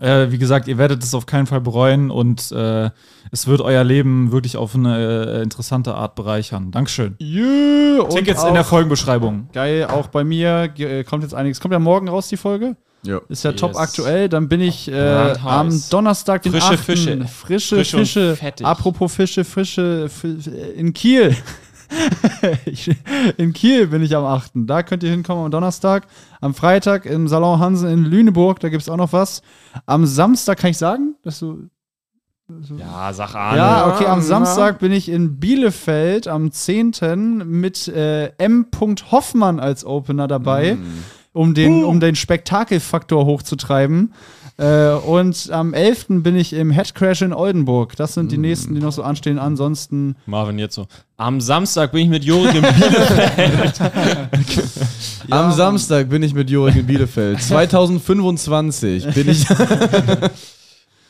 [0.00, 2.90] Äh, wie gesagt, ihr werdet es auf keinen Fall bereuen und äh,
[3.30, 6.72] es wird euer Leben wirklich auf eine äh, interessante Art bereichern.
[6.72, 7.14] Dankeschön.
[7.20, 9.48] Yeah, Tickets in der Folgenbeschreibung.
[9.52, 11.60] Geil, auch bei mir äh, kommt jetzt einiges.
[11.60, 12.74] Kommt ja morgen raus, die Folge?
[13.04, 13.20] Ja.
[13.28, 13.60] Ist ja Yes.
[13.60, 14.28] top aktuell.
[14.28, 16.78] Dann bin ich äh, am Donnerstag, den Frische 8.
[16.78, 17.26] Fische.
[17.26, 18.36] Frische Frisch und Fische.
[18.36, 18.66] fettig.
[18.66, 20.38] Apropos Fische, Fische Fi-
[20.76, 21.36] in Kiel.
[23.36, 24.52] In Kiel bin ich am 8.
[24.54, 26.06] Da könnt ihr hinkommen am Donnerstag.
[26.40, 29.42] Am Freitag im Salon Hansen in Lüneburg, da gibt es auch noch was.
[29.84, 31.68] Am Samstag kann ich sagen, dass du.
[32.78, 33.56] Ja, sag an.
[33.56, 37.42] Ja, okay, am Samstag bin ich in Bielefeld am 10.
[37.46, 38.66] mit äh, M.
[39.10, 40.76] Hoffmann als Opener dabei,
[41.32, 44.12] um, den, um den Spektakelfaktor hochzutreiben.
[44.58, 46.06] Äh, und am 11.
[46.08, 47.96] bin ich im Headcrash in Oldenburg.
[47.96, 49.38] Das sind die nächsten, die noch so anstehen.
[49.38, 50.86] Ansonsten Marvin jetzt so.
[51.16, 53.80] Am Samstag bin ich mit Jorik im Bielefeld.
[55.30, 57.40] Am Samstag bin ich mit Jorik in Bielefeld.
[57.42, 59.46] 2025 bin ich.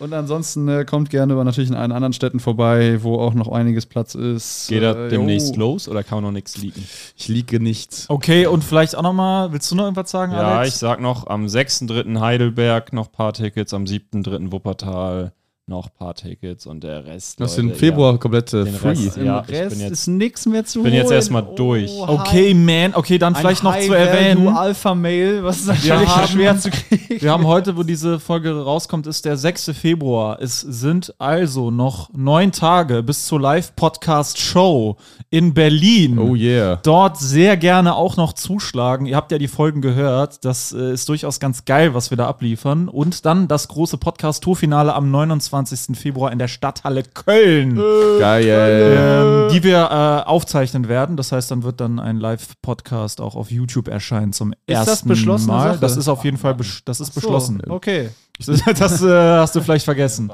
[0.02, 3.46] Und ansonsten äh, kommt gerne aber natürlich in allen anderen Städten vorbei, wo auch noch
[3.52, 4.66] einiges Platz ist.
[4.68, 6.82] Geht er Äh, demnächst los oder kann man noch nichts leaken?
[7.16, 8.06] Ich liege nichts.
[8.10, 10.74] Okay, und vielleicht auch noch mal, willst du noch irgendwas sagen, Ja, Alex?
[10.74, 12.18] ich sag noch am 6.3.
[12.18, 14.50] Heidelberg noch ein paar Tickets, am 7.3.
[14.50, 15.32] Wuppertal
[15.68, 17.40] noch ein paar Tickets und der Rest.
[17.40, 18.88] Das sind Februar komplett äh, Den free.
[18.88, 21.92] Rest, Im Ja, ich Rest bin jetzt- ist nichts mehr zu bin jetzt erstmal durch.
[22.00, 22.94] Okay, man.
[22.96, 24.48] Okay, dann vielleicht noch zu erwähnen.
[24.48, 27.22] Alpha-Mail, was ist natürlich haben- schwer zu kriegen.
[27.22, 29.70] Wir haben heute, wo diese Folge rauskommt, ist der 6.
[29.72, 30.42] Februar.
[30.42, 34.96] Es sind also noch neun Tage bis zur Live-Podcast-Show
[35.30, 36.18] in Berlin.
[36.18, 36.80] Oh yeah.
[36.82, 39.06] Dort sehr gerne auch noch zuschlagen.
[39.06, 40.44] Ihr habt ja die Folgen gehört.
[40.44, 42.88] Das äh, ist durchaus ganz geil, was wir da abliefern.
[42.88, 45.51] Und dann das große Podcast-Tourfinale am 29.
[45.94, 47.76] Februar in der Stadthalle Köln.
[47.76, 48.96] Geil.
[48.98, 51.16] ähm, die wir äh, aufzeichnen werden.
[51.16, 55.38] Das heißt, dann wird dann ein Live-Podcast auch auf YouTube erscheinen zum das ersten Mal.
[55.38, 55.78] Sache?
[55.80, 57.62] Das ist auf jeden Fall das ist beschlossen.
[57.68, 58.10] Okay.
[58.44, 59.06] Das, das äh,
[59.38, 60.32] hast du vielleicht vergessen.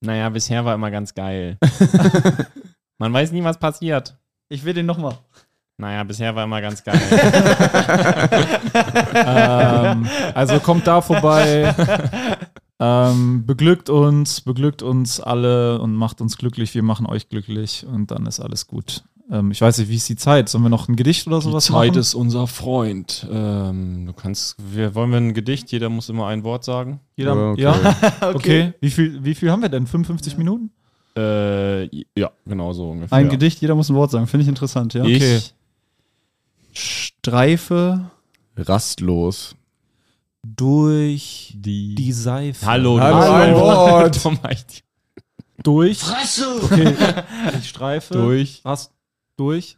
[0.00, 1.58] Naja, bisher war immer ganz geil.
[2.98, 4.16] Man weiß nie, was passiert.
[4.48, 5.18] Ich will den nochmal.
[5.78, 6.98] Naja, bisher war immer ganz geil.
[9.14, 11.74] ähm, also kommt da vorbei.
[12.78, 16.74] Ähm, beglückt uns, beglückt uns alle und macht uns glücklich.
[16.74, 19.02] Wir machen euch glücklich und dann ist alles gut.
[19.30, 20.48] Ähm, ich weiß nicht, wie ist die Zeit?
[20.48, 22.00] Sollen wir noch ein Gedicht oder Die sowas Zeit machen?
[22.00, 23.26] ist unser Freund.
[23.30, 25.72] Ähm, du kannst, wir, wollen wir ein Gedicht?
[25.72, 27.00] Jeder muss immer ein Wort sagen.
[27.16, 27.62] Jeder, Okay.
[27.62, 28.72] Ja, okay.
[28.80, 29.86] Wie, viel, wie viel haben wir denn?
[29.86, 30.70] 55 Minuten?
[31.16, 33.16] Äh, ja, genau so ungefähr.
[33.16, 34.26] Ein Gedicht, jeder muss ein Wort sagen.
[34.26, 35.00] Finde ich interessant, ja.
[35.02, 35.38] Okay.
[35.38, 35.54] Ich,
[36.74, 38.10] Streife.
[38.56, 39.55] Rastlos.
[40.54, 42.64] Durch die, die Seife.
[42.66, 44.82] Hallo, Hallo, du ein Wort.
[45.62, 46.00] Durch.
[46.62, 46.94] Okay.
[47.60, 48.14] Die Streife.
[48.14, 48.60] Durch.
[48.62, 48.90] Was?
[49.36, 49.76] Durch.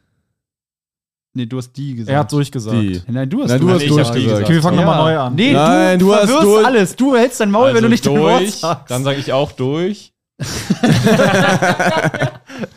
[1.32, 2.12] Nee, du hast die gesagt.
[2.12, 2.76] Er hat durchgesagt.
[2.76, 3.00] Die.
[3.06, 4.18] Nein, du hast Nein, du hast ich durchgesagt.
[4.18, 4.44] die gesagt.
[4.44, 4.84] Okay, wir fangen Ja.
[4.84, 5.34] nochmal neu an.
[5.36, 6.96] Nee, Nein, du, du hast durch- alles.
[6.96, 8.90] Du hältst dein Maul, wenn du nicht dein Wort Also durch, sagst.
[8.90, 10.12] dann sage ich auch durch.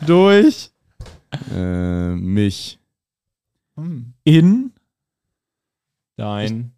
[0.06, 0.70] durch.
[1.54, 2.78] Äh, mich.
[4.24, 4.72] In.
[6.16, 6.72] Dein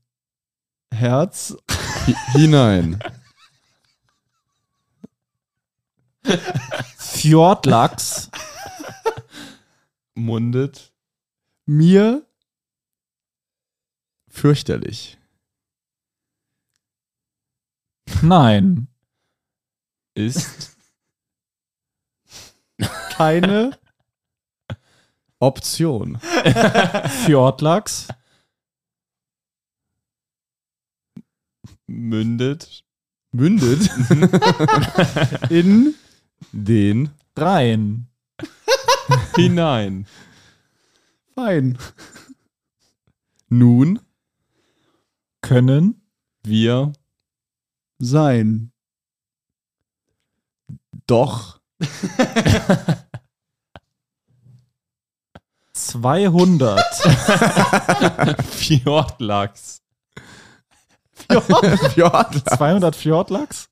[0.95, 1.57] Herz.
[2.07, 2.99] Hi hinein.
[6.97, 8.31] Fjordlachs.
[10.15, 10.93] mundet
[11.67, 12.27] Mir.
[14.29, 15.19] Fürchterlich.
[18.23, 18.89] Nein.
[20.15, 20.77] ist
[23.17, 23.79] Keine.
[25.39, 26.19] Option.
[27.25, 28.09] Fjordlachs.
[31.87, 32.85] Mündet
[33.33, 33.91] Mündet
[35.51, 35.95] In.
[36.53, 38.07] den Rein.
[39.37, 40.07] hinein.
[41.35, 41.77] Fein.
[43.49, 44.01] nun
[45.41, 46.01] Können.
[46.45, 46.93] Wir
[47.99, 48.71] Sein.
[51.07, 51.61] doch
[55.73, 56.81] 200.
[58.47, 59.84] Fjordlachs.
[61.29, 62.45] Fjordler.
[62.45, 63.69] 200 Fjordlachs?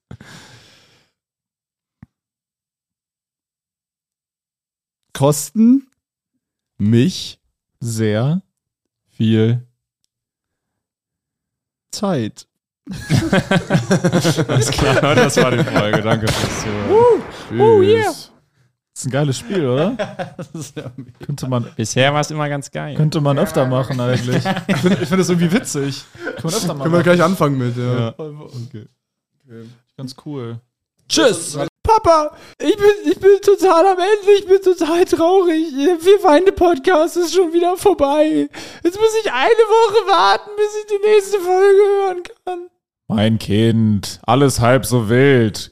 [5.13, 5.89] Kosten.
[6.79, 7.41] mich
[7.81, 8.43] Sehr.
[9.11, 9.67] Viel.
[11.91, 12.47] Zeit.
[14.49, 16.03] Alles klar, das war die Folge.
[16.03, 17.23] Danke fürs Zuhören.
[17.49, 18.22] Tschüss.
[18.95, 19.97] Das ist ein geiles Spiel, oder?
[21.25, 22.95] könnte, man, Bisher war es immer ganz geil.
[22.95, 24.45] könnte man öfter machen, eigentlich.
[24.67, 26.05] Ich finde find das irgendwie witzig.
[26.25, 28.15] Kann man öfter mal Können wir gleich anfangen mit, ja.
[29.97, 30.61] Ganz cool.
[31.09, 31.59] Tschüss.
[31.83, 35.67] Papa, ich bin, ich bin total am Ende, ich bin total traurig.
[35.75, 38.49] Wir Feinde Podcast ist schon wieder vorbei.
[38.85, 42.69] Jetzt muss ich eine Woche warten, bis ich die nächste Folge hören kann.
[43.09, 45.72] Mein Kind, alles halb so wild.